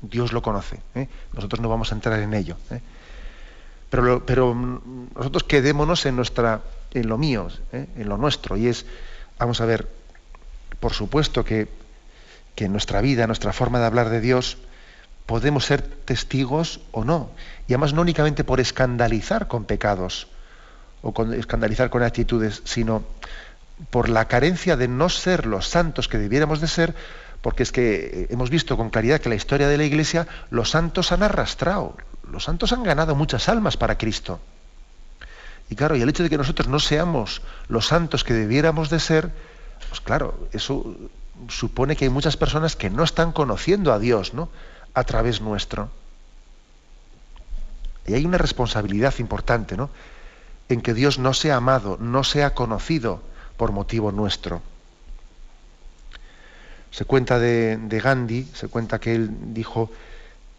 Dios 0.00 0.32
lo 0.32 0.40
conoce. 0.40 0.80
¿eh? 0.94 1.08
Nosotros 1.34 1.60
no 1.60 1.68
vamos 1.68 1.92
a 1.92 1.96
entrar 1.96 2.18
en 2.20 2.32
ello. 2.32 2.56
¿eh? 2.70 2.80
Pero, 3.90 4.24
pero 4.24 4.54
nosotros 5.14 5.44
quedémonos 5.44 6.06
en 6.06 6.16
nuestra, 6.16 6.62
en 6.94 7.06
lo 7.06 7.18
mío, 7.18 7.48
en 7.72 8.08
lo 8.08 8.16
nuestro. 8.16 8.56
Y 8.56 8.68
es, 8.68 8.86
vamos 9.38 9.60
a 9.60 9.66
ver, 9.66 9.88
por 10.80 10.94
supuesto 10.94 11.44
que, 11.44 11.68
que 12.54 12.66
nuestra 12.70 13.02
vida, 13.02 13.26
nuestra 13.26 13.52
forma 13.52 13.78
de 13.78 13.84
hablar 13.84 14.08
de 14.08 14.22
Dios, 14.22 14.56
podemos 15.28 15.66
ser 15.66 15.82
testigos 15.82 16.80
o 16.90 17.04
no. 17.04 17.28
Y 17.68 17.74
además 17.74 17.92
no 17.92 18.00
únicamente 18.00 18.44
por 18.44 18.60
escandalizar 18.60 19.46
con 19.46 19.66
pecados 19.66 20.26
o 21.02 21.12
con 21.12 21.34
escandalizar 21.34 21.90
con 21.90 22.02
actitudes, 22.02 22.62
sino 22.64 23.04
por 23.90 24.08
la 24.08 24.24
carencia 24.24 24.78
de 24.78 24.88
no 24.88 25.10
ser 25.10 25.44
los 25.44 25.68
santos 25.68 26.08
que 26.08 26.16
debiéramos 26.16 26.62
de 26.62 26.66
ser, 26.66 26.94
porque 27.42 27.62
es 27.62 27.72
que 27.72 27.96
eh, 27.96 28.26
hemos 28.30 28.48
visto 28.48 28.78
con 28.78 28.88
claridad 28.88 29.20
que 29.20 29.28
la 29.28 29.34
historia 29.34 29.68
de 29.68 29.76
la 29.76 29.84
Iglesia, 29.84 30.26
los 30.48 30.70
santos 30.70 31.12
han 31.12 31.22
arrastrado, 31.22 31.94
los 32.32 32.44
santos 32.44 32.72
han 32.72 32.82
ganado 32.82 33.14
muchas 33.14 33.50
almas 33.50 33.76
para 33.76 33.98
Cristo. 33.98 34.40
Y 35.68 35.76
claro, 35.76 35.94
y 35.94 36.00
el 36.00 36.08
hecho 36.08 36.22
de 36.22 36.30
que 36.30 36.38
nosotros 36.38 36.68
no 36.68 36.80
seamos 36.80 37.42
los 37.68 37.86
santos 37.86 38.24
que 38.24 38.32
debiéramos 38.32 38.88
de 38.88 38.98
ser, 38.98 39.30
pues 39.90 40.00
claro, 40.00 40.48
eso 40.52 40.96
supone 41.48 41.96
que 41.96 42.06
hay 42.06 42.10
muchas 42.10 42.38
personas 42.38 42.76
que 42.76 42.88
no 42.88 43.04
están 43.04 43.32
conociendo 43.32 43.92
a 43.92 43.98
Dios, 43.98 44.32
¿no? 44.32 44.48
A 44.98 45.04
través 45.04 45.40
nuestro. 45.40 45.90
Y 48.06 48.14
hay 48.14 48.24
una 48.24 48.38
responsabilidad 48.38 49.14
importante, 49.18 49.76
¿no? 49.76 49.90
En 50.68 50.80
que 50.80 50.94
Dios 50.94 51.18
no 51.18 51.34
sea 51.34 51.56
amado, 51.56 51.98
no 52.00 52.24
sea 52.24 52.54
conocido 52.54 53.22
por 53.56 53.72
motivo 53.72 54.12
nuestro. 54.12 54.62
Se 56.90 57.04
cuenta 57.04 57.38
de, 57.38 58.00
Gandhi, 58.02 58.48
se 58.54 58.68
cuenta 58.68 58.98
que 58.98 59.14
él 59.14 59.30
dijo 59.52 59.90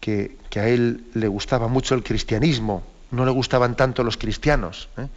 que, 0.00 0.38
a 0.56 0.68
él 0.68 1.04
le 1.14 1.28
gustaba 1.28 1.66
mucho 1.68 1.94
el 1.94 2.04
cristianismo, 2.04 2.84
no 3.10 3.24
le 3.24 3.32
gustaban 3.32 3.76
tanto 3.76 4.04
los 4.04 4.16
cristianos, 4.16 4.88
¿eh? 4.96 5.08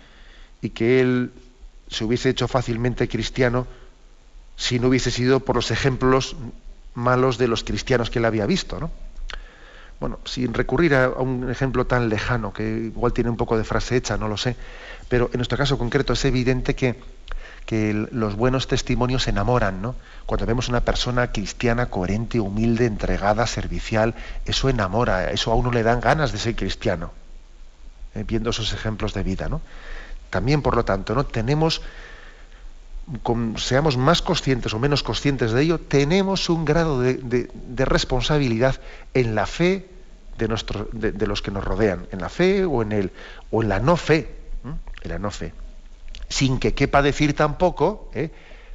y 0.62 0.70
que 0.72 1.02
él 1.02 1.32
se 1.88 2.04
hubiese 2.04 2.30
hecho 2.30 2.48
fácilmente 2.48 3.08
cristiano 3.08 3.68
si 4.56 4.80
no 4.80 4.88
hubiese 4.88 5.12
sido 5.12 5.42
por 5.42 5.56
los 5.56 5.72
ejemplos 5.72 6.36
malos 6.96 7.38
de 7.38 7.48
los 7.48 7.64
cristianos 7.64 8.10
que 8.10 8.20
él 8.20 8.26
había 8.26 8.46
visto, 8.46 8.80
¿no? 8.80 8.92
Bueno, 10.04 10.20
sin 10.26 10.54
recurrir 10.54 10.96
a, 10.96 11.08
un 11.12 11.50
ejemplo 11.50 11.88
tan 11.88 12.10
lejano, 12.10 12.52
que 12.52 12.92
igual 12.94 13.14
tiene 13.14 13.30
un 13.30 13.38
poco 13.38 13.58
de 13.58 13.64
frase 13.64 13.96
hecha, 13.96 14.18
no 14.18 14.28
lo 14.28 14.36
sé, 14.36 14.58
pero 15.08 15.30
en 15.32 15.38
nuestro 15.38 15.58
caso 15.58 15.78
concreto 15.78 16.12
es 16.12 16.26
evidente 16.26 16.76
que, 16.76 17.00
que 17.66 17.94
los 18.12 18.36
buenos 18.36 18.68
testimonios 18.68 19.30
enamoran, 19.30 19.82
¿no? 19.82 19.96
Cuando 20.26 20.46
vemos 20.46 20.68
una 20.68 20.82
persona 20.82 21.32
cristiana, 21.32 21.86
coherente, 21.86 22.42
humilde, 22.42 22.86
entregada, 22.86 23.48
servicial, 23.48 24.14
eso 24.44 24.68
enamora, 24.68 25.32
eso 25.32 25.54
a 25.54 25.56
uno 25.56 25.72
le 25.72 25.84
dan 25.84 26.02
ganas 26.02 26.34
de 26.34 26.38
ser 26.38 26.58
cristiano, 26.58 27.14
eh, 28.14 28.26
viendo 28.28 28.50
esos 28.50 28.74
ejemplos 28.74 29.14
de 29.14 29.24
vida, 29.24 29.48
¿no? 29.48 29.62
También, 30.30 30.62
por 30.62 30.76
lo 30.76 30.84
tanto, 30.84 31.16
¿no? 31.16 31.26
Tenemos 31.26 31.82
seamos 33.58 33.98
más 33.98 34.22
conscientes 34.22 34.74
o 34.74 34.80
menos 34.80 35.04
conscientes 35.04 35.52
de 35.52 35.62
ello, 35.62 35.80
tenemos 35.80 36.50
un 36.50 36.64
grado 36.64 37.02
de, 37.02 37.50
responsabilidad 37.86 38.80
en 39.14 39.36
la 39.36 39.46
fe 39.46 39.90
de, 40.38 41.12
de, 41.12 41.28
los 41.28 41.42
que 41.42 41.52
nos 41.52 41.64
rodean, 41.64 42.08
en 42.12 42.20
la 42.20 42.30
fe 42.30 42.66
o 42.66 42.82
en, 42.82 42.92
el, 42.92 43.12
o 43.52 43.62
en 43.62 43.70
la 43.70 43.80
no 43.80 43.98
fe, 43.98 44.36
en 45.02 45.10
la 45.10 45.20
no 45.20 45.32
fe. 45.32 45.54
Sin 46.30 46.60
que 46.60 46.74
quepa 46.74 47.02
decir 47.02 47.36
tampoco 47.36 48.10
¿eh? 48.14 48.32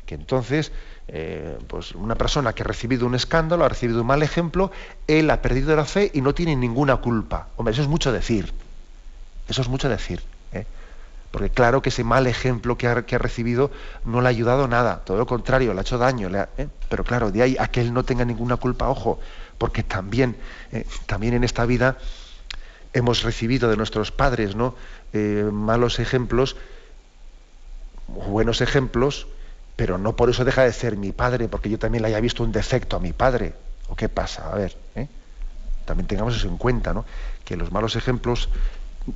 que 0.07 0.15
entonces 0.15 0.73
eh, 1.11 1.59
pues 1.67 1.95
una 1.95 2.17
persona 2.17 2.53
que 2.53 2.63
ha 2.63 2.67
recibido 2.67 3.07
un 3.07 3.15
escándalo, 3.15 3.65
ha 3.65 3.69
recibido 3.69 4.03
un 4.03 4.07
mal 4.07 4.23
ejemplo, 4.23 4.71
él 5.07 5.31
ha 5.31 5.41
perdido 5.41 5.75
la 5.75 5.87
fe 5.87 6.11
y 6.13 6.21
no 6.21 6.35
tiene 6.35 6.55
ninguna 6.55 6.97
culpa. 6.97 7.49
Hombre, 7.57 7.73
eso 7.73 7.83
es 7.83 7.89
mucho 7.89 8.13
decir. 8.13 8.53
Eso 9.49 9.63
es 9.63 9.69
mucho 9.69 9.89
decir. 9.89 10.23
¿eh? 10.53 10.67
Porque 11.31 11.49
claro 11.49 11.81
que 11.81 11.89
ese 11.89 12.05
mal 12.05 12.27
ejemplo 12.27 12.77
que 12.77 12.87
ha, 12.87 12.95
recibido 12.95 13.71
no 14.05 14.21
le 14.21 14.27
ha 14.27 14.31
ayudado 14.31 14.69
nada, 14.69 15.01
todo 15.05 15.17
lo 15.17 15.27
contrario, 15.27 15.73
le 15.73 15.81
ha 15.81 15.83
hecho 15.83 15.97
daño. 15.97 16.29
¿eh? 16.59 16.69
Pero 16.91 17.05
claro, 17.05 17.31
de 17.31 17.43
ahí 17.43 17.57
a 17.59 17.69
que 17.69 17.81
él 17.81 17.95
no 17.95 18.05
tenga 18.05 18.27
ninguna 18.27 18.57
culpa, 18.57 18.91
ojo, 18.91 19.19
porque 19.59 19.83
también, 19.83 20.37
eh, 20.73 20.87
también 21.07 21.35
en 21.35 21.45
esta 21.45 21.67
vida 21.67 21.99
hemos 22.93 23.23
recibido 23.23 23.69
de 23.69 23.77
nuestros 23.77 24.11
padres 24.11 24.57
¿no? 24.57 24.75
Eh, 25.13 25.49
malos 25.53 25.99
ejemplos, 25.99 26.57
buenos 28.07 28.61
ejemplos, 28.61 29.27
pero 29.77 29.99
no 29.99 30.17
por 30.17 30.31
eso 30.31 30.45
deja 30.45 30.63
de 30.65 30.73
ser 30.73 30.97
mi 30.97 31.13
padre, 31.13 31.49
porque 31.49 31.71
yo 31.71 31.79
también 31.79 32.03
le 32.03 32.09
haya 32.09 32.21
visto 32.21 32.43
un 32.43 32.53
defecto 32.53 32.97
a 32.97 33.01
mi 33.01 33.13
padre. 33.13 33.55
¿O 33.89 33.97
qué 33.97 34.09
pasa? 34.09 34.51
A 34.51 34.55
ver, 34.55 34.77
también 35.85 36.07
tengamos 36.07 36.37
eso 36.37 36.49
en 36.49 36.59
cuenta, 36.59 36.93
¿no? 36.93 37.05
que 37.49 37.57
los 37.57 37.73
malos 37.73 37.97
ejemplos 37.97 38.51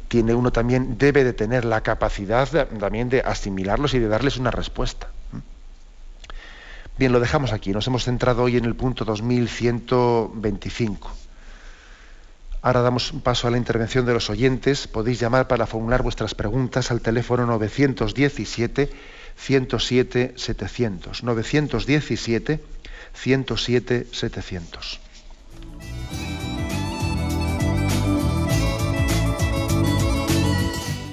tiene 0.08 0.32
uno 0.32 0.52
también, 0.52 0.96
debe 0.96 1.22
de 1.22 1.34
tener 1.34 1.66
la 1.66 1.82
capacidad 1.82 2.48
también 2.80 3.10
de 3.10 3.20
asimilarlos 3.20 3.92
y 3.92 3.98
de 3.98 4.08
darles 4.08 4.38
una 4.38 4.50
respuesta. 4.50 5.08
Bien, 6.98 7.12
lo 7.12 7.20
dejamos 7.20 7.52
aquí. 7.52 7.70
Nos 7.72 7.86
hemos 7.86 8.04
centrado 8.04 8.42
hoy 8.42 8.56
en 8.56 8.64
el 8.64 8.74
punto 8.74 9.04
2125. 9.04 11.10
Ahora 12.60 12.82
damos 12.82 13.12
paso 13.24 13.46
a 13.48 13.50
la 13.50 13.56
intervención 13.56 14.06
de 14.06 14.14
los 14.14 14.30
oyentes. 14.30 14.86
Podéis 14.86 15.18
llamar 15.18 15.48
para 15.48 15.66
formular 15.66 16.02
vuestras 16.02 16.34
preguntas 16.34 16.92
al 16.92 17.00
teléfono 17.00 17.46
917 17.46 18.90
107 19.36 20.34
700. 20.36 21.24
917 21.24 22.60
107 23.14 24.06
700. 24.12 25.00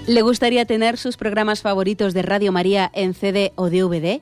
¿Le 0.06 0.22
gustaría 0.24 0.66
tener 0.66 0.98
sus 0.98 1.18
programas 1.18 1.62
favoritos 1.62 2.14
de 2.14 2.24
Radio 2.24 2.52
María 2.52 2.92
en 2.94 3.14
CD 3.14 3.54
o 3.56 3.70
DVD? 3.70 4.22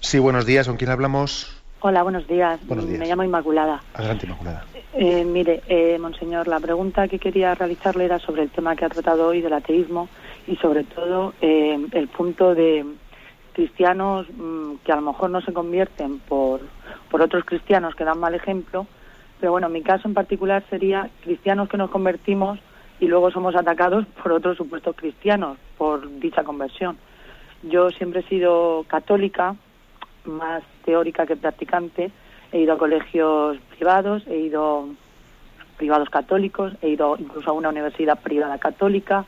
Sí, 0.00 0.18
buenos 0.18 0.46
días. 0.46 0.66
¿Con 0.66 0.76
quién 0.76 0.90
hablamos? 0.90 1.54
Hola, 1.80 2.02
buenos 2.02 2.26
días. 2.26 2.60
Me 2.64 3.06
llamo 3.06 3.24
Inmaculada. 3.24 3.82
Adelante, 3.94 4.26
Inmaculada. 4.26 4.64
Eh, 4.94 5.24
mire, 5.24 5.62
eh, 5.68 5.98
monseñor, 5.98 6.48
la 6.48 6.60
pregunta 6.60 7.08
que 7.08 7.18
quería 7.18 7.54
realizarle 7.54 8.04
era 8.04 8.18
sobre 8.18 8.42
el 8.42 8.50
tema 8.50 8.74
que 8.74 8.84
ha 8.84 8.88
tratado 8.88 9.28
hoy 9.28 9.40
del 9.40 9.52
ateísmo 9.52 10.08
y 10.46 10.56
sobre 10.56 10.84
todo 10.84 11.34
eh, 11.40 11.78
el 11.92 12.08
punto 12.08 12.54
de 12.54 12.84
cristianos 13.52 14.26
mm, 14.30 14.76
que 14.84 14.92
a 14.92 14.96
lo 14.96 15.02
mejor 15.02 15.30
no 15.30 15.40
se 15.40 15.52
convierten 15.52 16.20
por, 16.20 16.60
por 17.10 17.22
otros 17.22 17.44
cristianos 17.44 17.94
que 17.94 18.04
dan 18.04 18.18
mal 18.18 18.34
ejemplo, 18.34 18.86
pero 19.40 19.52
bueno, 19.52 19.66
en 19.66 19.72
mi 19.72 19.82
caso 19.82 20.08
en 20.08 20.14
particular 20.14 20.64
sería 20.70 21.10
cristianos 21.22 21.68
que 21.68 21.76
nos 21.76 21.90
convertimos 21.90 22.58
y 23.00 23.06
luego 23.06 23.30
somos 23.30 23.54
atacados 23.54 24.06
por 24.22 24.32
otros 24.32 24.56
supuestos 24.56 24.96
cristianos 24.96 25.58
por 25.76 26.08
dicha 26.18 26.44
conversión. 26.44 26.96
Yo 27.62 27.90
siempre 27.90 28.20
he 28.20 28.28
sido 28.28 28.84
católica, 28.88 29.56
más 30.24 30.62
teórica 30.84 31.26
que 31.26 31.36
practicante, 31.36 32.10
he 32.52 32.60
ido 32.60 32.74
a 32.74 32.78
colegios 32.78 33.58
privados, 33.76 34.26
he 34.26 34.38
ido 34.38 34.88
privados 35.76 36.10
católicos, 36.10 36.74
he 36.82 36.88
ido 36.90 37.16
incluso 37.18 37.50
a 37.50 37.52
una 37.54 37.68
universidad 37.68 38.20
privada 38.20 38.58
católica, 38.58 39.24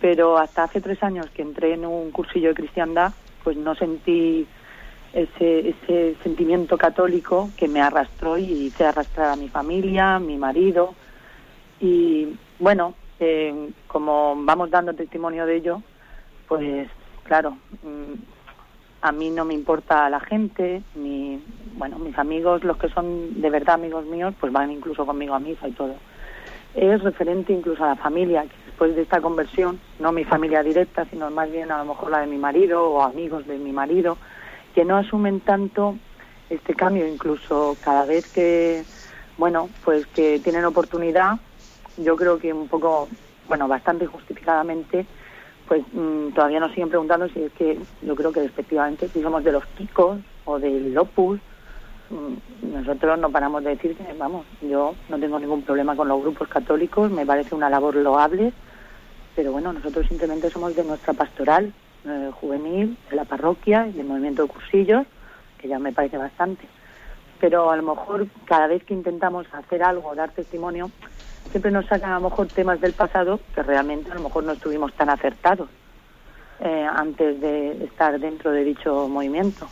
pero 0.00 0.38
hasta 0.38 0.64
hace 0.64 0.80
tres 0.80 1.02
años 1.02 1.26
que 1.30 1.42
entré 1.42 1.74
en 1.74 1.86
un 1.86 2.10
cursillo 2.10 2.48
de 2.48 2.54
cristiandad, 2.54 3.12
pues 3.44 3.56
no 3.56 3.74
sentí 3.74 4.46
ese, 5.12 5.68
ese 5.68 6.16
sentimiento 6.22 6.78
católico 6.78 7.50
que 7.56 7.68
me 7.68 7.80
arrastró 7.80 8.38
y 8.38 8.44
hice 8.44 8.84
arrastrar 8.84 9.30
a 9.30 9.36
mi 9.36 9.48
familia, 9.48 10.18
mi 10.18 10.38
marido. 10.38 10.94
Y 11.80 12.36
bueno, 12.58 12.94
eh, 13.20 13.70
como 13.86 14.34
vamos 14.44 14.70
dando 14.70 14.94
testimonio 14.94 15.46
de 15.46 15.56
ello, 15.56 15.82
pues 16.48 16.88
claro, 17.24 17.56
mm, 17.82 18.31
a 19.02 19.10
mí 19.10 19.30
no 19.30 19.44
me 19.44 19.54
importa 19.54 20.08
la 20.08 20.20
gente, 20.20 20.82
ni, 20.94 21.42
bueno, 21.76 21.98
mis 21.98 22.16
amigos, 22.16 22.62
los 22.62 22.76
que 22.76 22.88
son 22.88 23.40
de 23.40 23.50
verdad 23.50 23.74
amigos 23.74 24.06
míos, 24.06 24.32
pues 24.38 24.52
van 24.52 24.70
incluso 24.70 25.04
conmigo 25.04 25.34
a 25.34 25.40
misa 25.40 25.66
y 25.66 25.72
todo. 25.72 25.96
Es 26.74 27.02
referente 27.02 27.52
incluso 27.52 27.84
a 27.84 27.88
la 27.88 27.96
familia, 27.96 28.42
que 28.42 28.54
después 28.66 28.94
de 28.94 29.02
esta 29.02 29.20
conversión, 29.20 29.80
no 29.98 30.12
mi 30.12 30.24
familia 30.24 30.62
directa, 30.62 31.04
sino 31.10 31.30
más 31.32 31.50
bien 31.50 31.72
a 31.72 31.78
lo 31.78 31.84
mejor 31.84 32.12
la 32.12 32.20
de 32.20 32.28
mi 32.28 32.38
marido 32.38 32.84
o 32.84 33.02
amigos 33.02 33.44
de 33.46 33.58
mi 33.58 33.72
marido, 33.72 34.16
que 34.72 34.84
no 34.84 34.96
asumen 34.96 35.40
tanto 35.40 35.96
este 36.48 36.74
cambio, 36.74 37.06
incluso 37.06 37.76
cada 37.84 38.04
vez 38.04 38.28
que, 38.28 38.84
bueno, 39.36 39.68
pues 39.84 40.06
que 40.06 40.38
tienen 40.38 40.64
oportunidad, 40.64 41.40
yo 41.96 42.14
creo 42.14 42.38
que 42.38 42.52
un 42.52 42.68
poco, 42.68 43.08
bueno, 43.48 43.66
bastante 43.66 44.06
justificadamente, 44.06 45.06
pues 45.68 45.82
mm, 45.92 46.30
todavía 46.34 46.60
nos 46.60 46.72
siguen 46.72 46.88
preguntando 46.88 47.28
si 47.28 47.42
es 47.42 47.52
que 47.52 47.78
yo 48.02 48.14
creo 48.14 48.32
que 48.32 48.44
efectivamente 48.44 49.08
si 49.12 49.22
somos 49.22 49.44
de 49.44 49.52
los 49.52 49.66
picos 49.66 50.18
o 50.44 50.58
del 50.58 50.96
opus 50.98 51.40
mm, 52.10 52.72
nosotros 52.74 53.18
no 53.18 53.30
paramos 53.30 53.64
de 53.64 53.70
decir 53.70 53.96
que 53.96 54.12
vamos 54.14 54.46
yo 54.60 54.94
no 55.08 55.18
tengo 55.18 55.38
ningún 55.38 55.62
problema 55.62 55.96
con 55.96 56.08
los 56.08 56.20
grupos 56.20 56.48
católicos 56.48 57.10
me 57.10 57.26
parece 57.26 57.54
una 57.54 57.70
labor 57.70 57.96
loable 57.96 58.52
pero 59.34 59.52
bueno 59.52 59.72
nosotros 59.72 60.06
simplemente 60.08 60.50
somos 60.50 60.74
de 60.74 60.84
nuestra 60.84 61.12
pastoral 61.12 61.72
eh, 62.04 62.30
juvenil 62.40 62.98
de 63.10 63.16
la 63.16 63.24
parroquia 63.24 63.86
y 63.86 63.92
del 63.92 64.06
movimiento 64.06 64.42
de 64.42 64.48
cursillos 64.48 65.06
que 65.62 65.68
ya 65.68 65.78
me 65.78 65.92
parece 65.92 66.18
bastante. 66.18 66.66
Pero 67.40 67.70
a 67.70 67.76
lo 67.76 67.84
mejor 67.84 68.26
cada 68.44 68.66
vez 68.66 68.82
que 68.82 68.92
intentamos 68.92 69.46
hacer 69.52 69.84
algo 69.84 70.14
dar 70.16 70.32
testimonio 70.32 70.90
siempre 71.50 71.70
nos 71.70 71.86
sacan 71.86 72.12
a 72.12 72.20
lo 72.20 72.30
mejor 72.30 72.48
temas 72.48 72.80
del 72.80 72.92
pasado 72.92 73.40
que 73.54 73.62
realmente 73.62 74.10
a 74.10 74.14
lo 74.14 74.22
mejor 74.22 74.44
no 74.44 74.52
estuvimos 74.52 74.92
tan 74.94 75.10
acertados 75.10 75.68
eh, 76.60 76.86
antes 76.94 77.40
de 77.40 77.84
estar 77.84 78.18
dentro 78.20 78.52
de 78.52 78.64
dicho 78.64 79.08
movimiento. 79.08 79.68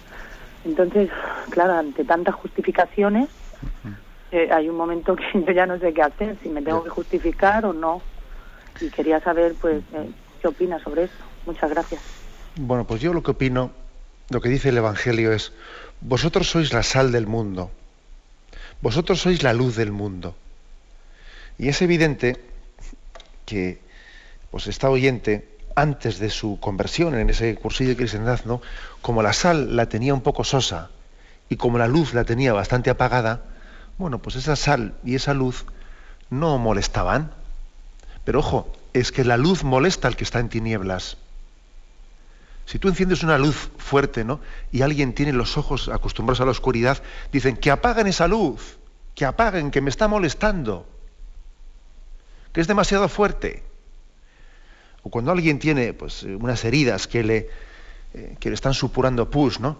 Entonces, 0.64 1.08
claro, 1.50 1.74
ante 1.74 2.04
tantas 2.04 2.34
justificaciones, 2.34 3.28
eh, 4.32 4.48
hay 4.52 4.68
un 4.68 4.76
momento 4.76 5.16
que 5.16 5.24
yo 5.46 5.52
ya 5.52 5.66
no 5.66 5.78
sé 5.78 5.92
qué 5.92 6.02
hacer, 6.02 6.36
si 6.42 6.48
me 6.48 6.62
tengo 6.62 6.84
que 6.84 6.90
justificar 6.90 7.64
o 7.64 7.72
no. 7.72 8.02
Y 8.80 8.88
quería 8.90 9.20
saber, 9.20 9.54
pues, 9.60 9.82
eh, 9.92 10.10
qué 10.40 10.48
opina 10.48 10.78
sobre 10.82 11.04
eso. 11.04 11.14
Muchas 11.46 11.70
gracias. 11.70 12.00
Bueno, 12.56 12.84
pues 12.84 13.00
yo 13.00 13.12
lo 13.12 13.22
que 13.22 13.32
opino, 13.32 13.70
lo 14.28 14.40
que 14.40 14.48
dice 14.48 14.70
el 14.70 14.78
Evangelio 14.78 15.32
es, 15.32 15.52
vosotros 16.00 16.48
sois 16.48 16.72
la 16.72 16.82
sal 16.82 17.12
del 17.12 17.26
mundo, 17.26 17.70
vosotros 18.80 19.20
sois 19.20 19.42
la 19.42 19.52
luz 19.52 19.76
del 19.76 19.92
mundo. 19.92 20.34
Y 21.60 21.68
es 21.68 21.82
evidente 21.82 22.42
que 23.44 23.82
pues 24.50 24.66
esta 24.66 24.88
oyente, 24.88 25.46
antes 25.76 26.18
de 26.18 26.30
su 26.30 26.58
conversión 26.58 27.14
en 27.14 27.28
ese 27.28 27.54
cursillo 27.54 27.90
de 27.90 27.96
cristiandad, 27.96 28.40
como 29.02 29.22
la 29.22 29.34
sal 29.34 29.76
la 29.76 29.86
tenía 29.86 30.14
un 30.14 30.22
poco 30.22 30.42
sosa 30.42 30.88
y 31.50 31.56
como 31.56 31.76
la 31.76 31.86
luz 31.86 32.14
la 32.14 32.24
tenía 32.24 32.54
bastante 32.54 32.88
apagada, 32.88 33.44
bueno, 33.98 34.20
pues 34.20 34.36
esa 34.36 34.56
sal 34.56 34.94
y 35.04 35.16
esa 35.16 35.34
luz 35.34 35.66
no 36.30 36.56
molestaban. 36.56 37.30
Pero 38.24 38.38
ojo, 38.38 38.72
es 38.94 39.12
que 39.12 39.22
la 39.22 39.36
luz 39.36 39.62
molesta 39.62 40.08
al 40.08 40.16
que 40.16 40.24
está 40.24 40.40
en 40.40 40.48
tinieblas. 40.48 41.18
Si 42.64 42.78
tú 42.78 42.88
enciendes 42.88 43.22
una 43.22 43.36
luz 43.36 43.68
fuerte, 43.76 44.24
¿no? 44.24 44.40
Y 44.72 44.80
alguien 44.80 45.12
tiene 45.12 45.34
los 45.34 45.58
ojos 45.58 45.90
acostumbrados 45.90 46.40
a 46.40 46.46
la 46.46 46.52
oscuridad, 46.52 47.02
dicen 47.30 47.58
que 47.58 47.70
apaguen 47.70 48.06
esa 48.06 48.28
luz, 48.28 48.78
que 49.14 49.26
apaguen, 49.26 49.70
que 49.70 49.82
me 49.82 49.90
está 49.90 50.08
molestando 50.08 50.86
que 52.52 52.60
es 52.60 52.66
demasiado 52.66 53.08
fuerte. 53.08 53.62
O 55.02 55.10
cuando 55.10 55.32
alguien 55.32 55.58
tiene 55.58 55.92
pues, 55.92 56.22
unas 56.22 56.64
heridas 56.64 57.06
que 57.06 57.22
le, 57.22 57.48
eh, 58.14 58.36
que 58.38 58.50
le 58.50 58.54
están 58.54 58.74
supurando 58.74 59.30
pus, 59.30 59.60
¿no? 59.60 59.78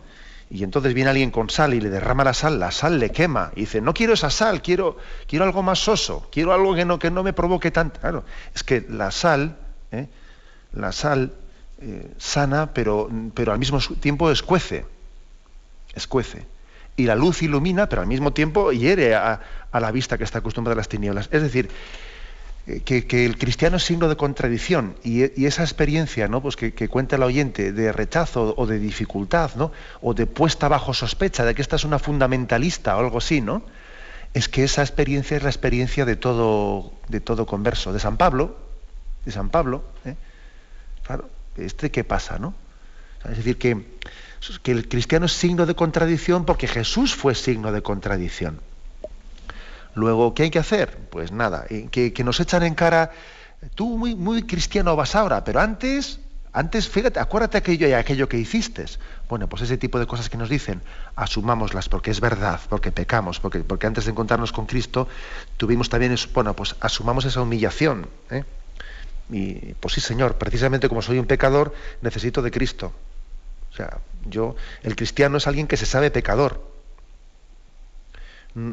Y 0.53 0.65
entonces 0.65 0.95
viene 0.95 1.11
alguien 1.11 1.31
con 1.31 1.49
sal 1.49 1.75
y 1.75 1.81
le 1.81 1.91
derrama 1.91 2.25
la 2.25 2.35
sal, 2.35 2.59
la 2.59 2.73
sal 2.73 2.99
le 2.99 3.11
quema. 3.11 3.53
Y 3.55 3.61
dice, 3.61 3.81
no 3.81 3.95
quiero 3.95 4.15
esa 4.15 4.31
sal, 4.31 4.63
quiero, 4.63 4.97
quiero 5.29 5.45
algo 5.45 5.63
más 5.63 5.79
soso, 5.79 6.29
quiero 6.33 6.53
algo 6.53 6.75
que 6.75 6.85
no, 6.85 6.99
que 6.99 7.11
no 7.11 7.23
me 7.23 7.33
provoque 7.33 7.71
tanto. 7.71 8.01
Claro, 8.01 8.25
es 8.53 8.65
que 8.65 8.85
la 8.89 9.13
sal, 9.13 9.57
¿eh? 9.93 10.09
la 10.73 10.91
sal 10.91 11.35
eh, 11.81 12.11
sana, 12.19 12.73
pero, 12.75 13.09
pero 13.33 13.53
al 13.53 13.61
mismo 13.61 13.79
tiempo 14.01 14.29
escuece. 14.33 14.85
Escuece. 15.95 16.47
Y 16.97 17.05
la 17.05 17.15
luz 17.15 17.43
ilumina, 17.43 17.89
pero 17.89 18.03
al 18.03 18.09
mismo 18.09 18.33
tiempo 18.33 18.73
hiere 18.73 19.15
a, 19.15 19.41
a 19.71 19.81
la 19.81 19.93
vista 19.93 20.19
que 20.19 20.25
está 20.25 20.39
acostumbrada 20.39 20.75
a 20.75 20.79
las 20.79 20.89
tinieblas. 20.89 21.29
Es 21.31 21.43
decir, 21.43 21.71
eh, 22.77 22.83
que, 22.83 23.27
el 23.27 23.37
cristiano 23.39 23.79
es 23.79 23.85
signo 23.85 24.09
de 24.09 24.17
contradicción 24.17 24.97
y, 25.03 25.45
esa 25.45 25.63
experiencia 25.63 26.29
¿no? 26.29 26.41
pues 26.41 26.57
que, 26.57 26.89
cuenta 26.89 27.17
el 27.17 27.23
oyente 27.23 27.73
de 27.73 27.93
rechazo 27.93 28.55
o 28.57 28.67
de 28.67 28.79
dificultad 28.79 29.53
¿no? 29.57 29.73
o 30.01 30.15
de 30.15 30.27
puesta 30.27 30.69
bajo 30.69 30.95
sospecha 30.95 31.45
de 31.45 31.55
que 31.55 31.63
esta 31.63 31.77
es 31.77 31.85
una 31.85 31.99
fundamentalista 31.99 32.97
o 32.97 33.01
algo 33.01 33.19
así, 33.19 33.41
¿no? 33.41 33.63
es 34.35 34.49
que 34.49 34.65
esa 34.65 34.83
experiencia 34.83 35.37
es 35.37 35.43
la 35.43 35.51
experiencia 35.51 36.05
de 36.05 36.17
todo, 36.17 36.93
de 37.09 37.21
todo 37.21 37.47
converso. 37.47 37.93
De 37.93 37.99
San 37.99 38.17
Pablo, 38.17 38.57
de 39.25 39.33
San 39.33 39.51
Pablo, 39.51 39.85
¿eh? 40.05 40.15
claro, 41.05 41.29
este 41.57 41.91
qué 41.91 42.05
pasa, 42.05 42.39
¿no? 42.39 42.55
Es 43.29 43.37
decir, 43.37 43.59
que, 43.59 43.85
que 44.63 44.71
el 44.71 44.89
cristiano 44.89 45.27
es 45.27 45.33
signo 45.33 45.67
de 45.67 45.75
contradicción 45.75 46.45
porque 46.45 46.69
Jesús 46.69 47.15
fue 47.15 47.35
signo 47.35 47.73
de 47.73 47.83
contradicción. 47.83 48.61
Luego, 50.01 50.33
¿qué 50.35 50.45
hay 50.45 50.51
que 50.51 50.59
hacer? 50.59 50.97
Pues 51.11 51.31
nada, 51.31 51.67
eh, 51.69 51.89
que, 51.91 52.25
nos 52.25 52.41
echan 52.41 52.63
en 52.63 52.75
cara, 52.75 53.13
tú 53.75 53.99
muy, 53.99 54.43
cristiano 54.45 54.97
vas 54.97 55.15
ahora, 55.15 55.45
pero 55.45 55.61
antes, 55.61 56.21
antes, 56.55 56.89
fíjate, 56.89 57.21
acuérdate 57.21 57.59
aquello 57.59 57.87
y 57.87 57.93
aquello 57.93 58.27
que 58.27 58.39
hiciste. 58.39 58.87
Bueno, 59.29 59.47
pues 59.47 59.63
ese 59.63 59.77
tipo 59.77 59.99
de 59.99 60.07
cosas 60.07 60.31
que 60.31 60.39
nos 60.39 60.49
dicen, 60.49 60.81
asumámoslas 61.17 61.91
porque 61.91 62.11
es 62.11 62.21
verdad, 62.21 62.61
porque 62.71 62.93
pecamos, 62.93 63.41
porque, 63.41 63.61
porque 63.61 63.87
antes 63.87 64.07
de 64.07 64.13
encontrarnos 64.13 64.53
con 64.53 64.65
Cristo 64.65 65.07
tuvimos 65.59 65.91
también, 65.91 66.17
bueno, 66.33 66.57
pues 66.57 66.77
asumamos 66.81 67.27
esa 67.27 67.43
humillación. 67.43 68.09
¿eh? 68.31 68.45
Y 69.29 69.75
pues 69.75 69.95
sí, 69.95 70.01
Señor, 70.01 70.39
precisamente 70.39 70.89
como 70.89 71.03
soy 71.03 71.19
un 71.19 71.27
pecador, 71.27 71.75
necesito 72.01 72.41
de 72.41 72.51
Cristo. 72.51 72.93
O 73.71 73.77
sea, 73.77 73.99
yo, 74.25 74.57
el 74.83 74.97
cristiano 74.97 75.37
es 75.37 75.47
alguien 75.47 75.67
que 75.67 75.77
se 75.77 75.85
sabe 75.87 76.11
pecador. 76.11 76.70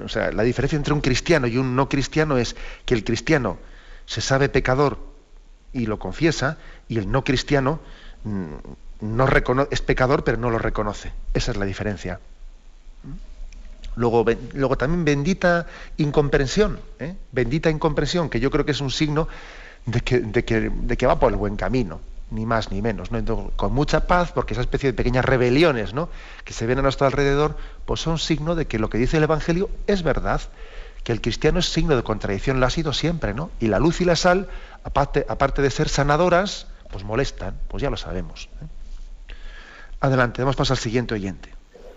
O 0.04 0.10
sea, 0.10 0.32
la 0.32 0.44
diferencia 0.44 0.76
entre 0.76 0.94
un 0.94 1.02
cristiano 1.02 1.48
y 1.48 1.58
un 1.58 1.76
no 1.76 1.88
cristiano 1.88 2.38
es 2.38 2.56
que 2.86 2.94
el 2.94 3.04
cristiano 3.04 3.58
se 4.06 4.22
sabe 4.22 4.50
pecador 4.50 4.98
y 5.74 5.86
lo 5.86 6.00
confiesa, 6.00 6.58
y 6.88 6.98
el 6.98 7.12
no 7.12 7.24
cristiano 7.24 7.80
no 9.02 9.68
es 9.70 9.82
pecador 9.82 10.24
pero 10.24 10.38
no 10.38 10.50
lo 10.50 10.58
reconoce. 10.58 11.12
Esa 11.34 11.52
es 11.52 11.58
la 11.58 11.66
diferencia. 11.66 12.20
Luego, 13.96 14.26
luego 14.54 14.78
también 14.78 15.06
bendita 15.06 15.68
incomprensión, 15.98 16.80
¿eh? 17.00 17.16
bendita 17.32 17.70
incomprensión, 17.70 18.30
que 18.30 18.40
yo 18.40 18.52
creo 18.52 18.66
que 18.66 18.72
es 18.72 18.82
un 18.82 18.92
signo 18.92 19.28
de 19.86 20.02
que 20.44 21.08
va 21.08 21.20
por 21.20 21.32
el 21.32 21.38
buen 21.38 21.56
camino 21.56 22.00
ni 22.30 22.46
más 22.46 22.72
ni 22.72 22.82
menos, 22.82 23.12
¿no? 23.12 23.52
con 23.56 23.74
mucha 23.74 24.08
paz, 24.08 24.32
porque 24.32 24.54
esa 24.54 24.62
especie 24.62 24.92
de 24.92 24.94
pequeñas 24.94 25.24
rebeliones 25.24 25.94
¿no? 25.94 26.10
que 26.44 26.54
se 26.54 26.66
ven 26.66 26.80
a 26.80 26.82
nuestro 26.82 27.08
alrededor, 27.08 27.56
pues 27.86 28.02
son 28.02 28.18
signo 28.18 28.56
de 28.56 28.66
que 28.66 28.80
lo 28.80 28.90
que 28.90 28.98
dice 28.98 29.18
el 29.18 29.24
Evangelio 29.24 29.70
es 29.88 30.04
verdad, 30.04 30.42
que 31.04 31.14
el 31.14 31.22
cristiano 31.22 31.60
es 31.60 31.68
signo 31.68 31.96
de 31.96 32.04
contradicción, 32.04 32.60
lo 32.60 32.66
ha 32.66 32.70
sido 32.70 32.92
siempre, 32.92 33.34
¿no? 33.34 33.50
Y 33.62 33.68
la 33.68 33.80
luz 33.80 34.02
y 34.02 34.06
la 34.06 34.18
sal, 34.18 34.50
aparte, 34.84 35.26
aparte 35.30 35.62
de 35.62 35.70
ser 35.70 35.88
sanadoras, 35.88 36.68
pues 36.92 37.06
molestan, 37.06 37.56
pues 37.70 37.82
ya 37.82 37.90
lo 37.90 37.96
sabemos. 37.96 38.50
¿eh? 38.62 39.34
Adelante, 40.02 40.42
vamos 40.42 40.58
a 40.58 40.60
pasar 40.60 40.76
al 40.76 40.82
siguiente 40.82 41.14
oyente. 41.14 41.50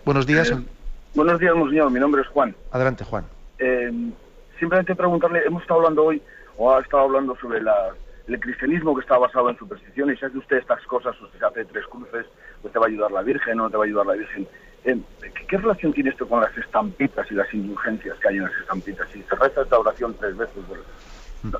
Buenos 0.05 0.25
días. 0.25 0.51
Eh, 0.51 0.57
buenos 1.13 1.39
días, 1.39 1.53
señor. 1.53 1.91
Mi 1.91 1.99
nombre 1.99 2.21
es 2.21 2.27
Juan. 2.29 2.55
Adelante, 2.71 3.03
Juan. 3.03 3.25
Eh, 3.59 3.91
simplemente 4.57 4.95
preguntarle, 4.95 5.41
hemos 5.45 5.61
estado 5.61 5.81
hablando 5.81 6.05
hoy, 6.05 6.21
o 6.57 6.73
ha 6.73 6.79
estado 6.79 7.03
hablando 7.03 7.35
sobre 7.35 7.61
el 8.33 8.39
cristianismo 8.39 8.95
que 8.95 9.01
está 9.01 9.17
basado 9.17 9.49
en 9.49 9.57
supersticiones, 9.57 10.19
si 10.19 10.25
hace 10.25 10.37
usted 10.37 10.57
estas 10.57 10.81
cosas, 10.85 11.19
usted 11.21 11.41
hace 11.43 11.65
tres 11.65 11.85
cruces, 11.87 12.25
usted 12.63 12.79
va 12.79 12.85
a 12.85 12.87
ayudar 12.87 13.11
a 13.11 13.15
la 13.15 13.21
Virgen, 13.21 13.57
no 13.57 13.69
te 13.69 13.77
va 13.77 13.83
a 13.83 13.87
ayudar 13.87 14.05
la 14.05 14.13
Virgen. 14.13 14.47
Eh, 14.83 14.99
¿qué, 15.47 15.57
relación 15.57 15.93
tiene 15.93 16.09
esto 16.09 16.27
con 16.27 16.41
las 16.41 16.55
estampitas 16.57 17.29
y 17.31 17.35
las 17.35 17.53
indulgencias 17.53 18.17
que 18.19 18.29
hay 18.29 18.37
en 18.37 18.43
las 18.43 18.53
estampitas? 18.53 19.07
Si 19.11 19.21
se 19.21 19.35
reza 19.35 19.61
esta 19.61 19.77
oración 19.77 20.15
tres 20.19 20.35
veces, 20.35 20.55
mm. 21.43 21.55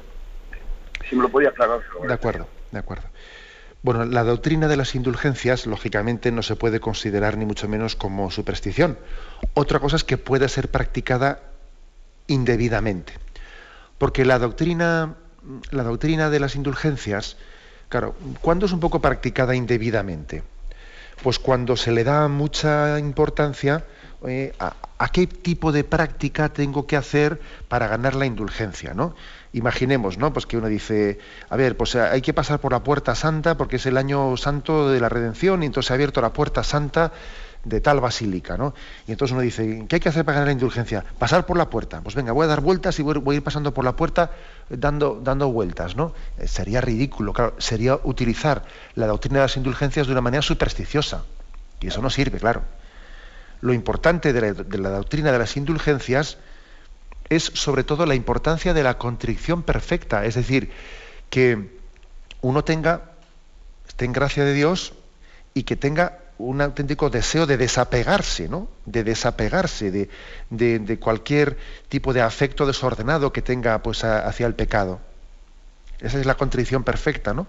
si 1.07 1.15
me 1.15 1.23
lo 1.23 1.29
podía 1.29 1.49
aclarar. 1.49 1.81
De 2.07 2.13
acuerdo, 2.13 2.47
de 2.71 2.79
acuerdo. 2.79 3.07
Bueno, 3.83 4.05
la 4.05 4.23
doctrina 4.23 4.67
de 4.67 4.77
las 4.77 4.93
indulgencias, 4.93 5.65
lógicamente, 5.65 6.31
no 6.31 6.43
se 6.43 6.55
puede 6.55 6.79
considerar 6.79 7.37
ni 7.37 7.45
mucho 7.45 7.67
menos 7.67 7.95
como 7.95 8.29
superstición. 8.29 8.97
Otra 9.55 9.79
cosa 9.79 9.95
es 9.95 10.03
que 10.03 10.17
pueda 10.17 10.47
ser 10.47 10.69
practicada 10.69 11.41
indebidamente. 12.27 13.13
Porque 13.97 14.23
la 14.23 14.37
doctrina, 14.37 15.15
la 15.71 15.83
doctrina 15.83 16.29
de 16.29 16.39
las 16.39 16.55
indulgencias, 16.55 17.37
claro, 17.89 18.15
¿cuándo 18.41 18.65
es 18.65 18.71
un 18.71 18.79
poco 18.79 19.01
practicada 19.01 19.55
indebidamente? 19.55 20.43
Pues 21.23 21.39
cuando 21.39 21.77
se 21.77 21.91
le 21.91 22.03
da 22.03 22.27
mucha 22.27 22.99
importancia 22.99 23.85
eh, 24.27 24.53
a, 24.59 25.09
qué 25.11 25.25
tipo 25.25 25.71
de 25.71 25.83
práctica 25.83 26.49
tengo 26.49 26.85
que 26.85 26.95
hacer 26.95 27.41
para 27.67 27.87
ganar 27.87 28.13
la 28.13 28.27
indulgencia, 28.27 28.93
¿no? 28.93 29.15
Imaginemos, 29.51 30.19
¿no? 30.19 30.31
Pues 30.31 30.45
que 30.45 30.57
uno 30.57 30.67
dice, 30.67 31.17
a 31.49 31.55
ver, 31.55 31.75
pues 31.75 31.95
eh, 31.95 32.01
hay 32.01 32.21
que 32.21 32.33
pasar 32.33 32.59
por 32.59 32.71
la 32.71 32.83
puerta 32.83 33.15
santa 33.15 33.57
porque 33.57 33.77
es 33.77 33.85
el 33.87 33.97
año 33.97 34.37
santo 34.37 34.89
de 34.89 34.99
la 34.99 35.09
redención 35.09 35.63
y 35.63 35.65
entonces 35.65 35.89
ha 35.91 35.95
abierto 35.95 36.21
la 36.21 36.33
puerta 36.33 36.63
santa 36.63 37.11
de 37.63 37.81
tal 37.81 37.99
basílica, 37.99 38.57
¿no? 38.57 38.73
Y 39.07 39.11
entonces 39.11 39.33
uno 39.33 39.41
dice, 39.41 39.85
¿qué 39.87 39.97
hay 39.97 39.99
que 39.99 40.09
hacer 40.09 40.25
para 40.25 40.35
ganar 40.35 40.47
la 40.47 40.53
indulgencia? 40.53 41.03
Pasar 41.19 41.45
por 41.45 41.57
la 41.57 41.69
puerta. 41.69 42.01
Pues 42.01 42.15
venga, 42.15 42.31
voy 42.31 42.45
a 42.45 42.47
dar 42.47 42.61
vueltas 42.61 42.99
y 42.99 43.03
voy, 43.03 43.35
a 43.35 43.37
ir 43.37 43.43
pasando 43.43 43.73
por 43.73 43.85
la 43.85 43.95
puerta 43.95 44.31
dando, 44.69 45.19
dando 45.23 45.51
vueltas, 45.51 45.95
¿no? 45.95 46.13
Eh, 46.37 46.47
sería 46.47 46.81
ridículo, 46.81 47.33
claro, 47.33 47.55
sería 47.59 47.99
utilizar 48.03 48.63
la 48.95 49.07
doctrina 49.07 49.39
de 49.39 49.45
las 49.45 49.57
indulgencias 49.57 50.07
de 50.07 50.13
una 50.13 50.21
manera 50.21 50.41
supersticiosa. 50.41 51.23
Y 51.79 51.87
eso 51.87 52.01
no 52.01 52.09
sirve, 52.09 52.39
claro. 52.39 52.63
Lo 53.61 53.73
importante 53.73 54.33
de 54.33 54.79
la 54.79 54.89
doctrina 54.89 55.31
de 55.31 55.37
las 55.37 55.55
indulgencias 55.55 56.37
es 57.29 57.43
sobre 57.43 57.83
todo 57.83 58.05
la 58.05 58.15
importancia 58.15 58.73
de 58.73 58.83
la 58.83 58.97
contrición 58.97 59.63
perfecta, 59.63 60.25
es 60.25 60.35
decir, 60.35 60.71
que 61.29 61.79
uno 62.41 62.63
tenga, 62.63 63.11
esté 63.87 64.05
en 64.05 64.13
gracia 64.13 64.43
de 64.43 64.53
Dios 64.53 64.93
y 65.53 65.63
que 65.63 65.75
tenga 65.75 66.20
un 66.41 66.61
auténtico 66.61 67.09
deseo 67.09 67.45
de 67.45 67.57
desapegarse, 67.57 68.49
¿no? 68.49 68.67
De 68.85 69.03
desapegarse 69.03 69.91
de, 69.91 70.99
cualquier 70.99 71.57
tipo 71.89 72.13
de 72.13 72.21
afecto 72.21 72.65
desordenado 72.65 73.31
que 73.31 73.41
tenga 73.41 73.81
pues, 73.81 74.03
hacia 74.03 74.47
el 74.47 74.55
pecado. 74.55 74.99
Esa 75.99 76.19
es 76.19 76.25
la 76.25 76.35
contrición 76.35 76.83
perfecta, 76.83 77.33
¿no? 77.33 77.47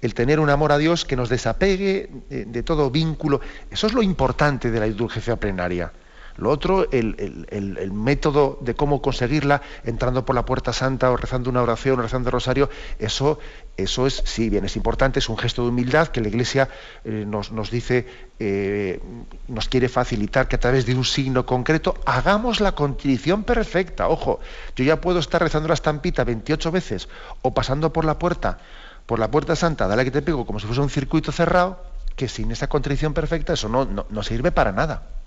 El 0.00 0.14
tener 0.14 0.40
un 0.40 0.48
amor 0.48 0.72
a 0.72 0.78
Dios 0.78 1.04
que 1.04 1.16
nos 1.16 1.28
desapegue 1.28 2.08
de, 2.30 2.44
de 2.46 2.62
todo 2.62 2.90
vínculo. 2.90 3.40
Eso 3.70 3.86
es 3.86 3.92
lo 3.92 4.02
importante 4.02 4.70
de 4.70 4.80
la 4.80 4.86
indulgencia 4.86 5.36
plenaria. 5.36 5.92
Lo 6.40 6.48
otro, 6.48 6.90
el, 6.90 7.92
método 7.92 8.58
de 8.62 8.74
cómo 8.74 9.02
conseguirla, 9.02 9.60
entrando 9.84 10.24
por 10.24 10.34
la 10.34 10.46
puerta 10.46 10.72
santa 10.72 11.10
o 11.10 11.16
rezando 11.18 11.50
una 11.50 11.62
oración 11.62 11.98
o 11.98 12.02
rezando 12.02 12.30
el 12.30 12.32
rosario, 12.32 12.70
eso, 12.98 13.38
eso 13.76 14.06
es, 14.06 14.22
sí, 14.24 14.48
bien, 14.48 14.64
es 14.64 14.74
importante, 14.74 15.18
es 15.18 15.28
un 15.28 15.36
gesto 15.36 15.62
de 15.62 15.68
humildad 15.68 16.08
que 16.08 16.22
la 16.22 16.28
Iglesia 16.28 16.70
eh, 17.04 17.26
nos, 17.26 17.70
dice, 17.70 18.06
eh, 18.38 19.02
nos 19.48 19.68
quiere 19.68 19.90
facilitar 19.90 20.48
que 20.48 20.56
a 20.56 20.60
través 20.60 20.86
de 20.86 20.94
un 20.94 21.04
signo 21.04 21.44
concreto 21.44 21.94
hagamos 22.06 22.60
la 22.60 22.72
contrición 22.72 23.44
perfecta. 23.44 24.08
Ojo, 24.08 24.40
yo 24.76 24.84
ya 24.84 24.98
puedo 24.98 25.18
estar 25.18 25.42
rezando 25.42 25.68
la 25.68 25.74
estampita 25.74 26.24
28 26.24 26.72
veces 26.72 27.10
o 27.42 27.52
pasando 27.52 27.92
por 27.92 28.06
la 28.06 28.18
puerta, 28.18 28.56
por 29.04 29.18
la 29.18 29.30
puerta 29.30 29.56
santa, 29.56 29.86
dale 29.86 30.06
que 30.06 30.10
te 30.10 30.22
pego 30.22 30.46
como 30.46 30.58
si 30.58 30.66
fuese 30.66 30.80
un 30.80 30.88
circuito 30.88 31.32
cerrado, 31.32 31.84
que 32.16 32.28
sin 32.28 32.50
esa 32.50 32.66
contrición 32.66 33.12
perfecta 33.12 33.52
eso 33.52 33.68
no, 33.68 33.84
no 33.84 34.22
sirve 34.22 34.52
para 34.52 34.72
nada. 34.72 35.19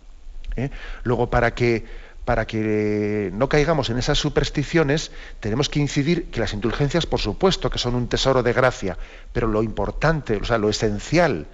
¿Eh? 0.56 0.70
Luego, 1.04 1.30
para 1.30 1.54
que, 1.54 1.86
para 2.26 2.46
que 2.46 3.32
no 3.34 3.50
caigamos 3.50 3.90
en 3.90 3.98
esas 3.98 4.18
supersticiones, 4.18 5.12
tenemos 5.40 5.70
que 5.70 5.80
incidir 5.80 6.30
que 6.32 6.40
las 6.40 6.54
indulgencias, 6.54 7.06
por 7.06 7.20
supuesto, 7.20 7.70
que 7.70 7.80
son 7.80 7.96
un 7.96 8.08
tesoro 8.08 8.44
de 8.44 8.54
gracia, 8.54 8.98
pero 9.32 9.48
lo 9.48 9.64
importante, 9.64 10.38
o 10.38 10.46
sea, 10.46 10.58
lo 10.58 10.70
esencial 10.70 11.48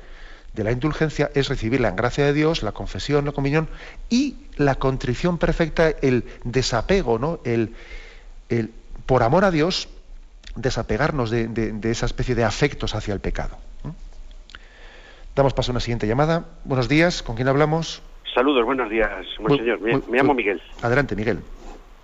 de 0.54 0.64
la 0.64 0.72
indulgencia 0.72 1.32
es 1.36 1.48
recibirla 1.48 1.90
en 1.90 1.96
gracia 1.96 2.26
de 2.26 2.34
Dios, 2.34 2.64
la 2.64 2.72
confesión, 2.72 3.26
la 3.26 3.32
comunión 3.32 3.70
y 4.10 4.38
la 4.58 4.76
contrición 4.76 5.38
perfecta, 5.38 5.90
el 6.02 6.26
desapego, 6.44 7.20
¿no? 7.20 7.40
El, 7.44 7.76
el 8.50 8.72
por 9.06 9.24
amor 9.24 9.46
a 9.46 9.52
Dios, 9.52 9.90
desapegarnos 10.56 11.30
de, 11.30 11.80
esa 11.84 12.06
especie 12.06 12.36
de 12.36 12.44
afectos 12.44 12.96
hacia 12.96 13.14
el 13.14 13.20
pecado. 13.20 13.58
Damos 15.36 15.54
paso 15.54 15.72
a 15.72 15.74
una 15.74 15.80
siguiente 15.80 16.08
llamada. 16.08 16.46
Buenos 16.66 16.90
días, 16.90 17.24
¿con 17.24 17.36
quién 17.36 17.48
hablamos? 17.48 18.02
Saludos, 18.34 18.66
buenos 18.66 18.90
días, 18.90 19.10
señor. 19.36 19.80
Me, 19.82 20.18
llamo 20.18 20.34
Miguel. 20.34 20.62
Adelante, 20.82 21.16
Miguel. 21.16 21.40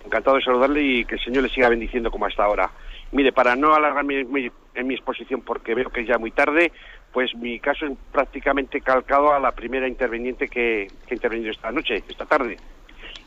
Encantado 0.06 0.38
de 0.38 0.44
saludarle 0.44 0.82
y 0.82 1.06
que 1.06 1.16
el 1.16 1.24
Señor 1.24 1.44
le 1.44 1.50
siga 1.50 1.70
bendiciendo 1.70 2.12
como 2.12 2.26
hasta 2.26 2.44
ahora. 2.44 2.70
Mire, 3.12 3.32
para 3.32 3.56
no 3.56 3.74
alargarme 3.74 4.22
en 4.22 4.88
mi 4.88 4.94
exposición 4.94 5.42
porque 5.42 5.74
veo 5.74 5.90
que 5.90 6.02
es 6.02 6.08
ya 6.08 6.18
muy 6.18 6.32
tarde, 6.32 6.72
pues 7.12 7.34
mi 7.36 7.60
caso 7.60 7.86
es 7.86 7.94
prácticamente 8.12 8.82
calcado 8.82 9.34
a 9.34 9.40
la 9.40 9.54
primera 9.54 9.88
interveniente 9.88 10.48
que, 10.50 10.88
que 11.08 11.14
ha 11.14 11.16
intervenido 11.16 11.52
esta 11.52 11.72
noche, 11.72 12.04
esta 12.10 12.26
tarde. 12.26 12.58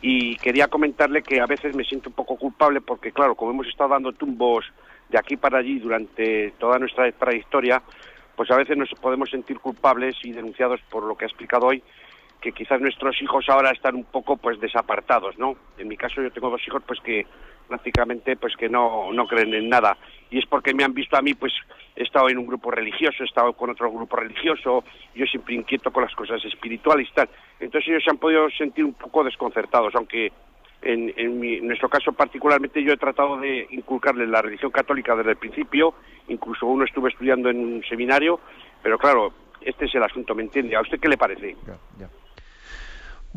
Y 0.02 0.36
quería 0.36 0.68
comentarle 0.68 1.22
que 1.22 1.40
a 1.40 1.46
veces 1.46 1.74
me 1.74 1.84
siento 1.84 2.10
un 2.10 2.14
poco 2.14 2.36
culpable 2.36 2.80
porque, 2.80 3.12
claro, 3.12 3.34
como 3.34 3.52
hemos 3.52 3.66
estado 3.66 3.90
dando 3.90 4.12
tumbos 4.12 4.66
de 5.08 5.18
aquí 5.18 5.36
para 5.36 5.58
allí 5.58 5.78
durante 5.78 6.52
toda 6.58 6.78
nuestra 6.78 7.10
trayectoria, 7.12 7.82
pues 8.36 8.50
a 8.50 8.56
veces 8.56 8.76
nos 8.76 8.90
podemos 9.00 9.30
sentir 9.30 9.58
culpables 9.58 10.16
y 10.22 10.32
denunciados 10.32 10.80
por 10.90 11.02
lo 11.04 11.16
que 11.16 11.24
ha 11.24 11.28
explicado 11.28 11.66
hoy, 11.66 11.82
que 12.40 12.52
quizás 12.52 12.80
nuestros 12.80 13.20
hijos 13.20 13.48
ahora 13.48 13.70
están 13.70 13.96
un 13.96 14.04
poco 14.04 14.36
pues 14.36 14.60
desapartados, 14.60 15.38
¿no? 15.38 15.56
En 15.76 15.88
mi 15.88 15.96
caso 15.96 16.22
yo 16.22 16.30
tengo 16.30 16.50
dos 16.50 16.62
hijos 16.66 16.82
pues 16.86 17.00
que 17.00 17.26
prácticamente 17.66 18.36
pues 18.36 18.56
que 18.56 18.68
no, 18.68 19.12
no 19.12 19.26
creen 19.26 19.54
en 19.54 19.68
nada 19.68 19.96
y 20.30 20.38
es 20.38 20.46
porque 20.46 20.74
me 20.74 20.84
han 20.84 20.94
visto 20.94 21.16
a 21.16 21.22
mí 21.22 21.34
pues 21.34 21.52
he 21.96 22.02
estado 22.02 22.28
en 22.28 22.38
un 22.38 22.46
grupo 22.46 22.70
religioso, 22.70 23.22
he 23.22 23.26
estado 23.26 23.52
con 23.54 23.70
otro 23.70 23.90
grupo 23.90 24.16
religioso, 24.16 24.84
yo 25.14 25.26
siempre 25.26 25.54
inquieto 25.54 25.90
con 25.90 26.04
las 26.04 26.14
cosas 26.14 26.44
espirituales 26.44 27.08
y 27.08 27.12
tal. 27.12 27.28
Entonces 27.58 27.88
ellos 27.88 28.04
se 28.04 28.10
han 28.10 28.18
podido 28.18 28.48
sentir 28.50 28.84
un 28.84 28.94
poco 28.94 29.24
desconcertados, 29.24 29.94
aunque 29.94 30.32
en, 30.82 31.12
en, 31.16 31.66
nuestro 31.66 31.88
caso 31.88 32.12
particularmente 32.12 32.82
yo 32.82 32.92
he 32.92 32.96
tratado 32.96 33.38
de 33.38 33.66
inculcarles 33.70 34.28
la 34.28 34.42
religión 34.42 34.70
católica 34.70 35.16
desde 35.16 35.32
el 35.32 35.36
principio, 35.36 35.94
incluso 36.28 36.66
uno 36.66 36.84
estuve 36.84 37.10
estudiando 37.10 37.50
en 37.50 37.58
un 37.58 37.84
seminario, 37.84 38.38
pero 38.82 38.96
claro, 38.96 39.32
este 39.60 39.86
es 39.86 39.94
el 39.94 40.02
asunto, 40.02 40.34
¿me 40.34 40.44
entiende? 40.44 40.76
¿A 40.76 40.80
usted 40.80 41.00
qué 41.00 41.08
le 41.08 41.16
parece? 41.16 41.56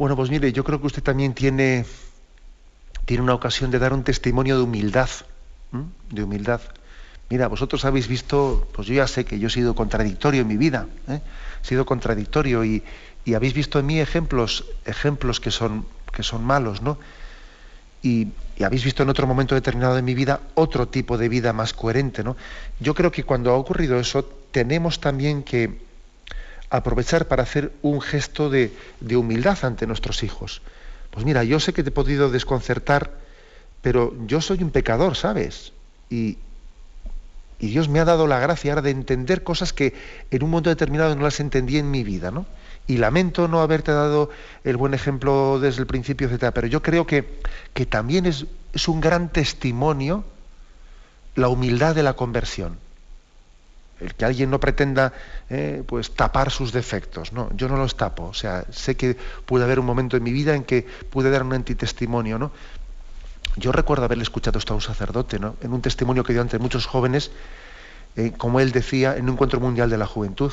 Bueno, 0.02 0.16
pues 0.16 0.32
mire, 0.32 0.52
yo 0.52 0.64
creo 0.64 0.82
que 0.82 0.88
usted 0.88 1.04
también 1.04 1.36
tiene, 1.36 1.86
tiene 3.06 3.22
una 3.22 3.36
ocasión 3.36 3.70
de 3.70 3.78
dar 3.78 3.93
un 3.93 4.04
testimonio 4.04 4.58
de 4.58 4.64
humildad, 4.64 5.08
de 6.10 6.24
humildad. 6.24 6.60
Mira, 7.30 7.47
vosotros 7.47 7.86
habéis 7.86 8.08
visto, 8.08 8.68
pues 8.74 8.88
yo 8.88 8.95
ya 8.95 9.06
sé 9.06 9.26
que 9.26 9.38
yo 9.38 9.45
he 9.45 9.52
sido 9.52 9.76
contradictorio 9.76 10.41
en 10.41 10.47
mi 10.47 10.58
vida, 10.58 10.88
¿eh? 11.08 11.22
he 11.64 11.68
sido 11.68 11.86
contradictorio 11.86 12.66
y, 12.66 12.84
habéis 13.36 13.54
visto 13.54 13.78
en 13.78 13.86
mí 13.86 13.99
ejemplos, 13.99 14.66
ejemplos 14.86 15.39
que 15.39 15.52
son, 15.52 15.86
que 16.12 16.24
son 16.24 16.43
malos, 16.43 16.82
¿no? 16.82 16.97
Y, 18.02 18.30
y, 18.58 18.64
habéis 18.64 18.84
visto 18.84 19.04
en 19.04 19.10
otro 19.10 19.28
momento 19.28 19.54
determinado 19.54 19.95
de 19.95 20.02
mi 20.02 20.16
vida 20.16 20.39
otro 20.56 20.88
tipo 20.88 21.20
de 21.20 21.30
vida 21.30 21.54
más 21.54 21.76
coherente, 21.76 22.24
¿no? 22.24 22.36
Yo 22.80 22.95
creo 22.95 23.12
que 23.12 23.24
cuando 23.24 23.52
ha 23.52 23.56
ocurrido 23.56 23.99
eso 23.99 24.26
tenemos 24.52 24.99
también 24.99 25.43
que 25.43 25.91
aprovechar 26.72 27.28
para 27.28 27.43
hacer 27.43 27.74
un 27.82 28.01
gesto 28.01 28.49
de, 28.49 28.72
humildad 29.15 29.57
ante 29.63 29.86
nuestros 29.86 30.24
hijos. 30.24 30.61
Pues 31.11 31.26
mira, 31.26 31.43
yo 31.43 31.59
sé 31.59 31.74
que 31.74 31.84
te 31.84 31.89
he 31.89 31.91
podido 31.91 32.32
desconcertar, 32.32 33.11
pero 33.82 34.15
yo 34.26 34.39
soy 34.39 34.63
un 34.63 34.72
pecador, 34.72 35.17
¿sabes? 35.17 35.74
Y, 36.09 36.38
y 37.59 37.67
Dios 37.67 37.89
me 37.89 37.99
ha 37.99 38.05
dado 38.05 38.26
la 38.26 38.39
gracia 38.39 38.72
ahora 38.72 38.82
de 38.82 38.91
entender 38.91 39.43
cosas 39.43 39.74
que 39.74 39.93
en 40.32 40.43
un 40.43 40.49
momento 40.49 40.69
determinado 40.69 41.13
no 41.13 41.24
las 41.24 41.41
entendí 41.41 41.78
en 41.78 41.91
mi 41.91 42.05
vida, 42.05 42.32
¿no? 42.32 42.45
Y 42.88 42.97
lamento 42.97 43.49
no 43.49 43.59
haberte 43.61 43.91
dado 43.91 44.30
el 44.63 44.78
buen 44.78 44.93
ejemplo 44.93 45.59
desde 45.59 45.82
el 45.82 45.88
principio, 45.88 46.28
etcétera, 46.28 46.53
pero 46.53 46.67
yo 46.67 46.82
creo 46.82 47.05
que, 47.05 47.41
que 47.74 47.86
también 47.86 48.26
es, 48.26 48.45
es 48.74 48.88
un 48.88 49.01
gran 49.01 49.30
testimonio 49.30 50.24
la 51.36 51.49
humildad 51.49 51.95
de 51.95 52.03
la 52.03 52.13
conversión 52.13 52.78
el 54.02 54.16
que 54.16 54.26
alguien 54.26 54.49
no 54.49 54.60
pretenda 54.60 55.14
eh, 55.49 55.84
pues 55.86 56.12
tapar 56.14 56.52
sus 56.52 56.72
defectos. 56.72 57.34
No, 57.34 57.49
yo 57.56 57.68
no 57.68 57.78
los 57.78 57.95
tapo. 57.95 58.26
O 58.26 58.34
sea, 58.34 58.66
sé 58.72 58.95
que 58.95 59.16
puede 59.45 59.64
haber 59.64 59.80
un 59.80 59.86
momento 59.86 60.18
en 60.18 60.24
mi 60.24 60.32
vida 60.32 60.56
en 60.56 60.64
que 60.64 60.86
pude 61.10 61.30
dar 61.30 61.43
un 61.43 61.54
antitestimonio, 61.54 62.39
¿no? 62.39 62.52
Yo 63.58 63.72
recuerdo 63.72 64.06
haberle 64.06 64.24
escuchado 64.24 64.60
esto 64.60 64.74
a 64.74 64.76
un 64.76 64.82
sacerdote, 64.82 65.39
¿no? 65.39 65.56
En 65.62 65.74
un 65.74 65.82
testimonio 65.82 66.24
que 66.24 66.34
dio 66.34 66.41
ante 66.41 66.58
muchos 66.58 66.86
jóvenes, 66.86 67.32
eh, 68.16 68.32
como 68.38 68.60
él 68.60 68.72
decía, 68.72 69.16
en 69.16 69.24
un 69.24 69.32
encuentro 69.32 69.60
mundial 69.60 69.89
de 69.89 69.97
la 69.97 70.06
juventud, 70.06 70.52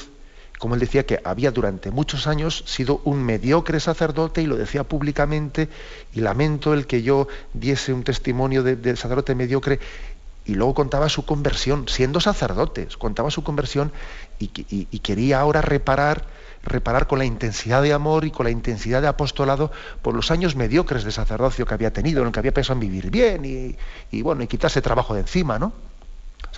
como 0.59 0.75
él 0.75 0.81
decía 0.81 1.07
que 1.07 1.21
había 1.25 1.53
durante 1.53 1.91
muchos 1.91 2.27
años 2.27 2.65
sido 2.67 3.01
un 3.05 3.23
mediocre 3.23 3.79
sacerdote 3.79 4.43
y 4.43 4.47
lo 4.47 4.57
decía 4.57 4.85
públicamente 4.85 5.69
y 6.13 6.21
lamento 6.21 6.75
el 6.75 6.87
que 6.87 7.03
yo 7.03 7.29
diese 7.55 7.93
un 7.93 8.03
testimonio 8.03 8.63
de, 8.65 8.97
sacerdote 8.97 9.35
mediocre 9.35 9.79
y 10.49 10.55
luego 10.55 10.73
contaba 10.73 11.11
su 11.11 11.27
conversión, 11.27 11.89
siendo 11.89 12.21
sacerdote, 12.21 12.89
contaba 12.99 13.31
su 13.31 13.45
conversión 13.45 13.93
y, 14.39 14.49
quería 15.01 15.41
ahora 15.41 15.61
reparar, 15.61 16.25
reparar 16.63 17.07
con 17.07 17.19
la 17.19 17.27
intensidad 17.27 17.83
de 17.83 17.93
amor 17.93 18.25
y 18.25 18.31
con 18.31 18.45
la 18.45 18.51
intensidad 18.51 19.03
de 19.03 19.09
apostolado 19.09 19.71
por 20.01 20.15
los 20.15 20.31
años 20.31 20.57
mediocres 20.57 21.05
de 21.05 21.13
sacerdocio 21.13 21.67
que 21.67 21.75
había 21.75 21.93
tenido, 21.93 22.23
en 22.23 22.29
el 22.29 22.33
que 22.33 22.39
había 22.39 22.55
pensado 22.55 22.81
en 22.81 22.81
vivir 22.81 23.11
bien 23.11 23.77
y, 24.11 24.23
bueno, 24.23 24.43
y 24.43 24.47
quitarse 24.47 24.81
trabajo 24.81 25.13
de 25.13 25.21
encima, 25.21 25.59
¿no? 25.59 25.75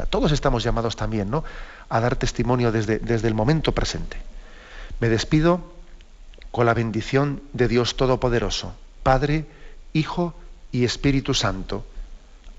Todos 0.09 0.30
estamos 0.30 0.62
llamados 0.62 0.95
también, 0.95 1.28
¿no? 1.28 1.43
A 1.88 1.99
dar 1.99 2.14
testimonio 2.14 2.70
desde, 2.70 3.01
desde 3.01 3.26
el 3.26 3.34
momento 3.34 3.72
presente. 3.72 4.18
Me 5.01 5.09
despido 5.09 5.62
con 6.53 6.64
la 6.64 6.74
bendición 6.74 7.43
de 7.55 7.66
Dios 7.66 7.97
Todopoderoso, 7.97 8.72
Padre, 9.03 9.47
Hijo 9.93 10.32
y 10.70 10.84
Espíritu 10.84 11.34
Santo. 11.34 11.84